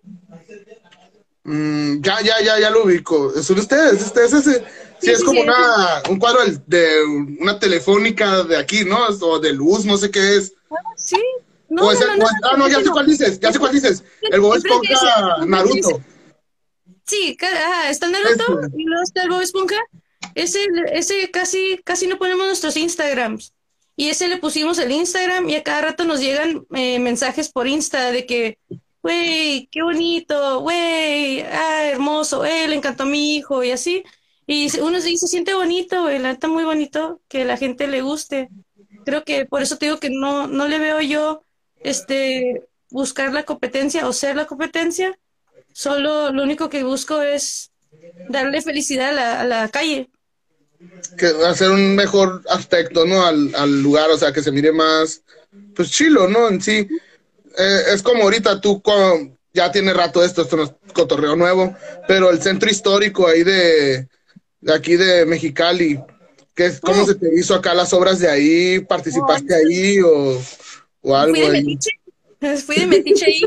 Mm, 1.44 2.02
ya, 2.02 2.22
ya, 2.22 2.42
ya, 2.44 2.60
ya 2.60 2.70
lo 2.70 2.86
ubico. 2.86 3.32
Son 3.42 3.60
ustedes, 3.60 4.02
ustedes, 4.02 4.34
ese. 4.34 4.64
Sí, 5.00 5.10
es 5.10 5.24
como 5.24 5.42
una, 5.42 6.04
un 6.10 6.20
cuadro 6.20 6.42
de 6.68 7.04
una 7.40 7.58
telefónica 7.60 8.44
de 8.44 8.56
aquí, 8.58 8.86
¿no? 8.86 9.00
O 9.08 9.40
de 9.40 9.52
luz, 9.52 9.84
no 9.84 9.98
sé 9.98 10.12
qué 10.12 10.38
es. 10.38 10.54
Ah, 10.70 10.76
sí. 10.96 11.18
No, 11.72 11.90
ah, 11.90 12.58
no, 12.58 12.68
ya 12.68 12.82
sé 12.84 12.90
cuál 12.90 13.06
dices, 13.06 13.40
ya 13.40 13.54
sé 13.54 13.58
cuál 13.58 13.72
dices. 13.72 14.04
El 14.24 14.42
Bob 14.42 14.56
Esponja 14.56 15.38
Naruto. 15.46 16.02
Sí, 17.06 17.38
está 17.88 18.10
Naruto 18.10 18.60
y 18.76 18.84
luego 18.84 19.04
está 19.04 19.24
el 19.24 19.30
Bob 19.30 19.40
Esponja. 19.40 19.78
Ese, 20.36 20.68
ese 20.92 21.32
casi, 21.32 21.80
casi 21.86 22.08
no 22.08 22.18
ponemos 22.18 22.46
nuestros 22.46 22.76
Instagrams. 22.76 23.54
Y 23.96 24.10
ese 24.10 24.28
le 24.28 24.36
pusimos 24.36 24.80
el 24.80 24.92
Instagram 24.92 25.48
y 25.50 25.56
a 25.56 25.64
cada 25.64 25.82
rato 25.82 26.04
nos 26.04 26.20
llegan 26.20 26.66
eh, 26.76 27.00
mensajes 27.00 27.50
por 27.50 27.68
Insta 27.68 28.12
de 28.12 28.26
que, 28.26 28.58
güey, 29.02 29.70
qué 29.72 29.82
bonito, 29.82 30.60
güey, 30.60 31.40
ah, 31.42 31.86
hermoso, 31.86 32.44
eh, 32.44 32.68
le 32.68 32.76
encantó 32.76 33.04
a 33.04 33.06
mi 33.06 33.38
hijo 33.38 33.64
y 33.64 33.72
así. 33.72 34.04
Y 34.46 34.78
uno 34.82 35.00
se, 35.00 35.16
se 35.16 35.28
siente 35.28 35.54
bonito, 35.54 36.02
güey, 36.02 36.20
la 36.20 36.34
neta 36.34 36.50
muy 36.50 36.66
bonito 36.66 37.22
que 37.30 37.46
la 37.46 37.56
gente 37.56 37.88
le 37.88 38.02
guste. 38.02 38.50
Creo 39.06 39.24
que 39.24 39.46
por 39.46 39.62
eso 39.62 39.78
te 39.78 39.86
digo 39.86 40.00
que 40.00 40.10
no, 40.10 40.48
no 40.48 40.68
le 40.68 40.78
veo 40.78 41.00
yo 41.00 41.46
este 41.84 42.68
buscar 42.90 43.34
la 43.34 43.44
competencia 43.44 44.08
o 44.08 44.14
ser 44.14 44.36
la 44.36 44.46
competencia. 44.46 45.18
Solo 45.74 46.32
lo 46.32 46.44
único 46.44 46.70
que 46.70 46.84
busco 46.84 47.22
es 47.22 47.72
darle 48.30 48.62
felicidad 48.62 49.18
a 49.18 49.44
la, 49.44 49.70
calle. 49.70 50.10
Que 51.18 51.28
hacer 51.48 51.72
un 51.72 51.96
mejor 51.96 52.44
aspecto, 52.50 53.06
¿no? 53.06 53.26
Al, 53.26 53.82
lugar, 53.82 54.10
o 54.10 54.18
sea, 54.18 54.34
que 54.34 54.44
se 54.44 54.52
mire 54.52 54.72
más, 54.72 55.24
pues 55.76 55.90
chilo, 55.90 56.28
¿no? 56.28 56.50
En 56.50 56.62
sí. 56.62 56.88
Eh, 57.58 57.84
es 57.94 58.02
como 58.02 58.24
ahorita 58.24 58.60
tú 58.62 58.82
ya 59.54 59.72
tiene 59.72 59.94
rato 59.94 60.24
esto, 60.24 60.42
esto 60.42 60.58
no 60.58 60.64
es 60.64 60.72
cotorreo 60.94 61.36
nuevo, 61.36 61.76
pero 62.08 62.30
el 62.30 62.42
centro 62.42 62.70
histórico 62.70 63.28
ahí 63.28 63.44
de, 63.44 64.08
de 64.62 64.74
aquí 64.74 64.96
de 64.96 65.26
Mexicali, 65.26 66.00
¿qué, 66.56 66.72
¿cómo 66.82 67.04
oh. 67.04 67.06
se 67.06 67.16
te 67.16 67.28
hizo 67.38 67.56
acá 67.56 67.74
las 67.74 67.92
obras 67.94 68.20
de 68.20 68.30
ahí? 68.30 68.80
¿Participaste 68.80 69.54
ahí 69.54 70.00
o, 70.00 70.42
o 71.02 71.16
algo? 71.16 71.36
Fui 71.36 71.46
de 71.46 71.52
metiche, 71.52 71.92
fui 72.66 72.76
de 72.76 72.88
metiche 72.88 73.26
ahí 73.26 73.42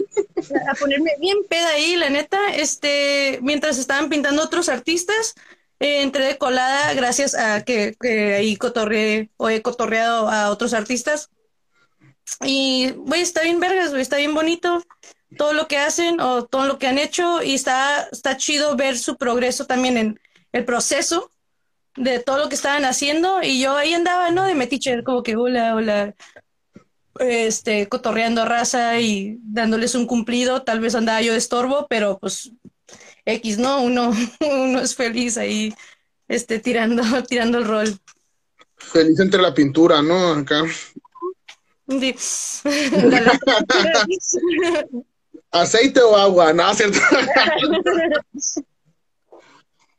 a 0.69 0.75
ponerme 0.75 1.13
bien 1.21 1.39
peda 1.49 1.71
ahí, 1.71 1.97
la 1.97 2.11
neta, 2.11 2.55
este, 2.55 3.39
mientras 3.43 3.79
estaban 3.79 4.09
pintando 4.09 4.43
otros 4.43 4.69
artistas, 4.69 5.35
eh, 5.81 6.03
entré 6.03 6.27
de 6.27 6.39
colada 6.39 6.95
gracias 6.95 7.35
a 7.35 7.65
que, 7.65 7.97
que 8.01 8.35
ahí 8.35 8.57
cotorreé 8.57 9.31
o 9.37 9.49
he 9.49 9.63
cotorreado 9.63 10.29
a 10.29 10.51
otros 10.51 10.75
artistas. 10.75 11.31
Y, 12.45 12.91
güey, 12.97 13.21
está 13.21 13.43
bien 13.43 13.61
vergas, 13.61 13.91
güey, 13.91 14.03
está 14.03 14.17
bien 14.17 14.35
bonito 14.35 14.83
todo 15.37 15.53
lo 15.53 15.67
que 15.67 15.79
hacen 15.79 16.21
o 16.21 16.45
todo 16.45 16.67
lo 16.67 16.79
que 16.79 16.87
han 16.87 16.99
hecho 16.99 17.43
y 17.43 17.55
está, 17.55 18.09
está 18.13 18.37
chido 18.37 18.77
ver 18.77 18.97
su 18.97 19.17
progreso 19.17 19.67
también 19.67 19.99
en, 19.99 20.21
el 20.55 20.65
proceso 20.65 21.33
de 21.97 22.21
todo 22.21 22.39
lo 22.39 22.49
que 22.49 22.55
estaban 22.55 22.85
haciendo 22.85 23.43
y 23.43 23.61
yo 23.61 23.77
ahí 23.77 23.93
andaba, 23.93 24.31
¿no? 24.31 24.45
De 24.45 24.55
metiche, 24.55 25.03
como 25.03 25.23
que 25.25 25.37
hola, 25.37 25.75
hola, 25.75 26.15
este, 27.21 27.89
cotorreando 27.89 28.43
a 28.43 28.47
raza 28.47 29.01
y 29.01 29.39
dándoles 29.43 29.95
un 29.95 30.07
cumplido, 30.07 30.63
tal 30.63 30.81
vez 30.81 30.95
andaba 30.95 31.23
yo 31.23 31.33
de 31.33 31.39
estorbo, 31.39 31.87
pero 31.89 32.19
pues 32.19 32.53
X, 33.25 33.59
¿no? 33.59 33.83
Uno, 33.83 34.13
uno 34.41 34.81
es 34.81 34.95
feliz 34.95 35.37
ahí, 35.39 35.75
este, 36.29 36.59
tirando, 36.59 37.03
tirando 37.29 37.59
el 37.59 37.67
rol. 37.67 37.99
Feliz 38.77 39.19
entre 39.21 39.41
la 39.41 39.55
pintura, 39.55 40.03
¿no? 40.03 40.33
Acá. 40.33 40.63
¿Aceite 45.51 46.01
o 46.01 46.17
agua? 46.17 46.53
No, 46.53 46.75
¿cierto? 46.75 46.99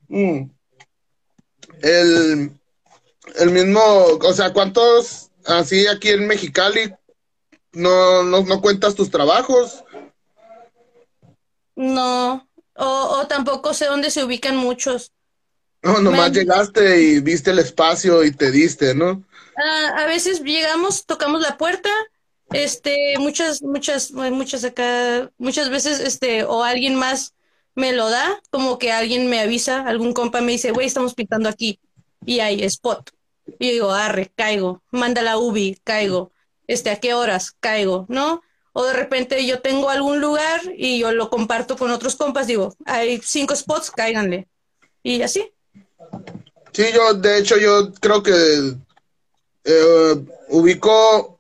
Mm. 0.09 0.49
El, 1.81 2.51
el 3.35 3.51
mismo, 3.51 3.81
o 3.81 4.33
sea, 4.33 4.51
¿cuántos 4.51 5.31
así 5.45 5.87
aquí 5.87 6.09
en 6.09 6.27
Mexicali 6.27 6.93
no, 7.75 8.23
no, 8.23 8.61
cuentas 8.61 8.95
tus 8.95 9.11
trabajos? 9.11 9.83
No, 11.75 12.47
o, 12.75 13.27
tampoco 13.27 13.73
sé 13.73 13.85
dónde 13.85 14.09
se 14.09 14.23
ubican 14.23 14.55
muchos. 14.55 15.11
No, 15.81 15.99
nomás 16.01 16.31
llegaste 16.31 17.01
y 17.01 17.19
viste 17.19 17.51
el 17.51 17.59
espacio 17.59 18.23
y 18.23 18.31
te 18.31 18.49
diste, 18.49 18.95
¿no? 18.95 19.23
Ah, 19.57 20.03
a 20.03 20.05
veces 20.07 20.41
llegamos, 20.41 21.05
tocamos 21.05 21.41
la 21.41 21.57
puerta, 21.57 21.89
este, 22.51 23.15
muchas, 23.19 23.61
muchas, 23.61 24.11
muchas 24.11 24.63
acá, 24.63 25.31
muchas 25.37 25.69
veces, 25.69 25.99
este, 25.99 26.43
o 26.43 26.63
alguien 26.63 26.95
más 26.95 27.35
me 27.75 27.93
lo 27.93 28.09
da, 28.09 28.41
como 28.49 28.79
que 28.79 28.91
alguien 28.91 29.29
me 29.29 29.39
avisa, 29.39 29.81
algún 29.81 30.13
compa 30.13 30.41
me 30.41 30.53
dice, 30.53 30.71
güey, 30.71 30.87
estamos 30.87 31.13
pintando 31.13 31.49
aquí 31.49 31.79
y 32.25 32.39
hay 32.39 32.63
spot. 32.63 33.11
Y 33.59 33.67
yo 33.67 33.73
digo, 33.73 33.91
arre, 33.91 34.31
caigo, 34.35 34.81
manda 34.91 35.21
la 35.21 35.37
UBI, 35.37 35.77
caigo, 35.83 36.31
este, 36.67 36.89
¿a 36.89 36.99
qué 36.99 37.13
horas? 37.13 37.51
Caigo, 37.59 38.05
¿no? 38.09 38.41
O 38.73 38.83
de 38.85 38.93
repente 38.93 39.45
yo 39.45 39.61
tengo 39.61 39.89
algún 39.89 40.19
lugar 40.19 40.61
y 40.75 40.99
yo 40.99 41.11
lo 41.11 41.29
comparto 41.29 41.77
con 41.77 41.91
otros 41.91 42.15
compas, 42.15 42.47
digo, 42.47 42.75
hay 42.85 43.21
cinco 43.23 43.55
spots, 43.55 43.91
cáiganle. 43.91 44.47
Y 45.01 45.21
así. 45.21 45.51
Sí, 46.73 46.83
yo, 46.93 47.13
de 47.13 47.37
hecho, 47.37 47.57
yo 47.57 47.93
creo 48.01 48.21
que 48.21 48.33
eh, 49.63 50.25
ubico 50.49 51.35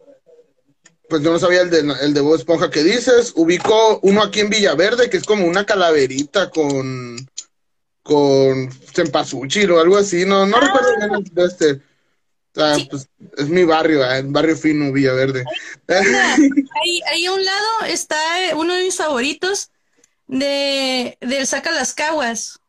pues 1.09 1.21
yo 1.21 1.31
no 1.31 1.39
sabía 1.39 1.61
el 1.61 1.69
de, 1.69 1.79
el 2.01 2.13
de 2.13 2.21
Bob 2.21 2.35
Esponja 2.35 2.69
que 2.69 2.83
dices. 2.83 3.33
Ubicó 3.35 3.99
uno 4.01 4.23
aquí 4.23 4.39
en 4.39 4.49
Villaverde 4.49 5.09
que 5.09 5.17
es 5.17 5.23
como 5.23 5.45
una 5.45 5.65
calaverita 5.65 6.49
con 6.49 7.17
con 8.01 8.71
cempasúchil 8.71 9.71
o 9.71 9.79
algo 9.79 9.97
así. 9.97 10.25
No, 10.25 10.45
no 10.45 10.59
recuerdo 10.59 10.89
bien 10.97 11.23
de 11.31 11.45
este. 11.45 11.81
Pues, 12.55 13.09
es 13.37 13.49
mi 13.49 13.63
barrio, 13.63 14.03
el 14.03 14.25
eh, 14.25 14.29
barrio 14.29 14.55
fino, 14.55 14.91
Villaverde. 14.91 15.43
Ahí, 15.87 17.01
ahí, 17.07 17.25
a 17.25 17.31
un 17.31 17.45
lado 17.45 17.67
está 17.87 18.15
eh, 18.43 18.53
uno 18.55 18.73
de 18.73 18.83
mis 18.83 18.95
favoritos 18.95 19.69
de 20.27 21.17
del 21.21 21.45
Saca 21.45 21.71
las 21.71 21.93
Caguas. 21.93 22.59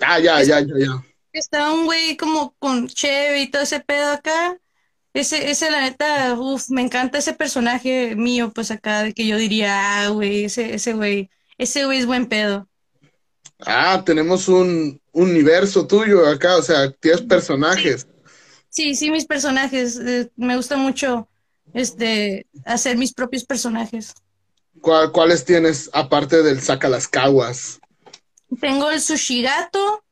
Ah, 0.00 0.18
ya, 0.18 0.42
ya, 0.42 0.60
ya, 0.60 0.74
ya. 0.78 1.04
Está 1.32 1.72
un 1.72 1.84
güey 1.84 2.16
como 2.16 2.54
con 2.58 2.88
Chevy 2.88 3.42
y 3.42 3.50
todo 3.50 3.62
ese 3.62 3.80
pedo 3.80 4.12
acá. 4.12 4.58
Ese, 5.12 5.50
ese, 5.50 5.70
la 5.70 5.80
neta, 5.82 6.34
uff, 6.38 6.70
me 6.70 6.82
encanta 6.82 7.18
ese 7.18 7.32
personaje 7.32 8.14
mío, 8.14 8.52
pues 8.54 8.70
acá, 8.70 9.02
de 9.02 9.12
que 9.12 9.26
yo 9.26 9.36
diría, 9.36 10.04
ah, 10.04 10.08
güey, 10.08 10.44
ese, 10.44 10.74
ese 10.74 10.92
güey, 10.94 11.30
ese 11.58 11.84
güey 11.84 11.98
es 11.98 12.06
buen 12.06 12.26
pedo. 12.26 12.68
Ah, 13.66 14.02
tenemos 14.06 14.48
un 14.48 15.00
universo 15.12 15.86
tuyo 15.86 16.26
acá, 16.26 16.56
o 16.56 16.62
sea, 16.62 16.90
tienes 16.92 17.22
personajes. 17.22 18.06
Sí, 18.06 18.09
sí, 18.70 19.10
mis 19.10 19.26
personajes. 19.26 19.98
Eh, 19.98 20.30
me 20.36 20.56
gusta 20.56 20.76
mucho 20.76 21.28
este 21.74 22.46
hacer 22.64 22.96
mis 22.96 23.12
propios 23.12 23.44
personajes. 23.44 24.14
¿Cuáles 24.80 25.44
tienes 25.44 25.90
aparte 25.92 26.42
del 26.42 26.60
saca 26.60 26.88
las 26.88 27.06
caguas? 27.06 27.80
Tengo 28.60 28.90
el 28.90 29.00
sushigato, 29.00 30.02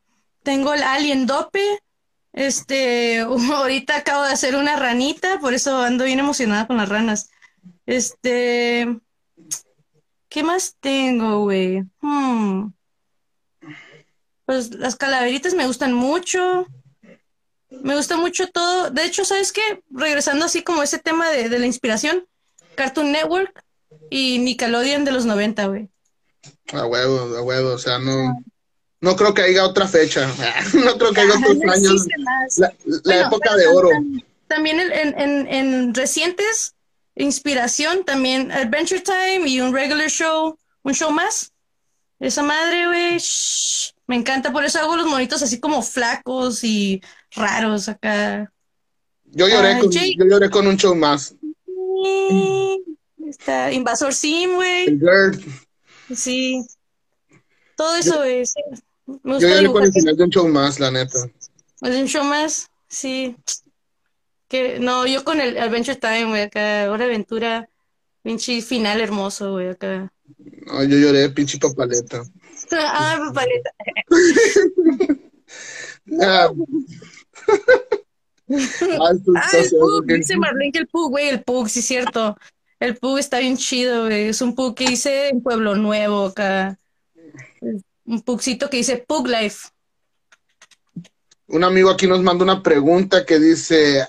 tengo 0.42 0.74
el 0.74 0.82
alien 0.82 1.26
dope, 1.26 1.62
este, 2.32 3.20
ahorita 3.52 3.96
acabo 3.96 4.24
de 4.24 4.32
hacer 4.32 4.56
una 4.56 4.76
ranita, 4.76 5.40
por 5.40 5.54
eso 5.54 5.78
ando 5.78 6.04
bien 6.04 6.18
emocionada 6.18 6.66
con 6.66 6.76
las 6.76 6.88
ranas. 6.88 7.30
Este, 7.86 8.98
¿qué 10.28 10.42
más 10.42 10.76
tengo, 10.80 11.42
güey? 11.42 11.84
Hmm. 12.00 12.72
Pues 14.44 14.74
las 14.74 14.96
calaveritas 14.96 15.54
me 15.54 15.66
gustan 15.66 15.92
mucho. 15.92 16.66
Me 17.70 17.94
gusta 17.96 18.16
mucho 18.16 18.48
todo. 18.48 18.90
De 18.90 19.04
hecho, 19.04 19.24
¿sabes 19.24 19.52
qué? 19.52 19.82
Regresando 19.90 20.44
así 20.44 20.62
como 20.62 20.82
ese 20.82 20.98
tema 20.98 21.28
de, 21.30 21.48
de 21.48 21.58
la 21.58 21.66
inspiración, 21.66 22.26
Cartoon 22.74 23.12
Network 23.12 23.64
y 24.10 24.38
Nickelodeon 24.38 25.04
de 25.04 25.12
los 25.12 25.26
90, 25.26 25.66
güey. 25.66 25.88
A 26.72 26.86
huevo, 26.86 27.36
a 27.36 27.42
huevo, 27.42 27.70
o 27.70 27.78
sea, 27.78 27.98
no. 27.98 28.42
No 29.00 29.14
creo 29.14 29.32
que 29.32 29.42
haya 29.42 29.64
otra 29.64 29.86
fecha. 29.86 30.26
no 30.74 30.98
creo 30.98 31.12
que 31.12 31.20
haya 31.20 31.34
otros 31.34 31.56
años. 31.62 32.06
La, 33.04 33.26
época 33.26 33.54
de 33.54 33.66
oro. 33.68 33.90
También 34.48 34.80
en, 34.80 35.46
en, 35.46 35.94
recientes, 35.94 36.74
inspiración, 37.14 38.04
también 38.04 38.50
Adventure 38.50 39.00
Time 39.00 39.46
y 39.46 39.60
un 39.60 39.72
regular 39.72 40.08
show, 40.08 40.58
un 40.82 40.94
show 40.94 41.10
más. 41.10 41.52
Esa 42.18 42.42
madre, 42.42 42.86
güey, 42.86 43.18
me 44.08 44.16
encanta. 44.16 44.52
Por 44.52 44.64
eso 44.64 44.80
hago 44.80 44.96
los 44.96 45.06
monitos 45.06 45.42
así 45.42 45.60
como 45.60 45.82
flacos 45.82 46.64
y 46.64 47.00
raros 47.30 47.88
acá. 47.88 48.52
Yo 49.26 49.46
lloré, 49.46 49.78
con, 49.78 49.90
yo 49.92 50.24
lloré 50.24 50.50
con 50.50 50.66
un 50.66 50.76
show 50.76 50.96
más. 50.96 51.36
Está 53.28 53.70
Invasor 53.70 54.14
Sim, 54.14 54.54
güey. 54.54 54.98
Sí. 56.14 56.64
Todo 57.76 57.94
eso, 57.96 58.22
sí. 58.44 58.60
Me 59.06 59.14
Yo 59.14 59.34
gusta 59.34 59.48
le 59.48 59.60
dibujar. 59.60 59.84
el 59.84 59.92
final 59.92 60.16
de 60.16 60.24
un 60.24 60.30
show 60.30 60.48
más, 60.48 60.80
la 60.80 60.90
neta. 60.90 61.18
¿Es 61.82 61.94
un 61.94 62.06
show 62.08 62.24
más? 62.24 62.70
Sí. 62.88 63.36
Que, 64.48 64.80
no, 64.80 65.06
yo 65.06 65.24
con 65.24 65.40
el 65.40 65.58
Adventure 65.58 65.96
Time, 65.96 66.24
güey, 66.24 66.42
acá, 66.42 66.90
Hora 66.90 67.04
Aventura, 67.04 67.68
pinche 68.22 68.62
final 68.62 69.00
hermoso, 69.00 69.52
güey, 69.52 69.68
acá. 69.68 70.10
No, 70.66 70.82
yo 70.84 70.96
lloré, 70.96 71.28
pinche 71.28 71.58
papaleta. 71.58 72.22
Ah, 72.72 73.18
papaleta. 73.28 73.70
Ah. 76.22 76.48
Ah, 78.50 79.12
Ah, 79.36 79.50
el 79.52 79.70
Pug, 79.70 80.06
dice 80.06 80.36
Marlene 80.36 80.72
que 80.72 80.78
el 80.78 80.86
Pug, 80.86 81.10
güey, 81.10 81.28
el 81.28 81.42
Pug, 81.42 81.68
sí 81.68 81.80
es 81.80 81.86
cierto. 81.86 82.36
El 82.80 82.96
Pug 82.96 83.18
está 83.18 83.40
bien 83.40 83.56
chido, 83.56 84.06
güey. 84.06 84.28
Es 84.28 84.40
un 84.40 84.54
Pug 84.54 84.74
que 84.74 84.84
hice 84.84 85.28
en 85.28 85.42
Pueblo 85.42 85.74
Nuevo, 85.76 86.26
acá. 86.26 86.78
Un 88.04 88.22
Pugcito 88.22 88.70
que 88.70 88.78
dice 88.78 89.04
Pug 89.06 89.28
Life. 89.28 89.68
Un 91.46 91.64
amigo 91.64 91.90
aquí 91.90 92.06
nos 92.06 92.22
manda 92.22 92.44
una 92.44 92.62
pregunta 92.62 93.26
que 93.26 93.38
dice, 93.38 94.06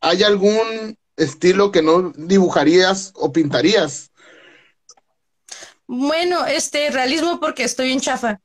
¿hay 0.00 0.22
algún 0.22 0.96
estilo 1.16 1.72
que 1.72 1.82
no 1.82 2.12
dibujarías 2.16 3.12
o 3.16 3.32
pintarías? 3.32 4.09
Bueno, 5.92 6.46
este, 6.46 6.88
realismo 6.90 7.40
porque 7.40 7.64
estoy 7.64 7.90
en 7.90 8.00
chafa. 8.00 8.40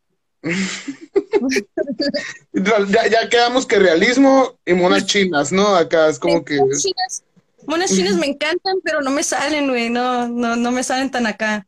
Ya, 2.53 3.07
ya 3.07 3.29
quedamos 3.29 3.67
que 3.67 3.77
realismo 3.77 4.57
y 4.65 4.73
monas 4.73 5.05
chinas, 5.05 5.51
¿no? 5.51 5.75
Acá 5.75 6.09
es 6.09 6.17
como 6.17 6.43
que... 6.43 6.57
Monas 6.57 6.81
chinas, 6.81 7.23
monas 7.67 7.95
chinas 7.95 8.15
me 8.15 8.25
encantan, 8.25 8.77
pero 8.83 9.01
no 9.01 9.11
me 9.11 9.21
salen, 9.21 9.67
güey. 9.67 9.91
No, 9.91 10.27
no, 10.27 10.55
no 10.55 10.71
me 10.71 10.83
salen 10.83 11.11
tan 11.11 11.27
acá. 11.27 11.67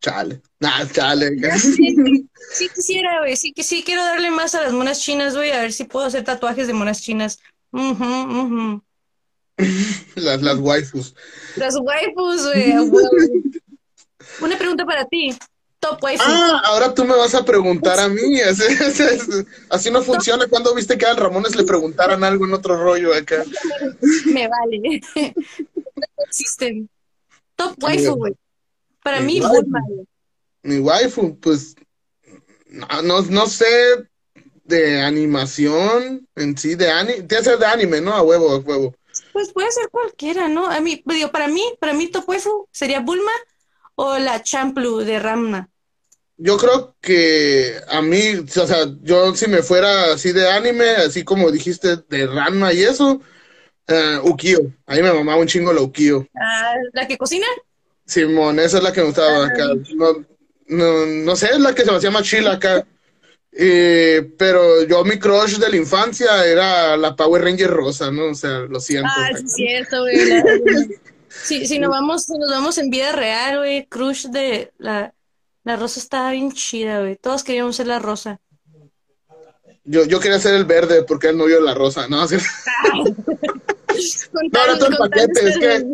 Chale. 0.00 0.40
Nah, 0.60 0.86
chale. 0.90 1.36
Sí 2.50 2.70
quisiera, 2.74 3.18
güey. 3.18 3.36
Sí, 3.36 3.52
sí 3.58 3.82
quiero 3.82 4.02
darle 4.02 4.30
más 4.30 4.54
a 4.54 4.62
las 4.62 4.72
monas 4.72 5.00
chinas, 5.00 5.34
güey. 5.34 5.50
A 5.50 5.60
ver 5.60 5.74
si 5.74 5.84
puedo 5.84 6.06
hacer 6.06 6.24
tatuajes 6.24 6.66
de 6.68 6.72
monas 6.72 7.02
chinas. 7.02 7.38
Ujú, 7.72 8.02
ujú. 8.02 8.82
Las, 10.14 10.40
las 10.40 10.58
waifus. 10.58 11.14
Las 11.56 11.76
waifus, 11.76 12.46
güey. 12.46 12.72
Una 14.40 14.56
pregunta 14.58 14.84
para 14.84 15.04
ti. 15.06 15.36
Top 15.80 16.02
waifu. 16.02 16.24
Ah, 16.26 16.60
ahora 16.64 16.92
tú 16.92 17.04
me 17.04 17.14
vas 17.16 17.34
a 17.34 17.44
preguntar 17.44 18.00
a 18.00 18.08
mí. 18.08 18.40
Así, 18.48 18.64
así- 18.64 19.46
así 19.70 19.90
no 19.90 20.02
funciona. 20.02 20.46
Cuando 20.48 20.74
viste 20.74 20.98
que 20.98 21.06
a 21.06 21.14
Ramones 21.14 21.54
le 21.54 21.62
preguntaran 21.64 22.24
algo 22.24 22.46
en 22.46 22.52
otro 22.54 22.76
rollo 22.82 23.14
acá? 23.14 23.44
Me 24.26 24.48
vale. 24.48 25.00
No 25.14 26.24
existen. 26.26 26.88
Top 27.54 27.76
waifu, 27.82 28.14
güey. 28.16 28.34
Para 29.04 29.20
mí, 29.20 29.36
Igual. 29.36 29.62
Bulma. 29.62 29.80
Mi 30.62 30.78
waifu, 30.80 31.38
pues, 31.38 31.76
no, 32.66 32.86
no, 33.02 33.22
no 33.22 33.46
sé 33.46 33.64
de 34.64 35.00
animación 35.00 36.26
en 36.34 36.58
sí, 36.58 36.74
de 36.74 36.90
anime. 36.90 37.22
Tiene 37.22 37.28
que 37.28 37.44
ser 37.50 37.58
de 37.58 37.66
anime, 37.66 38.00
¿no? 38.00 38.12
A 38.14 38.22
huevo, 38.22 38.50
a 38.50 38.58
huevo. 38.58 38.94
Pues 39.32 39.52
puede 39.52 39.70
ser 39.70 39.88
cualquiera, 39.90 40.48
¿no? 40.48 40.66
A 40.68 40.80
mí, 40.80 41.02
digo, 41.06 41.30
para 41.30 41.48
mí, 41.48 41.62
para 41.80 41.94
mí 41.94 42.08
top 42.08 42.28
waifu 42.28 42.68
sería 42.72 43.00
Bulma 43.00 43.30
o 44.00 44.16
la 44.18 44.42
Champlu 44.42 44.98
de 44.98 45.18
Ramna. 45.18 45.68
Yo 46.36 46.56
creo 46.56 46.94
que 47.00 47.74
a 47.88 48.00
mí, 48.00 48.36
o 48.36 48.66
sea, 48.66 48.86
yo 49.02 49.34
si 49.34 49.48
me 49.48 49.60
fuera 49.60 50.12
así 50.12 50.30
de 50.30 50.48
anime, 50.48 50.88
así 50.90 51.24
como 51.24 51.50
dijiste, 51.50 51.96
de 52.08 52.26
Ranma 52.28 52.72
y 52.72 52.84
eso, 52.84 53.20
eh, 53.88 54.20
Ukio. 54.22 54.72
A 54.86 54.94
mí 54.94 55.02
me 55.02 55.12
mamaba 55.12 55.40
un 55.40 55.48
chingo 55.48 55.72
la 55.72 55.80
Ukio. 55.80 56.28
Ah, 56.40 56.74
¿la 56.92 57.08
que 57.08 57.18
cocina? 57.18 57.46
Simón, 58.06 58.60
esa 58.60 58.78
es 58.78 58.84
la 58.84 58.92
que 58.92 59.00
me 59.00 59.06
gustaba 59.06 59.46
acá. 59.46 59.66
No, 59.96 60.24
no, 60.68 61.06
no 61.06 61.36
sé, 61.36 61.46
es 61.46 61.58
la 61.58 61.74
que 61.74 61.84
se 61.84 61.90
me 61.90 61.96
hacía 61.96 62.12
más 62.12 62.22
chila 62.22 62.52
acá. 62.52 62.86
Eh, 63.50 64.30
pero 64.38 64.84
yo, 64.84 65.04
mi 65.04 65.18
crush 65.18 65.56
de 65.58 65.70
la 65.70 65.76
infancia 65.76 66.46
era 66.46 66.96
la 66.96 67.16
Power 67.16 67.42
Ranger 67.42 67.70
rosa, 67.70 68.12
¿no? 68.12 68.26
O 68.26 68.34
sea, 68.34 68.60
lo 68.60 68.78
siento. 68.78 69.10
Ah, 69.12 69.30
sí 69.34 69.44
es 69.44 69.54
cierto, 69.54 70.02
güey. 70.02 70.18
Si, 71.28 71.66
si 71.66 71.78
nos 71.78 71.90
vamos, 71.90 72.24
si 72.24 72.32
nos 72.38 72.50
vamos 72.50 72.78
en 72.78 72.90
vida 72.90 73.12
real, 73.12 73.58
güey, 73.58 73.86
crush 73.86 74.26
de 74.26 74.72
la, 74.78 75.14
la 75.64 75.76
rosa 75.76 76.00
estaba 76.00 76.30
bien 76.32 76.52
chida, 76.52 77.00
güey. 77.00 77.16
Todos 77.16 77.44
queríamos 77.44 77.76
ser 77.76 77.86
la 77.86 77.98
rosa. 77.98 78.40
Yo, 79.84 80.04
yo 80.04 80.20
quería 80.20 80.38
ser 80.38 80.54
el 80.54 80.64
verde 80.64 81.02
porque 81.02 81.28
era 81.28 81.32
el 81.32 81.38
novio 81.38 81.56
de 81.56 81.62
la 81.62 81.74
rosa, 81.74 82.08
¿no? 82.08 82.20
Así- 82.22 82.36
No, 84.32 84.42
no 84.42 84.50
tal- 84.50 84.78
todo 84.78 84.88
el 84.90 84.96
paquete, 84.98 85.48
es 85.48 85.58
que, 85.58 85.84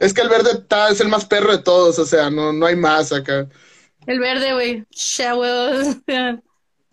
es 0.00 0.12
que 0.14 0.20
el 0.22 0.28
verde 0.28 0.50
está, 0.52 0.90
es 0.90 1.00
el 1.00 1.08
más 1.08 1.24
perro 1.26 1.52
de 1.52 1.62
todos, 1.62 1.98
o 1.98 2.06
sea, 2.06 2.28
no, 2.30 2.52
no 2.52 2.66
hay 2.66 2.74
más 2.76 3.12
acá. 3.12 3.46
El 4.06 4.18
verde, 4.18 4.52
güey. 4.54 4.84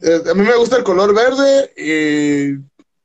Eh, 0.02 0.22
a 0.30 0.34
mí 0.34 0.42
me 0.44 0.56
gusta 0.58 0.78
el 0.78 0.84
color 0.84 1.14
verde 1.16 1.74
y 1.76 2.54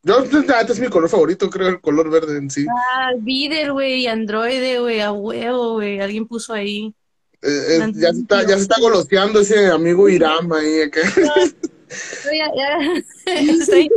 yo, 0.05 0.19
este 0.23 0.73
es 0.73 0.81
mi 0.81 0.89
color 0.89 1.09
favorito, 1.09 1.49
creo, 1.51 1.69
el 1.69 1.81
color 1.81 2.11
verde 2.11 2.39
en 2.39 2.51
sí. 2.51 2.67
Ah, 2.69 3.13
Videl, 3.19 3.73
güey, 3.73 4.07
androide, 4.07 4.79
güey, 4.79 5.01
a 5.01 5.13
huevo, 5.13 5.75
güey. 5.75 6.01
Alguien 6.01 6.27
puso 6.29 6.53
ahí. 6.53 6.95
Eh, 7.43 7.79
eh, 7.79 7.93
ya, 7.95 8.13
se 8.13 8.21
está, 8.21 8.43
ya 8.43 8.57
se 8.57 8.63
está 8.63 8.77
goloseando 8.81 9.41
ese 9.41 9.67
amigo 9.69 10.09
Irama 10.09 10.59
ahí 10.59 10.83
acá. 10.83 11.01
No, 11.17 12.33
ya, 12.33 12.53
ya. 12.55 13.03
Está 13.27 13.77
ahí. 13.77 13.89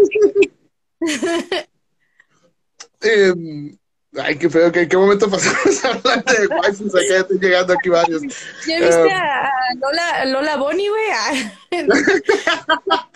Eh, 3.01 3.33
ay, 4.17 4.37
qué 4.37 4.49
feo, 4.49 4.71
¿qué, 4.71 4.87
qué 4.87 4.97
momento 4.97 5.29
pasamos 5.29 5.57
hablando 5.85 6.33
de 6.33 6.47
waifus 6.47 6.95
acá? 6.95 7.05
Ya 7.09 7.17
están 7.17 7.39
llegando 7.39 7.73
aquí 7.73 7.89
varios. 7.89 8.21
¿Ya 8.67 8.79
viste 8.79 9.07
Eh, 9.07 9.13
a 9.13 9.51
Lola, 9.81 10.25
Lola 10.25 10.57
Bonnie, 10.57 10.89
güey? 10.89 11.03
Ah, 11.13 11.33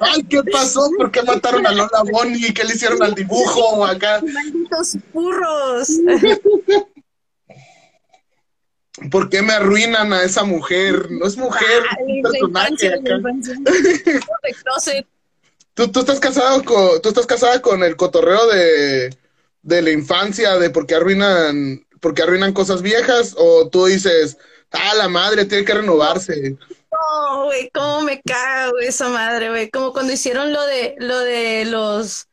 Ay, 0.00 0.22
¿qué 0.24 0.42
pasó? 0.44 0.90
¿Por 0.96 1.10
qué 1.10 1.22
mataron 1.22 1.66
a 1.66 1.72
Lola 1.72 2.02
Bonnie? 2.10 2.52
¿Qué 2.52 2.64
le 2.64 2.74
hicieron 2.74 3.02
al 3.02 3.14
dibujo 3.14 3.84
acá? 3.84 4.20
Malditos 4.22 4.96
burros. 5.12 5.88
¿Por 9.10 9.28
qué 9.28 9.42
me 9.42 9.52
arruinan 9.52 10.12
a 10.12 10.22
esa 10.22 10.44
mujer? 10.44 11.10
No 11.10 11.26
es 11.26 11.36
mujer, 11.36 11.82
es 11.98 12.06
un 12.08 12.08
Ay, 12.08 12.22
la 12.22 12.30
personaje 12.30 12.88
acá. 12.88 13.20
¿Tú, 15.74 15.90
tú 15.90 16.00
estás 16.00 16.20
casado 16.20 16.62
con, 16.64 17.02
tú 17.02 17.08
estás 17.08 17.26
casada 17.26 17.60
con 17.60 17.82
el 17.82 17.96
cotorreo 17.96 18.46
de, 18.46 19.10
de 19.64 19.82
la 19.82 19.90
infancia, 19.90 20.56
de 20.58 20.70
por 20.70 20.86
qué 20.86 20.94
arruinan, 20.94 21.84
por 22.00 22.14
qué 22.14 22.22
arruinan 22.22 22.52
cosas 22.52 22.82
viejas, 22.82 23.34
o 23.36 23.68
tú 23.68 23.86
dices, 23.86 24.36
ah, 24.72 24.94
la 24.96 25.08
madre 25.08 25.44
tiene 25.46 25.64
que 25.64 25.74
renovarse. 25.74 26.56
No, 26.92 27.44
güey, 27.46 27.70
cómo 27.74 28.02
me 28.02 28.20
cago 28.22 28.78
esa 28.78 29.08
madre, 29.08 29.48
güey. 29.48 29.70
Como 29.70 29.92
cuando 29.92 30.12
hicieron 30.12 30.52
lo 30.52 30.62
de, 30.66 30.94
lo 30.98 31.18
de 31.18 31.64
los. 31.64 32.28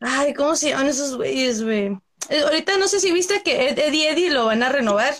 Ay, 0.00 0.32
¿cómo 0.32 0.56
se 0.56 0.70
llaman 0.70 0.86
esos 0.86 1.16
güeyes, 1.16 1.62
güey? 1.62 1.98
Eh, 2.30 2.40
ahorita 2.42 2.78
no 2.78 2.88
sé 2.88 3.00
si 3.00 3.12
viste 3.12 3.42
que 3.42 3.68
Ed, 3.68 3.78
Eddie 3.78 4.10
Eddie 4.10 4.30
lo 4.30 4.46
van 4.46 4.62
a 4.62 4.68
renovar. 4.68 5.14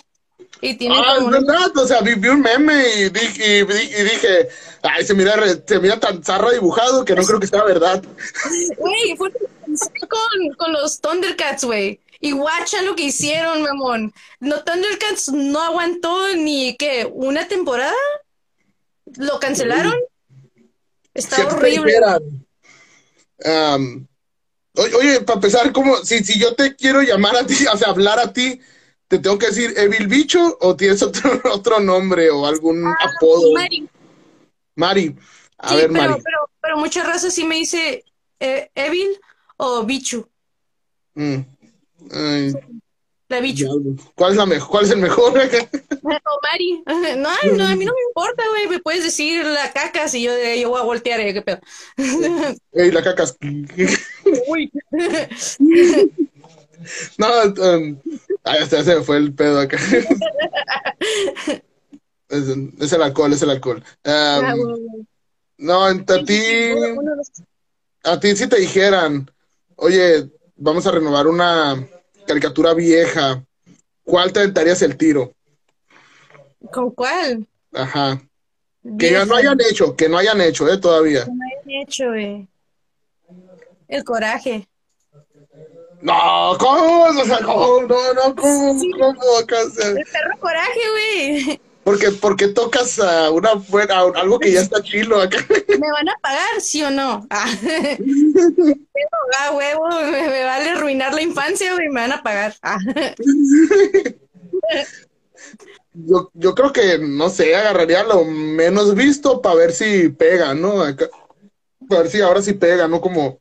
Y 0.61 0.75
tienen 0.75 0.97
Ah, 1.05 1.15
como 1.19 1.35
es 1.35 1.45
verdad, 1.45 1.77
o 1.77 1.87
sea, 1.87 2.01
vi, 2.01 2.15
vi 2.15 2.27
un 2.29 2.41
meme 2.41 2.83
y 2.95 3.09
dije, 3.09 3.59
y, 3.59 3.63
di- 3.65 3.95
y 3.95 4.03
dije, 4.03 4.49
ay, 4.83 5.05
se 5.05 5.13
mira, 5.13 5.35
se 5.65 5.79
mira 5.79 5.99
tan 5.99 6.23
zarra 6.23 6.51
dibujado 6.51 7.05
que 7.05 7.13
no 7.15 7.23
creo 7.23 7.39
que 7.39 7.47
sea 7.47 7.63
verdad. 7.63 8.01
Güey, 8.77 9.15
fue 9.17 9.31
con, 10.09 10.53
con 10.57 10.73
los 10.73 10.99
Thundercats, 11.01 11.63
güey. 11.63 11.99
Y 12.21 12.31
guacha 12.31 12.81
lo 12.81 12.95
que 12.95 13.03
hicieron, 13.03 13.61
mamón. 13.61 14.13
No, 14.39 14.63
Thundercats 14.63 15.29
no 15.31 15.61
aguantó 15.61 16.35
ni, 16.35 16.75
¿qué? 16.77 17.09
¿Una 17.11 17.47
temporada? 17.47 17.93
¿Lo 19.17 19.39
cancelaron? 19.39 19.95
Está 21.13 21.37
Si 21.37 21.41
horrible. 21.43 21.93
oye, 24.75 25.21
para 25.21 25.35
empezar, 25.35 25.71
¿cómo, 25.71 25.97
si, 25.97 26.23
si 26.23 26.39
yo 26.39 26.55
te 26.55 26.75
quiero 26.75 27.01
llamar 27.01 27.35
a 27.37 27.45
ti, 27.45 27.55
o 27.73 27.77
sea, 27.77 27.89
hablar 27.89 28.19
a 28.19 28.33
ti, 28.33 28.59
¿te 29.07 29.19
tengo 29.19 29.37
que 29.37 29.47
decir 29.47 29.73
Evil 29.77 30.07
Bicho 30.07 30.57
o 30.61 30.75
tienes 30.75 31.01
otro, 31.01 31.41
otro 31.53 31.79
nombre 31.79 32.29
o 32.29 32.45
algún 32.45 32.85
apodo? 32.87 33.57
Ah, 33.57 33.61
Mari, 33.61 33.89
Mari. 34.75 35.15
A 35.57 35.69
sí, 35.69 35.75
ver, 35.75 35.87
pero, 35.93 36.09
Mari. 36.09 36.21
pero, 36.23 36.49
pero 36.61 36.77
mucha 36.77 37.03
raza 37.03 37.29
sí 37.31 37.45
me 37.45 37.55
dice 37.55 38.03
eh, 38.39 38.69
Evil 38.75 39.19
o 39.59 39.83
Bichu. 39.83 40.27
Mm. 41.15 41.39
Ay, 42.11 42.53
La 43.27 43.39
Bichu. 43.41 43.95
¿Cuál 44.15 44.31
es 44.31 44.37
la 44.37 44.45
mejor? 44.45 44.69
¿Cuál 44.69 44.85
es 44.85 44.91
el 44.91 44.99
mejor? 44.99 45.33
O 46.01 46.39
Mari. 46.41 46.83
No, 47.17 47.29
no, 47.57 47.67
a 47.67 47.75
mí 47.75 47.85
no 47.85 47.93
me 47.93 48.01
importa, 48.09 48.43
güey. 48.49 48.67
Me 48.69 48.79
puedes 48.79 49.03
decir 49.03 49.45
la 49.45 49.71
caca 49.71 50.07
si 50.07 50.23
yo, 50.23 50.31
yo 50.59 50.69
voy 50.69 50.79
a 50.79 50.83
voltear, 50.83 51.19
eh, 51.19 51.33
qué 51.33 51.41
pedo. 51.41 51.59
Ey, 52.71 52.91
la 52.91 53.03
cacas. 53.03 53.37
Uy. 54.47 54.71
No, 57.17 57.27
um, 57.43 57.99
hasta 58.45 58.83
se 58.83 59.01
fue 59.01 59.17
el 59.17 59.33
pedo 59.33 59.59
acá. 59.59 59.77
Es, 62.29 62.47
es 62.79 62.93
el 62.93 63.01
alcohol, 63.01 63.33
es 63.33 63.41
el 63.41 63.49
alcohol. 63.49 63.77
Um, 64.05 64.11
Ah, 64.11 64.53
güey. 64.55 65.07
no, 65.57 65.83
a 65.83 65.93
ti, 66.25 66.41
a 68.03 68.19
ti 68.19 68.35
si 68.35 68.47
te 68.47 68.57
dijeran, 68.59 69.29
oye, 69.79 70.29
vamos 70.55 70.85
a 70.85 70.91
renovar 70.91 71.27
una 71.27 71.87
caricatura 72.25 72.73
vieja 72.73 73.43
cuál 74.03 74.31
te 74.31 74.39
aventarías 74.39 74.81
el 74.81 74.97
tiro? 74.97 75.33
¿Con 76.71 76.91
cuál? 76.91 77.47
Ajá. 77.73 78.21
Que 78.97 79.11
ya 79.11 79.25
no 79.25 79.35
hayan 79.35 79.57
hecho, 79.61 79.95
que 79.95 80.09
no 80.09 80.17
hayan 80.17 80.41
hecho, 80.41 80.67
¿eh? 80.71 80.77
Todavía. 80.77 81.25
Que 81.25 81.31
no 81.31 81.45
hayan 81.45 81.81
hecho, 81.81 82.13
eh. 82.13 82.47
El 83.87 84.03
coraje. 84.03 84.67
No, 86.01 86.55
¿cómo? 86.59 87.03
O 87.03 87.25
sea, 87.25 87.39
¿cómo? 87.43 87.81
No, 87.81 88.13
no, 88.13 88.35
¿cómo? 88.35 88.79
¿Cómo? 88.97 89.39
El 89.39 90.05
perro 90.05 90.39
coraje, 90.39 90.79
güey. 90.91 91.61
Porque, 91.83 92.11
porque 92.11 92.49
tocas 92.49 92.99
a 92.99 93.31
una 93.31 93.53
buena, 93.53 93.99
algo 93.99 94.39
que 94.39 94.51
ya 94.51 94.61
está 94.61 94.81
chilo 94.83 95.21
acá. 95.21 95.37
¿Me 95.67 95.91
van 95.91 96.09
a 96.09 96.15
pagar, 96.21 96.61
sí 96.61 96.83
o 96.83 96.91
no? 96.91 97.27
Ah, 97.31 97.47
ah 99.37 99.51
huevo, 99.55 99.87
me, 100.11 100.43
vale 100.43 100.69
arruinar 100.69 101.13
la 101.13 101.21
infancia, 101.21 101.73
güey, 101.73 101.87
me 101.89 102.01
van 102.01 102.11
a 102.11 102.23
pagar. 102.23 102.55
Ah. 102.61 102.77
Yo, 105.93 106.29
yo 106.33 106.55
creo 106.55 106.71
que, 106.71 106.99
no 106.99 107.29
sé, 107.29 107.55
agarraría 107.55 108.03
lo 108.03 108.23
menos 108.25 108.93
visto 108.95 109.41
para 109.41 109.55
ver 109.55 109.71
si 109.71 110.09
pega, 110.09 110.53
¿no? 110.53 110.81
Acá, 110.81 111.09
para 111.87 112.03
ver 112.03 112.11
si 112.11 112.21
ahora 112.21 112.41
sí 112.41 112.53
pega, 112.53 112.87
¿no? 112.87 113.01
Como 113.01 113.39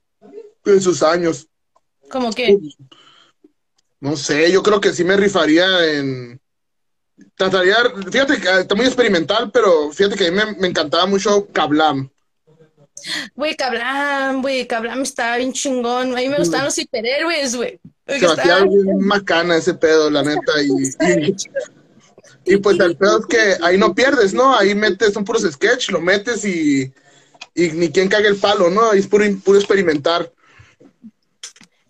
en 0.64 0.80
sus 0.80 1.02
años. 1.02 1.48
¿Cómo 2.10 2.32
qué? 2.32 2.58
No 4.00 4.16
sé, 4.16 4.50
yo 4.50 4.62
creo 4.62 4.80
que 4.80 4.92
sí 4.92 5.04
me 5.04 5.16
rifaría 5.16 5.92
en... 5.92 6.40
Trataría, 7.38 7.76
fíjate 8.10 8.40
que 8.40 8.60
está 8.60 8.74
muy 8.74 8.86
experimental, 8.86 9.50
pero 9.52 9.92
fíjate 9.92 10.16
que 10.16 10.26
a 10.26 10.32
mí 10.32 10.40
me, 10.58 10.66
encantaba 10.66 11.06
mucho 11.06 11.46
Kablam. 11.52 12.10
Güey, 13.36 13.54
Kablam, 13.54 14.42
güey, 14.42 14.66
Kablam 14.66 15.02
está 15.02 15.36
bien 15.36 15.52
chingón. 15.52 16.12
A 16.12 16.16
mí 16.16 16.28
me 16.28 16.38
gustan 16.38 16.64
los 16.64 16.76
hiperhéroes, 16.76 17.54
güey. 17.54 17.78
Se 18.06 18.26
batía 18.26 18.64
bien 18.64 18.98
macana 18.98 19.56
ese 19.56 19.74
pedo, 19.74 20.10
la 20.10 20.24
neta. 20.24 20.52
Y, 20.64 21.34
y, 22.54 22.56
pues 22.56 22.80
el 22.80 22.96
pedo 22.96 23.20
es 23.20 23.26
que 23.26 23.56
ahí 23.62 23.78
no 23.78 23.94
pierdes, 23.94 24.34
¿no? 24.34 24.56
Ahí 24.56 24.74
metes, 24.74 25.12
son 25.12 25.24
puros 25.24 25.42
sketch, 25.42 25.90
lo 25.90 26.00
metes 26.00 26.44
y, 26.44 26.92
y 27.54 27.68
ni 27.68 27.90
quien 27.90 28.08
cague 28.08 28.26
el 28.26 28.36
palo, 28.36 28.68
¿no? 28.68 28.90
Ahí 28.90 28.98
es 28.98 29.06
puro, 29.06 29.24
puro 29.44 29.58
experimentar. 29.58 30.32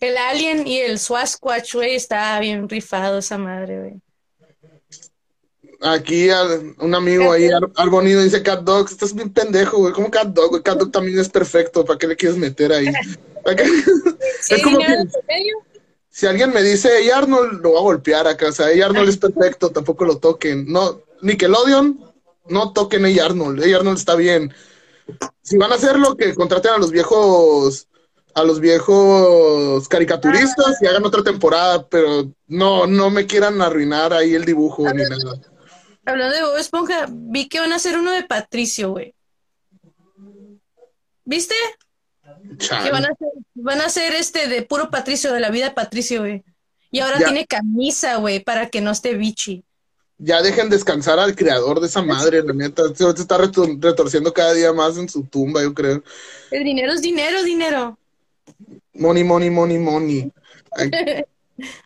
El 0.01 0.17
Alien 0.17 0.67
y 0.67 0.79
el 0.79 0.99
Sasquatch, 0.99 1.75
güey, 1.75 1.95
está 1.95 2.39
bien 2.39 2.69
rifado 2.69 3.19
esa 3.19 3.39
madre, 3.39 3.79
güey. 3.81 4.03
Aquí 5.81 6.29
un 6.79 6.95
amigo 6.95 7.31
ahí, 7.31 7.49
Arbonido, 7.77 8.23
dice 8.23 8.43
Cat 8.43 8.63
Dog, 8.63 8.89
estás 8.91 9.15
bien 9.15 9.33
pendejo, 9.33 9.79
güey. 9.79 9.93
¿Cómo 9.93 10.11
Cat 10.11 10.29
Dog? 10.29 10.61
Cat 10.63 10.79
Dog 10.79 10.91
también 10.91 11.19
es 11.19 11.29
perfecto. 11.29 11.85
¿Para 11.85 11.99
qué 11.99 12.09
le 12.09 12.17
quieres 12.17 12.37
meter 12.37 12.73
ahí? 12.73 12.89
es 14.51 14.63
como 14.63 14.79
que 14.79 14.87
si 16.11 16.27
alguien 16.27 16.53
me 16.53 16.65
dice, 16.65 16.91
hey 16.99 17.11
Arnold, 17.11 17.63
lo 17.63 17.71
voy 17.71 17.79
a 17.79 17.83
golpear 17.83 18.27
acá. 18.27 18.49
O 18.49 18.53
sea, 18.53 18.73
hey 18.73 18.81
Arnold 18.81 19.09
es 19.09 19.19
perfecto, 19.19 19.71
tampoco 19.71 20.05
lo 20.05 20.19
toquen. 20.19 20.67
No, 20.67 21.01
Nickelodeon, 21.23 22.05
no 22.49 22.73
toquen 22.73 23.05
hey 23.05 23.21
Arnold. 23.21 23.63
Hey 23.63 23.73
Arnold 23.75 23.99
está 23.99 24.17
bien. 24.17 24.53
Si 25.43 25.57
van 25.57 25.71
a 25.71 25.77
hacerlo, 25.77 26.17
que 26.17 26.35
contraten 26.35 26.73
a 26.73 26.79
los 26.79 26.91
viejos 26.91 27.87
a 28.35 28.43
los 28.45 28.61
viejos 28.61 29.89
caricaturistas 29.89 30.81
y 30.83 30.87
hagan 30.87 31.05
otra 31.05 31.23
temporada, 31.23 31.87
pero 31.89 32.31
no, 32.47 32.87
no 32.87 33.11
me 33.11 33.27
quieran 33.27 33.61
arruinar 33.61 34.13
ahí 34.13 34.35
el 34.35 34.45
dibujo 34.45 34.85
ni 34.93 35.03
nada. 35.03 35.41
Hablando 36.09 36.35
de 36.35 36.43
Bob 36.43 36.57
Esponja, 36.57 37.07
vi 37.11 37.51
que 37.51 37.61
van 37.61 37.71
a 37.71 37.77
hacer 37.77 37.99
uno 37.99 38.13
de 38.13 38.23
Patricio, 38.23 38.93
güey. 38.93 39.15
¿Viste? 41.27 41.55
Que 42.57 42.91
van 42.91 43.05
a, 43.05 43.09
hacer, 43.09 43.29
van 43.55 43.81
a 43.83 43.85
hacer 43.85 44.15
este 44.15 44.49
de 44.49 44.63
puro 44.63 44.91
Patricio, 44.91 45.35
de 45.35 45.41
la 45.41 45.51
vida 45.51 45.67
de 45.67 45.73
Patricio, 45.73 46.21
güey. 46.21 46.43
Y 46.91 47.01
ahora 47.01 47.19
tiene 47.19 47.47
camisa, 47.47 48.17
güey, 48.17 48.41
para 48.41 48.71
que 48.71 48.81
no 48.81 48.91
esté 48.91 49.15
bichi. 49.15 49.63
Ya 50.17 50.41
dejen 50.41 50.71
descansar 50.71 51.19
al 51.19 51.37
creador 51.37 51.79
de 51.81 51.89
esa 51.89 52.01
madre, 52.01 52.43
la 52.43 52.55
neta. 52.55 52.83
Se 52.95 53.07
está 53.11 53.37
retorciendo 53.37 54.33
cada 54.33 54.55
día 54.55 54.73
más 54.73 54.97
en 54.97 55.11
su 55.11 55.25
tumba, 55.25 55.63
yo 55.63 55.75
creo. 55.75 56.03
El 56.51 56.65
dinero 56.65 56.95
es 56.95 57.03
dinero, 57.03 57.43
dinero. 57.43 57.99
Money, 58.95 59.25
money, 59.25 59.51
money, 59.51 59.79
money. 59.79 60.33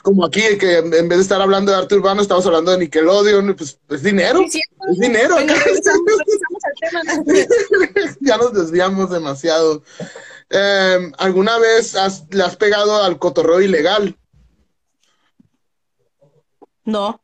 Como 0.03 0.25
aquí, 0.25 0.43
que 0.59 0.79
en 0.79 1.09
vez 1.09 1.19
de 1.19 1.23
estar 1.23 1.41
hablando 1.41 1.73
de 1.73 1.79
arte 1.79 1.95
urbano, 1.95 2.21
estamos 2.21 2.45
hablando 2.47 2.73
de 2.73 2.79
Nickelodeon, 2.79 3.55
pues 3.57 3.79
es 3.89 4.03
dinero. 4.03 4.41
es 4.41 4.99
dinero. 4.99 5.37
ya 8.21 8.37
nos 8.37 8.53
desviamos 8.53 9.11
demasiado. 9.11 9.83
Em, 10.51 11.13
¿Alguna 11.19 11.59
vez 11.59 11.95
le 12.31 12.43
has 12.43 12.57
pegado 12.57 13.03
al 13.03 13.19
cotorreo 13.19 13.61
ilegal? 13.63 14.17
No. 16.85 17.23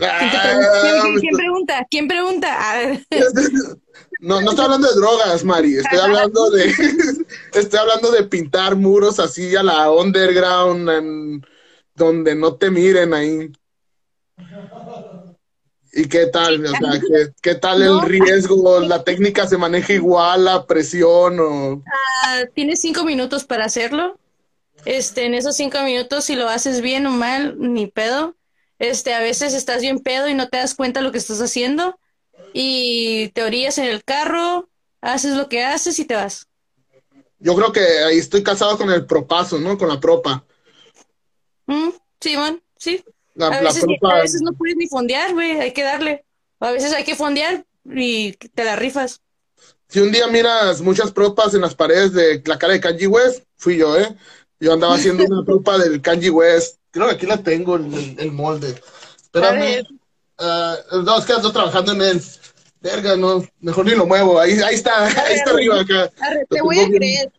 Ah, 0.00 1.18
¿Quién, 1.20 1.36
pregunta? 1.36 1.86
¿Quién 1.90 2.08
pregunta? 2.08 2.70
A 2.70 2.76
ver. 2.76 3.06
No, 4.22 4.40
no 4.40 4.50
estoy 4.50 4.66
hablando 4.66 4.86
de 4.86 4.94
drogas, 4.94 5.44
Mari. 5.44 5.78
Estoy 5.78 5.98
hablando 5.98 6.48
de, 6.50 6.66
estoy 7.54 7.78
hablando 7.80 8.12
de 8.12 8.22
pintar 8.22 8.76
muros 8.76 9.18
así 9.18 9.56
a 9.56 9.64
la 9.64 9.90
underground, 9.90 11.44
donde 11.96 12.36
no 12.36 12.54
te 12.54 12.70
miren 12.70 13.14
ahí. 13.14 13.50
¿Y 15.92 16.06
qué 16.06 16.26
tal? 16.26 16.64
O 16.64 16.68
sea, 16.68 17.32
¿qué, 17.42 17.56
tal 17.56 17.82
el 17.82 18.00
riesgo? 18.02 18.78
¿La 18.78 19.02
técnica 19.02 19.48
se 19.48 19.58
maneja 19.58 19.92
igual, 19.92 20.44
la 20.44 20.66
presión 20.66 21.40
o...? 21.40 21.82
Ah, 22.24 22.44
tienes 22.54 22.80
cinco 22.80 23.04
minutos 23.04 23.42
para 23.42 23.64
hacerlo. 23.64 24.20
Este, 24.84 25.26
en 25.26 25.34
esos 25.34 25.56
cinco 25.56 25.82
minutos, 25.82 26.26
si 26.26 26.36
lo 26.36 26.48
haces 26.48 26.80
bien 26.80 27.08
o 27.08 27.10
mal, 27.10 27.56
ni 27.58 27.88
pedo. 27.88 28.36
Este, 28.78 29.14
a 29.14 29.20
veces 29.20 29.52
estás 29.52 29.82
bien 29.82 29.98
pedo 29.98 30.28
y 30.28 30.34
no 30.34 30.48
te 30.48 30.58
das 30.58 30.76
cuenta 30.76 31.00
de 31.00 31.06
lo 31.06 31.10
que 31.10 31.18
estás 31.18 31.40
haciendo 31.40 31.98
y 32.52 33.28
te 33.28 33.42
orillas 33.42 33.78
en 33.78 33.86
el 33.86 34.04
carro, 34.04 34.68
haces 35.00 35.36
lo 35.36 35.48
que 35.48 35.64
haces 35.64 35.98
y 35.98 36.04
te 36.04 36.14
vas. 36.14 36.48
Yo 37.38 37.54
creo 37.56 37.72
que 37.72 37.80
ahí 37.80 38.18
estoy 38.18 38.42
casado 38.42 38.78
con 38.78 38.90
el 38.90 39.06
propaso, 39.06 39.58
¿no? 39.58 39.76
Con 39.76 39.88
la 39.88 39.98
propa. 39.98 40.44
Mm, 41.66 41.90
sí, 42.20 42.36
man, 42.36 42.62
sí. 42.76 43.04
a, 43.40 43.60
veces, 43.60 43.84
a, 44.02 44.20
veces, 44.20 44.42
no 44.42 44.52
puedes 44.52 44.76
ni 44.76 44.86
fondear, 44.86 45.32
güey, 45.32 45.58
hay 45.58 45.72
que 45.72 45.82
darle. 45.82 46.24
A 46.60 46.70
veces 46.70 46.92
hay 46.92 47.04
que 47.04 47.16
fondear 47.16 47.64
y 47.84 48.32
te 48.32 48.64
la 48.64 48.76
rifas. 48.76 49.20
Si 49.88 50.00
un 50.00 50.12
día 50.12 50.26
miras 50.28 50.80
muchas 50.80 51.10
propas 51.10 51.54
en 51.54 51.62
las 51.62 51.74
paredes 51.74 52.12
de 52.12 52.42
la 52.46 52.58
cara 52.58 52.74
de 52.74 52.80
Kanji 52.80 53.06
West, 53.06 53.44
fui 53.56 53.76
yo, 53.76 53.98
¿eh? 53.98 54.16
Yo 54.60 54.72
andaba 54.72 54.94
haciendo 54.94 55.24
una 55.24 55.44
propa 55.46 55.78
del 55.78 56.00
Kanji 56.00 56.30
West. 56.30 56.78
Creo 56.92 57.08
que 57.08 57.14
aquí 57.14 57.26
la 57.26 57.42
tengo, 57.42 57.76
el, 57.76 58.16
el 58.18 58.32
molde. 58.32 58.80
Espérame. 59.20 59.82
Uh, 60.42 61.02
no, 61.02 61.18
es 61.18 61.24
que 61.24 61.32
ando 61.34 61.52
trabajando 61.52 61.92
en 61.92 62.02
él. 62.02 62.20
Verga, 62.80 63.16
no, 63.16 63.46
mejor 63.60 63.86
ni 63.86 63.92
lo 63.92 64.06
muevo. 64.06 64.40
Ahí, 64.40 64.58
ahí 64.60 64.74
está, 64.74 65.06
ahí 65.06 65.36
está 65.36 65.52
arriba 65.52 65.80
acá. 65.80 66.10
te 66.50 66.60
voy 66.60 66.80
a 66.80 66.88
creer. 66.88 67.30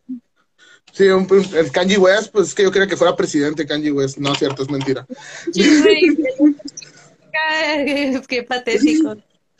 Sí, 0.93 1.07
un, 1.07 1.27
el 1.55 1.69
Kanji 1.71 1.97
West, 1.97 2.31
pues 2.31 2.49
es 2.49 2.55
que 2.55 2.61
yo 2.63 2.71
quería 2.71 2.87
que 2.87 2.95
fuera 2.95 3.15
presidente 3.15 3.65
Kanji 3.65 3.89
West. 3.91 4.19
No, 4.19 4.35
cierto, 4.35 4.61
es 4.63 4.69
mentira. 4.69 5.05
Qué 8.27 8.43
patético. 8.43 9.17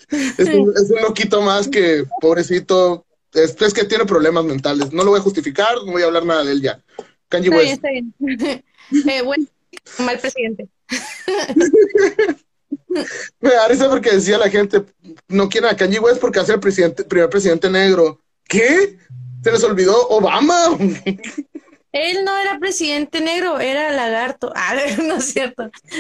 Es 0.10 0.48
un, 0.48 0.72
es 0.76 0.90
un, 0.90 1.02
loquito 1.02 1.42
más 1.42 1.68
que, 1.68 2.06
pobrecito, 2.22 3.06
es, 3.34 3.60
es, 3.60 3.74
que 3.74 3.84
tiene 3.84 4.06
problemas 4.06 4.46
mentales. 4.46 4.94
No 4.94 5.04
lo 5.04 5.10
voy 5.12 5.20
a 5.20 5.24
justificar, 5.24 5.76
no 5.86 5.92
voy 5.92 6.04
a 6.04 6.06
hablar 6.06 6.26
nada 6.26 6.46
de 6.46 6.54
él 6.54 6.62
ya. 6.62 6.82
Kanji 7.28 7.50
West. 7.50 7.82
Bien, 7.82 7.84
está 7.84 7.90
bien. 7.90 8.14
eh, 9.10 9.22
bueno, 9.24 9.46
mal 10.00 10.18
presidente. 10.20 10.70
Me 13.40 13.50
da 13.50 13.68
risa 13.68 13.90
porque 13.90 14.12
decía 14.12 14.38
la 14.38 14.50
gente, 14.50 14.84
no 15.28 15.50
quieren 15.50 15.70
a 15.70 15.76
Kanye 15.76 16.00
West 16.00 16.20
porque 16.20 16.40
hace 16.40 16.54
el 16.54 16.60
presidente, 16.60 17.04
primer 17.04 17.30
presidente 17.30 17.70
negro. 17.70 18.20
¿Qué? 18.48 18.98
¿Se 19.44 19.52
les 19.52 19.64
olvidó 19.64 20.08
Obama? 20.10 20.78
Él 21.94 22.26
no 22.26 22.38
era 22.38 22.60
presidente 22.60 23.22
negro, 23.22 23.60
era 23.60 23.92
lagarto. 23.92 24.52
Ah, 24.56 24.76
no 25.04 25.18
es 25.18 25.26
cierto. 25.26 25.70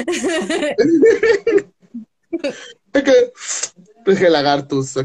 es 2.93 3.03
que, 3.03 3.33
pues 4.03 4.19
que 4.19 4.29
lagartos, 4.29 4.95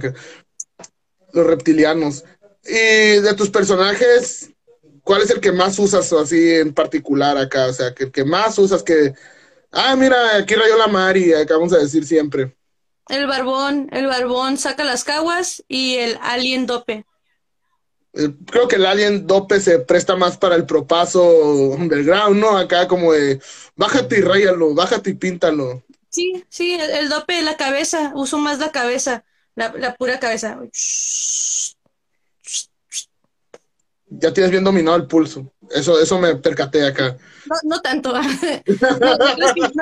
los 1.32 1.46
reptilianos. 1.46 2.24
Y 2.64 3.20
de 3.20 3.34
tus 3.36 3.50
personajes, 3.50 4.50
¿cuál 5.02 5.22
es 5.22 5.30
el 5.30 5.40
que 5.40 5.52
más 5.52 5.78
usas 5.78 6.12
así 6.12 6.54
en 6.54 6.72
particular 6.72 7.36
acá? 7.36 7.66
O 7.66 7.72
sea, 7.72 7.94
que 7.94 8.04
el 8.04 8.12
que 8.12 8.24
más 8.24 8.58
usas 8.58 8.82
que 8.82 9.14
Ah, 9.70 9.94
mira, 9.96 10.36
aquí 10.36 10.54
rayó 10.54 10.76
la 10.78 10.86
Mari, 10.86 11.32
acabamos 11.32 11.70
de 11.72 11.80
decir 11.80 12.04
siempre. 12.04 12.56
El 13.08 13.26
barbón, 13.26 13.88
el 13.92 14.06
barbón 14.06 14.58
saca 14.58 14.84
las 14.84 15.04
caguas 15.04 15.64
y 15.68 15.96
el 15.96 16.18
alien 16.22 16.66
dope. 16.66 17.06
Eh, 18.14 18.30
creo 18.46 18.68
que 18.68 18.76
el 18.76 18.86
alien 18.86 19.26
dope 19.26 19.60
se 19.60 19.78
presta 19.78 20.16
más 20.16 20.36
para 20.36 20.56
el 20.56 20.66
propaso 20.66 21.22
underground, 21.22 22.40
¿no? 22.40 22.56
Acá 22.56 22.88
como 22.88 23.12
de 23.12 23.40
bájate 23.76 24.18
y 24.18 24.22
rayalo, 24.22 24.74
bájate 24.74 25.10
y 25.10 25.14
píntalo. 25.14 25.82
Sí, 26.10 26.44
sí, 26.48 26.72
el, 26.74 27.08
dope, 27.08 27.42
la 27.42 27.56
cabeza, 27.56 28.12
uso 28.14 28.38
más 28.38 28.58
la 28.58 28.72
cabeza, 28.72 29.24
la, 29.54 29.72
la 29.76 29.94
pura 29.94 30.18
cabeza. 30.18 30.58
Ya 34.06 34.32
tienes 34.32 34.50
bien 34.50 34.64
dominado 34.64 34.96
el 34.96 35.06
pulso. 35.06 35.52
Eso, 35.70 36.00
eso 36.00 36.18
me 36.18 36.34
percaté 36.36 36.86
acá. 36.86 37.18
No, 37.48 37.76
no 37.76 37.80
tanto. 37.80 38.12
no, 38.20 38.22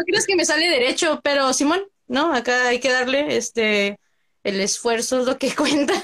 crees 0.05 0.27
que, 0.27 0.37
me 0.37 0.45
sale 0.45 0.69
derecho, 0.69 1.21
pero 1.23 1.53
Simón, 1.53 1.83
no, 2.07 2.33
acá 2.33 2.69
hay 2.69 2.81
que 2.81 2.93
darle 2.93 3.37
este 3.37 3.99
el 4.45 4.61
esfuerzo 4.61 5.21
es 5.21 5.27
lo 5.27 5.39
que 5.39 5.55
cuenta. 5.57 5.95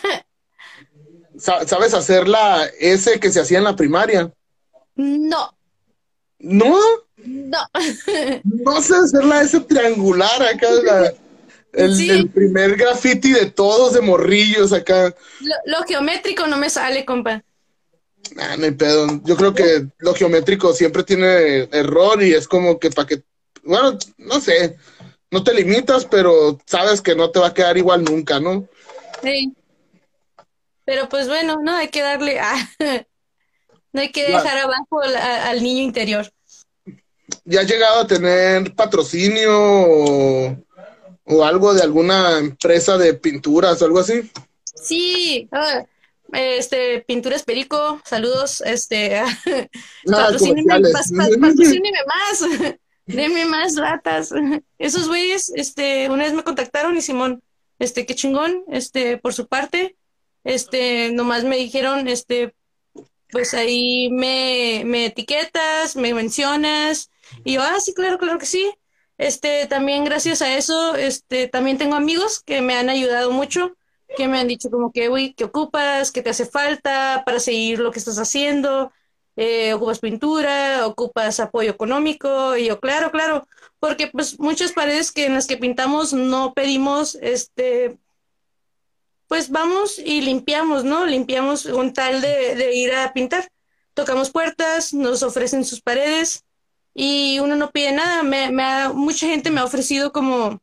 ¿Sabes 1.39 1.95
hacer 1.95 2.29
la 2.29 2.67
S 2.79 3.19
que 3.19 3.31
se 3.31 3.41
hacía 3.41 3.59
en 3.59 3.65
la 3.65 3.77
primaria? 3.77 4.33
No. 4.97 5.57
¿No? 6.39 6.77
No. 7.17 7.59
no 8.45 8.83
sé 8.83 8.95
hacer 8.97 9.25
la 9.25 9.43
S 9.43 9.59
triangular 9.61 10.43
acá, 10.43 10.69
el, 11.73 12.29
primer 12.31 12.77
graffiti 12.77 13.33
de 13.33 13.47
todos 13.47 13.95
de 13.95 14.03
morrillos 14.03 14.73
acá. 14.73 15.15
Lo, 15.65 15.83
geométrico 15.85 16.47
no 16.47 16.59
me 16.59 16.69
sale, 16.69 17.05
compa. 17.05 17.43
Ah, 18.39 18.57
no 18.57 18.65
hay 18.65 18.71
pedo. 18.73 19.21
Yo 19.25 19.37
creo 19.37 19.55
que 19.55 19.87
lo 19.99 20.15
geométrico 20.15 20.73
siempre 20.73 21.05
tiene 21.05 21.69
error 21.73 22.23
y 22.23 22.33
es 22.33 22.49
como 22.49 22.79
que 22.79 22.91
para 22.91 23.09
que, 23.09 23.23
bueno, 23.63 23.99
no 24.19 24.41
sé, 24.41 24.77
no 25.31 25.43
te 25.43 25.55
limitas, 25.55 26.05
pero 26.05 26.59
sabes 26.67 27.01
que 27.01 27.15
no 27.15 27.31
te 27.31 27.41
va 27.41 27.49
a 27.49 27.55
quedar 27.55 27.77
igual 27.77 28.05
nunca, 28.05 28.41
¿no? 28.41 28.69
Sí. 29.23 29.55
Pero 30.85 31.09
pues 31.09 31.29
bueno, 31.29 31.59
no 31.63 31.75
hay 31.75 31.89
que 31.89 32.03
darle, 32.03 32.41
no 33.93 34.01
hay 34.01 34.11
que 34.11 34.25
dejar 34.25 34.59
abajo 34.59 35.01
al 35.01 35.63
niño 35.63 35.83
interior. 35.83 36.31
¿Ya 37.45 37.61
has 37.61 37.67
llegado 37.67 38.01
a 38.01 38.07
tener 38.07 38.75
patrocinio 38.75 39.51
o, 39.55 41.45
algo 41.45 41.73
de 41.73 41.83
alguna 41.83 42.39
empresa 42.39 42.99
de 42.99 43.15
pinturas 43.15 43.81
o 43.81 43.85
algo 43.87 44.01
así? 44.01 44.31
Sí, 44.65 45.49
ah, 45.53 45.85
este, 46.33 47.01
Pinturas 47.01 47.43
Perico, 47.43 48.01
saludos, 48.05 48.63
este, 48.63 49.23
patrocíneme, 50.07 50.81
más, 50.93 51.11
más, 51.13 51.31
denme 53.07 53.45
más 53.47 53.75
latas. 53.75 54.33
Esos 54.79 55.09
güeyes, 55.09 55.53
este, 55.55 56.09
una 56.09 56.25
vez 56.25 56.33
me 56.33 56.45
contactaron 56.45 56.97
y 56.97 57.03
Simón, 57.03 57.43
este, 57.79 58.07
qué 58.07 58.15
chingón, 58.15 58.65
este, 58.69 59.19
por 59.19 59.35
su 59.35 59.47
parte, 59.47 59.97
este, 60.45 61.13
nomás 61.13 61.45
me 61.45 61.57
dijeron, 61.57 62.09
este, 62.09 62.55
pues 63.31 63.55
ahí 63.55 64.11
me, 64.11 64.83
me 64.85 65.07
etiquetas, 65.07 65.97
me 65.97 66.15
mencionas, 66.15 67.11
y 67.45 67.55
yo, 67.55 67.63
ah, 67.63 67.81
sí, 67.81 67.95
claro, 67.95 68.19
claro 68.19 68.39
que 68.39 68.47
sí. 68.47 68.71
Este, 69.19 69.67
también 69.67 70.05
gracias 70.05 70.43
a 70.43 70.57
eso, 70.57 70.97
este, 70.97 71.47
también 71.47 71.79
tengo 71.79 71.95
amigos 71.95 72.43
que 72.45 72.61
me 72.61 72.75
han 72.75 72.89
ayudado 72.89 73.31
mucho, 73.31 73.77
que 74.17 74.29
me 74.29 74.39
han 74.39 74.49
dicho 74.49 74.71
como 74.71 74.93
que, 74.93 75.09
uy, 75.09 75.35
¿qué 75.35 75.45
ocupas? 75.45 76.11
¿Qué 76.13 76.23
te 76.23 76.31
hace 76.31 76.47
falta 76.47 77.23
para 77.25 77.41
seguir 77.41 77.79
lo 77.79 77.91
que 77.91 77.99
estás 77.99 78.19
haciendo? 78.19 78.93
Eh, 79.37 79.73
¿Ocupas 79.75 79.99
pintura? 80.01 80.87
¿Ocupas 80.87 81.41
apoyo 81.41 81.71
económico? 81.71 82.57
Y 82.57 82.67
yo, 82.67 82.81
claro, 82.81 83.11
claro, 83.11 83.47
porque 83.81 84.09
pues 84.09 84.39
muchas 84.39 84.73
paredes 84.73 85.13
que 85.13 85.27
en 85.27 85.35
las 85.35 85.47
que 85.47 85.57
pintamos 85.57 86.13
no 86.13 86.53
pedimos, 86.55 87.17
este, 87.17 87.99
pues 89.29 89.51
vamos 89.51 89.99
y 89.99 90.21
limpiamos, 90.21 90.85
¿no? 90.85 91.07
Limpiamos 91.07 91.65
un 91.65 91.93
tal 91.93 92.21
de, 92.21 92.55
de 92.55 92.75
ir 92.75 92.95
a 92.95 93.13
pintar. 93.13 93.51
Tocamos 93.95 94.31
puertas, 94.31 94.93
nos 94.95 95.23
ofrecen 95.23 95.65
sus 95.65 95.81
paredes 95.81 96.45
y 96.95 97.39
uno 97.41 97.57
no 97.57 97.71
pide 97.71 97.93
nada. 97.93 98.23
Me, 98.23 98.51
mucha 98.93 99.27
gente 99.27 99.51
me 99.51 99.61
ha 99.61 99.65
ofrecido 99.65 100.13
como 100.13 100.61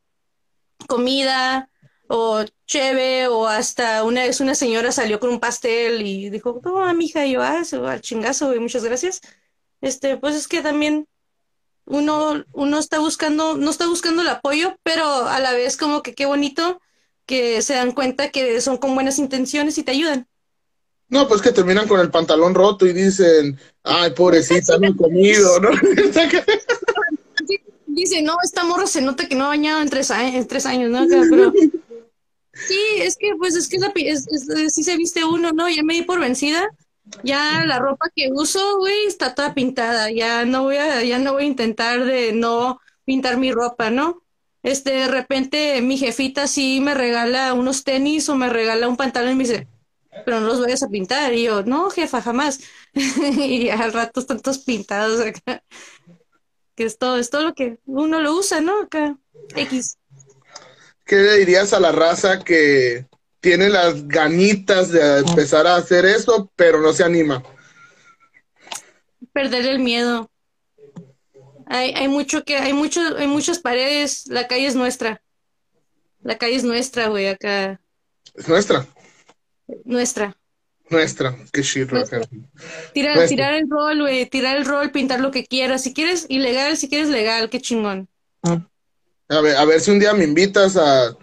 comida 0.87 1.69
o 2.07 2.43
cheve 2.69 3.27
o 3.27 3.47
hasta 3.47 4.03
una 4.03 4.21
vez 4.21 4.39
una 4.39 4.53
señora 4.53 4.91
salió 4.91 5.19
con 5.19 5.31
un 5.31 5.39
pastel 5.39 6.05
y 6.05 6.29
dijo, 6.29 6.61
no, 6.63 6.93
mija, 6.93 7.25
yo, 7.25 7.41
ah, 7.41 7.63
al 7.87 8.01
chingazo, 8.01 8.53
y 8.53 8.59
muchas 8.59 8.83
gracias. 8.83 9.21
Este, 9.81 10.17
pues 10.17 10.35
es 10.35 10.47
que 10.47 10.61
también 10.61 11.07
uno, 11.85 12.45
uno 12.53 12.77
está 12.77 12.99
buscando, 12.99 13.57
no 13.57 13.71
está 13.71 13.87
buscando 13.87 14.21
el 14.21 14.29
apoyo, 14.29 14.77
pero 14.83 15.03
a 15.03 15.39
la 15.39 15.53
vez 15.53 15.77
como 15.77 16.03
que 16.03 16.13
qué 16.13 16.27
bonito 16.27 16.79
que 17.25 17.63
se 17.63 17.73
dan 17.73 17.91
cuenta 17.91 18.29
que 18.29 18.61
son 18.61 18.77
con 18.77 18.93
buenas 18.93 19.17
intenciones 19.17 19.79
y 19.79 19.83
te 19.83 19.91
ayudan. 19.91 20.27
No, 21.07 21.27
pues 21.27 21.41
que 21.41 21.51
terminan 21.51 21.87
con 21.87 21.99
el 21.99 22.11
pantalón 22.11 22.53
roto 22.53 22.85
y 22.85 22.93
dicen, 22.93 23.59
ay, 23.81 24.11
pobrecita, 24.11 24.77
no 24.77 24.89
he 24.89 24.95
comido, 24.95 25.59
¿no? 25.59 25.71
Dice, 27.87 28.21
no, 28.21 28.37
esta 28.43 28.63
morra 28.63 28.85
se 28.85 29.01
nota 29.01 29.27
que 29.27 29.35
no 29.35 29.45
ha 29.45 29.49
bañado 29.49 29.81
en 29.81 29.89
tres, 29.89 30.11
en 30.11 30.47
tres 30.47 30.67
años, 30.67 30.91
¿no? 30.91 31.05
Pero, 31.09 31.51
sí, 32.67 32.79
es 32.97 33.15
que, 33.17 33.35
pues, 33.37 33.55
es 33.55 33.67
que 33.67 33.77
la, 33.77 33.91
es, 33.95 34.27
sí 34.69 34.83
se 34.83 34.97
viste 34.97 35.23
uno, 35.25 35.51
¿no? 35.51 35.69
Ya 35.69 35.83
me 35.83 35.93
di 35.93 36.01
por 36.03 36.19
vencida. 36.19 36.69
Ya 37.23 37.65
la 37.65 37.79
ropa 37.79 38.09
que 38.15 38.29
uso, 38.31 38.77
güey, 38.77 39.05
está 39.07 39.33
toda 39.33 39.53
pintada. 39.53 40.11
Ya 40.11 40.45
no 40.45 40.63
voy 40.63 40.77
a, 40.77 41.03
ya 41.03 41.19
no 41.19 41.33
voy 41.33 41.43
a 41.43 41.47
intentar 41.47 42.05
de 42.05 42.33
no 42.33 42.79
pintar 43.05 43.37
mi 43.37 43.51
ropa, 43.51 43.89
¿no? 43.89 44.23
Este, 44.61 44.91
de 44.91 45.07
repente 45.07 45.81
mi 45.81 45.97
jefita 45.97 46.47
sí 46.47 46.81
me 46.81 46.93
regala 46.93 47.53
unos 47.53 47.83
tenis 47.83 48.27
o 48.29 48.35
me 48.35 48.49
regala 48.49 48.87
un 48.87 48.97
pantalón 48.97 49.31
y 49.31 49.35
me 49.35 49.43
dice, 49.43 49.67
pero 50.25 50.39
no 50.39 50.47
los 50.47 50.61
vayas 50.61 50.83
a 50.83 50.89
pintar. 50.89 51.33
Y 51.33 51.43
yo, 51.43 51.63
no, 51.63 51.89
jefa, 51.89 52.21
jamás. 52.21 52.59
y 52.93 53.69
al 53.69 53.93
rato 53.93 54.19
están 54.19 54.39
todos 54.41 54.59
pintados 54.59 55.19
acá. 55.21 55.63
Que 56.75 56.85
es 56.85 56.97
todo, 56.97 57.17
es 57.17 57.29
todo 57.29 57.43
lo 57.43 57.53
que 57.53 57.79
uno 57.85 58.21
lo 58.21 58.35
usa, 58.35 58.61
¿no? 58.61 58.81
Acá, 58.81 59.17
X. 59.55 59.98
¿Qué 61.09 61.15
le 61.15 61.37
dirías 61.39 61.73
a 61.73 61.79
la 61.79 61.91
raza 61.91 62.43
que 62.43 63.07
tiene 63.39 63.67
las 63.69 64.07
ganitas 64.07 64.91
de 64.91 65.17
empezar 65.17 65.65
a 65.65 65.75
hacer 65.75 66.05
eso, 66.05 66.51
pero 66.55 66.79
no 66.81 66.93
se 66.93 67.03
anima? 67.03 67.41
Perder 69.33 69.65
el 69.65 69.79
miedo. 69.79 70.29
Hay, 71.65 71.93
hay 71.95 72.07
mucho 72.07 72.43
que, 72.43 72.57
hay 72.57 72.73
mucho, 72.73 73.01
hay 73.17 73.25
muchas 73.25 73.57
paredes, 73.57 74.27
la 74.27 74.47
calle 74.47 74.67
es 74.67 74.75
nuestra. 74.75 75.23
La 76.21 76.37
calle 76.37 76.57
es 76.57 76.63
nuestra, 76.63 77.07
güey, 77.07 77.27
acá. 77.27 77.81
Es 78.35 78.47
nuestra. 78.47 78.85
Nuestra. 79.85 80.37
Nuestra, 80.91 81.35
qué 81.51 81.63
shirro 81.63 82.03
Tirar, 82.93 83.27
tirar 83.27 83.55
el 83.55 83.67
rol, 83.67 84.01
güey, 84.01 84.27
tirar 84.27 84.57
el 84.57 84.65
rol, 84.65 84.91
pintar 84.91 85.21
lo 85.21 85.31
que 85.31 85.43
quieras. 85.47 85.81
Si 85.81 85.91
quieres 85.91 86.27
ilegal, 86.29 86.77
si 86.77 86.87
quieres 86.87 87.09
legal, 87.09 87.49
qué 87.49 87.59
chingón. 87.59 88.07
A 89.29 89.41
ver, 89.41 89.55
a 89.55 89.65
ver 89.65 89.79
si 89.79 89.91
un 89.91 89.99
día 89.99 90.13
me 90.13 90.23
invitas 90.23 90.75
a, 90.75 91.15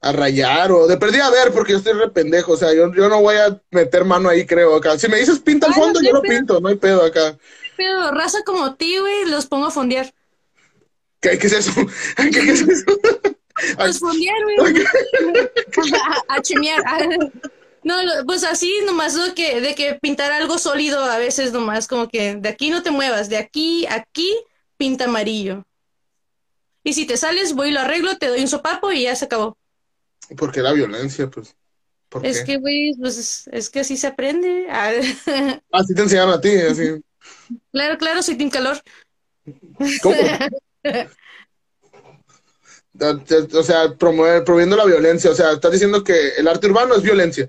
a 0.00 0.12
rayar 0.12 0.70
o 0.72 0.86
de 0.86 0.96
perdí 0.96 1.18
a 1.20 1.30
ver 1.30 1.52
porque 1.52 1.72
yo 1.72 1.78
estoy 1.78 1.94
re 1.94 2.10
pendejo, 2.10 2.52
o 2.52 2.56
sea, 2.56 2.74
yo, 2.74 2.92
yo 2.94 3.08
no 3.08 3.22
voy 3.22 3.36
a 3.36 3.58
meter 3.70 4.04
mano 4.04 4.28
ahí, 4.28 4.44
creo, 4.44 4.76
acá. 4.76 4.98
Si 4.98 5.08
me 5.08 5.18
dices 5.18 5.38
pinta 5.38 5.68
el 5.68 5.74
fondo, 5.74 6.00
yo 6.02 6.12
lo 6.12 6.22
pinto, 6.22 6.60
no 6.60 6.68
hay 6.68 6.76
pedo 6.76 7.02
acá. 7.02 7.38
Pero 7.76 8.10
raza 8.10 8.42
como 8.44 8.74
ti, 8.74 8.98
güey, 8.98 9.24
los 9.26 9.46
pongo 9.46 9.66
a 9.66 9.70
fondear. 9.70 10.12
¿Qué, 11.20 11.38
qué 11.38 11.46
es 11.46 11.52
eso? 11.54 11.72
¿Qué, 12.16 12.38
es 12.38 12.60
eso? 12.60 12.84
Los 13.78 13.98
fondear, 14.00 14.36
güey. 14.44 14.84
a, 16.28 16.34
a, 16.36 16.98
no, 17.82 17.94
pues 18.26 18.44
así 18.44 18.72
nomás 18.86 19.14
¿no? 19.14 19.34
que, 19.34 19.60
de 19.60 19.74
que 19.74 19.94
pintar 19.94 20.32
algo 20.32 20.58
sólido 20.58 21.02
a 21.02 21.18
veces 21.18 21.52
nomás, 21.52 21.86
como 21.86 22.08
que 22.08 22.34
de 22.34 22.48
aquí 22.48 22.70
no 22.70 22.82
te 22.82 22.90
muevas, 22.90 23.28
de 23.28 23.36
aquí, 23.36 23.86
aquí, 23.86 24.34
pinta 24.76 25.04
amarillo. 25.04 25.64
Y 26.84 26.92
si 26.92 27.06
te 27.06 27.16
sales, 27.16 27.54
voy 27.54 27.70
y 27.70 27.72
lo 27.72 27.80
arreglo, 27.80 28.18
te 28.18 28.28
doy 28.28 28.42
un 28.42 28.48
sopapo 28.48 28.92
y 28.92 29.04
ya 29.04 29.16
se 29.16 29.24
acabó. 29.24 29.56
¿Por 30.36 30.52
qué 30.52 30.60
la 30.60 30.72
violencia? 30.72 31.30
Pues. 31.30 31.56
es 32.22 32.44
que, 32.44 32.58
güey, 32.58 32.92
pues 33.00 33.48
es, 33.50 33.70
que 33.70 33.80
así 33.80 33.96
se 33.96 34.06
aprende. 34.06 34.68
así 35.72 35.94
te 35.94 36.02
enseñaron 36.02 36.34
a 36.34 36.40
ti, 36.40 36.50
así. 36.50 37.02
Claro, 37.72 37.98
claro, 37.98 38.22
soy 38.22 38.36
Team 38.36 38.50
Calor. 38.50 38.80
¿Cómo? 40.02 40.16
o 43.54 43.62
sea, 43.62 43.94
promover, 43.96 44.44
promoviendo 44.44 44.76
la 44.76 44.84
violencia. 44.84 45.30
O 45.30 45.34
sea, 45.34 45.52
estás 45.52 45.72
diciendo 45.72 46.04
que 46.04 46.34
el 46.36 46.46
arte 46.46 46.66
urbano 46.66 46.94
es 46.94 47.02
violencia. 47.02 47.48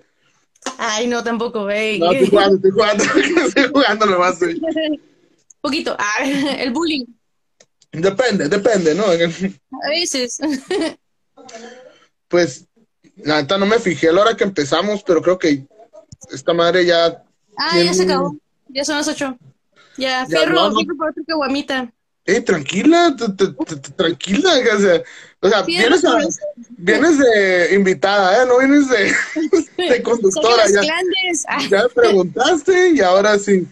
Ay, 0.77 1.07
no, 1.07 1.23
tampoco, 1.23 1.63
güey. 1.63 1.99
No, 1.99 2.11
estoy 2.11 2.29
jugando, 2.29 2.55
estoy 2.55 2.71
jugando, 2.71 3.03
estoy 3.47 3.67
jugando 3.67 4.05
nomás. 4.05 4.39
Güey. 4.39 4.61
Poquito. 5.61 5.95
Ah, 5.99 6.23
el 6.23 6.71
bullying. 6.71 7.05
Depende, 8.01 8.49
depende, 8.49 8.95
¿no? 8.95 9.03
A 9.83 9.89
veces. 9.89 10.39
Pues, 12.27 12.65
la 13.17 13.41
neta 13.41 13.57
no 13.57 13.65
me 13.65 13.79
fijé 13.79 14.09
a 14.09 14.11
la 14.11 14.21
hora 14.21 14.37
que 14.37 14.43
empezamos, 14.43 15.03
pero 15.03 15.21
creo 15.21 15.37
que 15.37 15.65
esta 16.31 16.53
madre 16.53 16.85
ya. 16.85 17.23
Ah, 17.57 17.79
ya 17.79 17.93
se 17.93 18.03
acabó. 18.03 18.35
Ya 18.67 18.83
son 18.83 18.97
las 18.97 19.07
ocho. 19.07 19.37
Ya, 19.97 20.25
fierro, 20.25 20.75
fierro 20.75 20.97
por 20.97 21.09
otra 21.09 21.23
caguamita. 21.25 21.93
Eh, 22.27 22.41
tranquila, 22.41 23.15
tranquila, 23.95 24.53
o 24.75 24.79
sea, 24.79 25.03
o 25.41 25.49
sea 25.49 25.61
vienes, 25.61 26.03
vienes 26.69 27.19
de 27.19 27.75
invitada, 27.75 28.41
¿eh? 28.41 28.47
No 28.47 28.57
vienes 28.57 28.89
de, 28.89 29.13
de 29.89 30.01
conductora. 30.01 30.63
Ya, 30.67 30.81
ah. 31.47 31.67
ya 31.69 31.87
preguntaste 31.93 32.93
y 32.95 33.01
ahora 33.01 33.37
sí. 33.37 33.67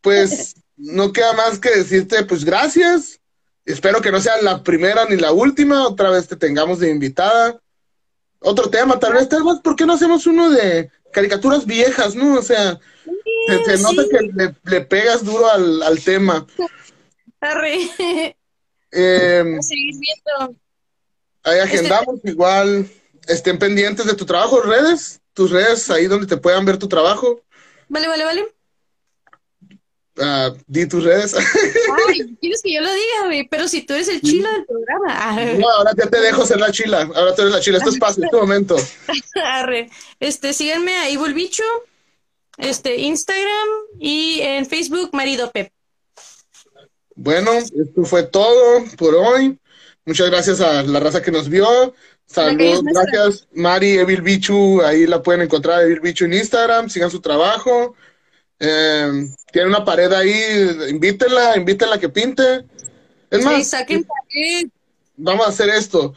Pues 0.00 0.54
no 0.78 1.12
queda 1.12 1.34
más 1.34 1.58
que 1.58 1.70
decirte, 1.70 2.24
pues 2.24 2.42
gracias. 2.42 3.20
Espero 3.64 4.00
que 4.00 4.12
no 4.12 4.20
sea 4.20 4.40
la 4.42 4.62
primera 4.62 5.06
ni 5.06 5.16
la 5.16 5.32
última. 5.32 5.86
Otra 5.86 6.10
vez 6.10 6.28
te 6.28 6.36
tengamos 6.36 6.80
de 6.80 6.90
invitada. 6.90 7.60
Otro 8.40 8.68
tema, 8.68 8.98
tal 8.98 9.14
vez, 9.14 9.28
tal 9.28 9.42
vez, 9.42 9.60
¿por 9.62 9.74
qué 9.74 9.86
no 9.86 9.94
hacemos 9.94 10.26
uno 10.26 10.50
de 10.50 10.90
caricaturas 11.12 11.64
viejas, 11.64 12.14
no? 12.14 12.34
O 12.34 12.42
sea, 12.42 12.78
Se, 13.64 13.78
nota 13.78 14.02
que 14.10 14.54
le, 14.64 14.80
pegas 14.82 15.24
duro 15.24 15.48
al, 15.48 15.82
al 15.82 16.02
tema. 16.02 16.46
Arre. 17.40 17.90
Eh, 18.96 19.58
seguir 19.60 19.94
viendo. 19.98 20.56
Ahí 21.42 21.58
este 21.58 21.78
agendamos 21.78 22.20
igual. 22.22 22.88
Estén 23.26 23.58
pendientes 23.58 24.06
de 24.06 24.14
tu 24.14 24.24
trabajo, 24.24 24.60
redes, 24.60 25.20
tus 25.32 25.50
redes 25.50 25.90
ahí 25.90 26.06
donde 26.06 26.26
te 26.26 26.36
puedan 26.36 26.64
ver 26.64 26.78
tu 26.78 26.88
trabajo. 26.88 27.42
Vale, 27.88 28.06
vale, 28.06 28.24
vale. 28.24 28.53
Ah, 30.20 30.52
di 30.66 30.86
tus 30.86 31.02
redes. 31.02 31.34
Ay, 32.08 32.36
quieres 32.40 32.62
que 32.62 32.72
yo 32.72 32.80
lo 32.80 32.92
diga, 32.92 33.24
güey, 33.24 33.48
pero 33.48 33.66
si 33.66 33.82
tú 33.82 33.94
eres 33.94 34.08
el 34.08 34.20
chila 34.20 34.48
del 34.52 34.64
programa. 34.64 35.44
No, 35.58 35.68
ahora 35.68 35.90
ya 35.96 36.06
te 36.08 36.20
dejo 36.20 36.46
ser 36.46 36.60
la 36.60 36.70
chila. 36.70 37.08
Ahora 37.14 37.34
tú 37.34 37.42
eres 37.42 37.54
la 37.54 37.60
chila. 37.60 37.78
Esto 37.78 37.90
es 37.90 37.98
fácil, 37.98 38.24
este 38.24 38.36
momento. 38.36 38.76
Arre. 39.44 39.90
Este, 40.20 40.52
síganme 40.52 40.94
ahí, 40.96 41.16
Bulbicho. 41.16 41.64
Este, 42.58 42.96
Instagram 42.96 43.68
y 43.98 44.38
en 44.40 44.66
Facebook, 44.66 45.10
Marido 45.12 45.50
Pep. 45.50 45.72
Bueno, 47.16 47.52
esto 47.52 48.04
fue 48.04 48.22
todo 48.22 48.84
por 48.96 49.14
hoy. 49.14 49.58
Muchas 50.04 50.30
gracias 50.30 50.60
a 50.60 50.82
la 50.82 51.00
raza 51.00 51.22
que 51.22 51.32
nos 51.32 51.48
vio. 51.48 51.94
Saludos, 52.26 52.82
gracias. 52.84 53.48
Mari 53.52 53.98
Evil 53.98 54.22
Bichu, 54.22 54.80
ahí 54.82 55.06
la 55.06 55.22
pueden 55.22 55.42
encontrar, 55.42 55.82
Evil 55.82 56.00
Bichu 56.00 56.24
en 56.24 56.34
Instagram. 56.34 56.88
Sigan 56.88 57.10
su 57.10 57.20
trabajo. 57.20 57.94
Eh, 58.66 59.28
tiene 59.52 59.68
una 59.68 59.84
pared 59.84 60.12
ahí, 60.12 60.88
invítenla, 60.88 61.56
invítenla 61.56 61.96
a 61.96 62.00
que 62.00 62.08
pinte. 62.08 62.64
Es 63.30 63.44
más, 63.44 63.70
vamos 65.16 65.46
a 65.46 65.50
hacer 65.50 65.68
esto. 65.68 66.14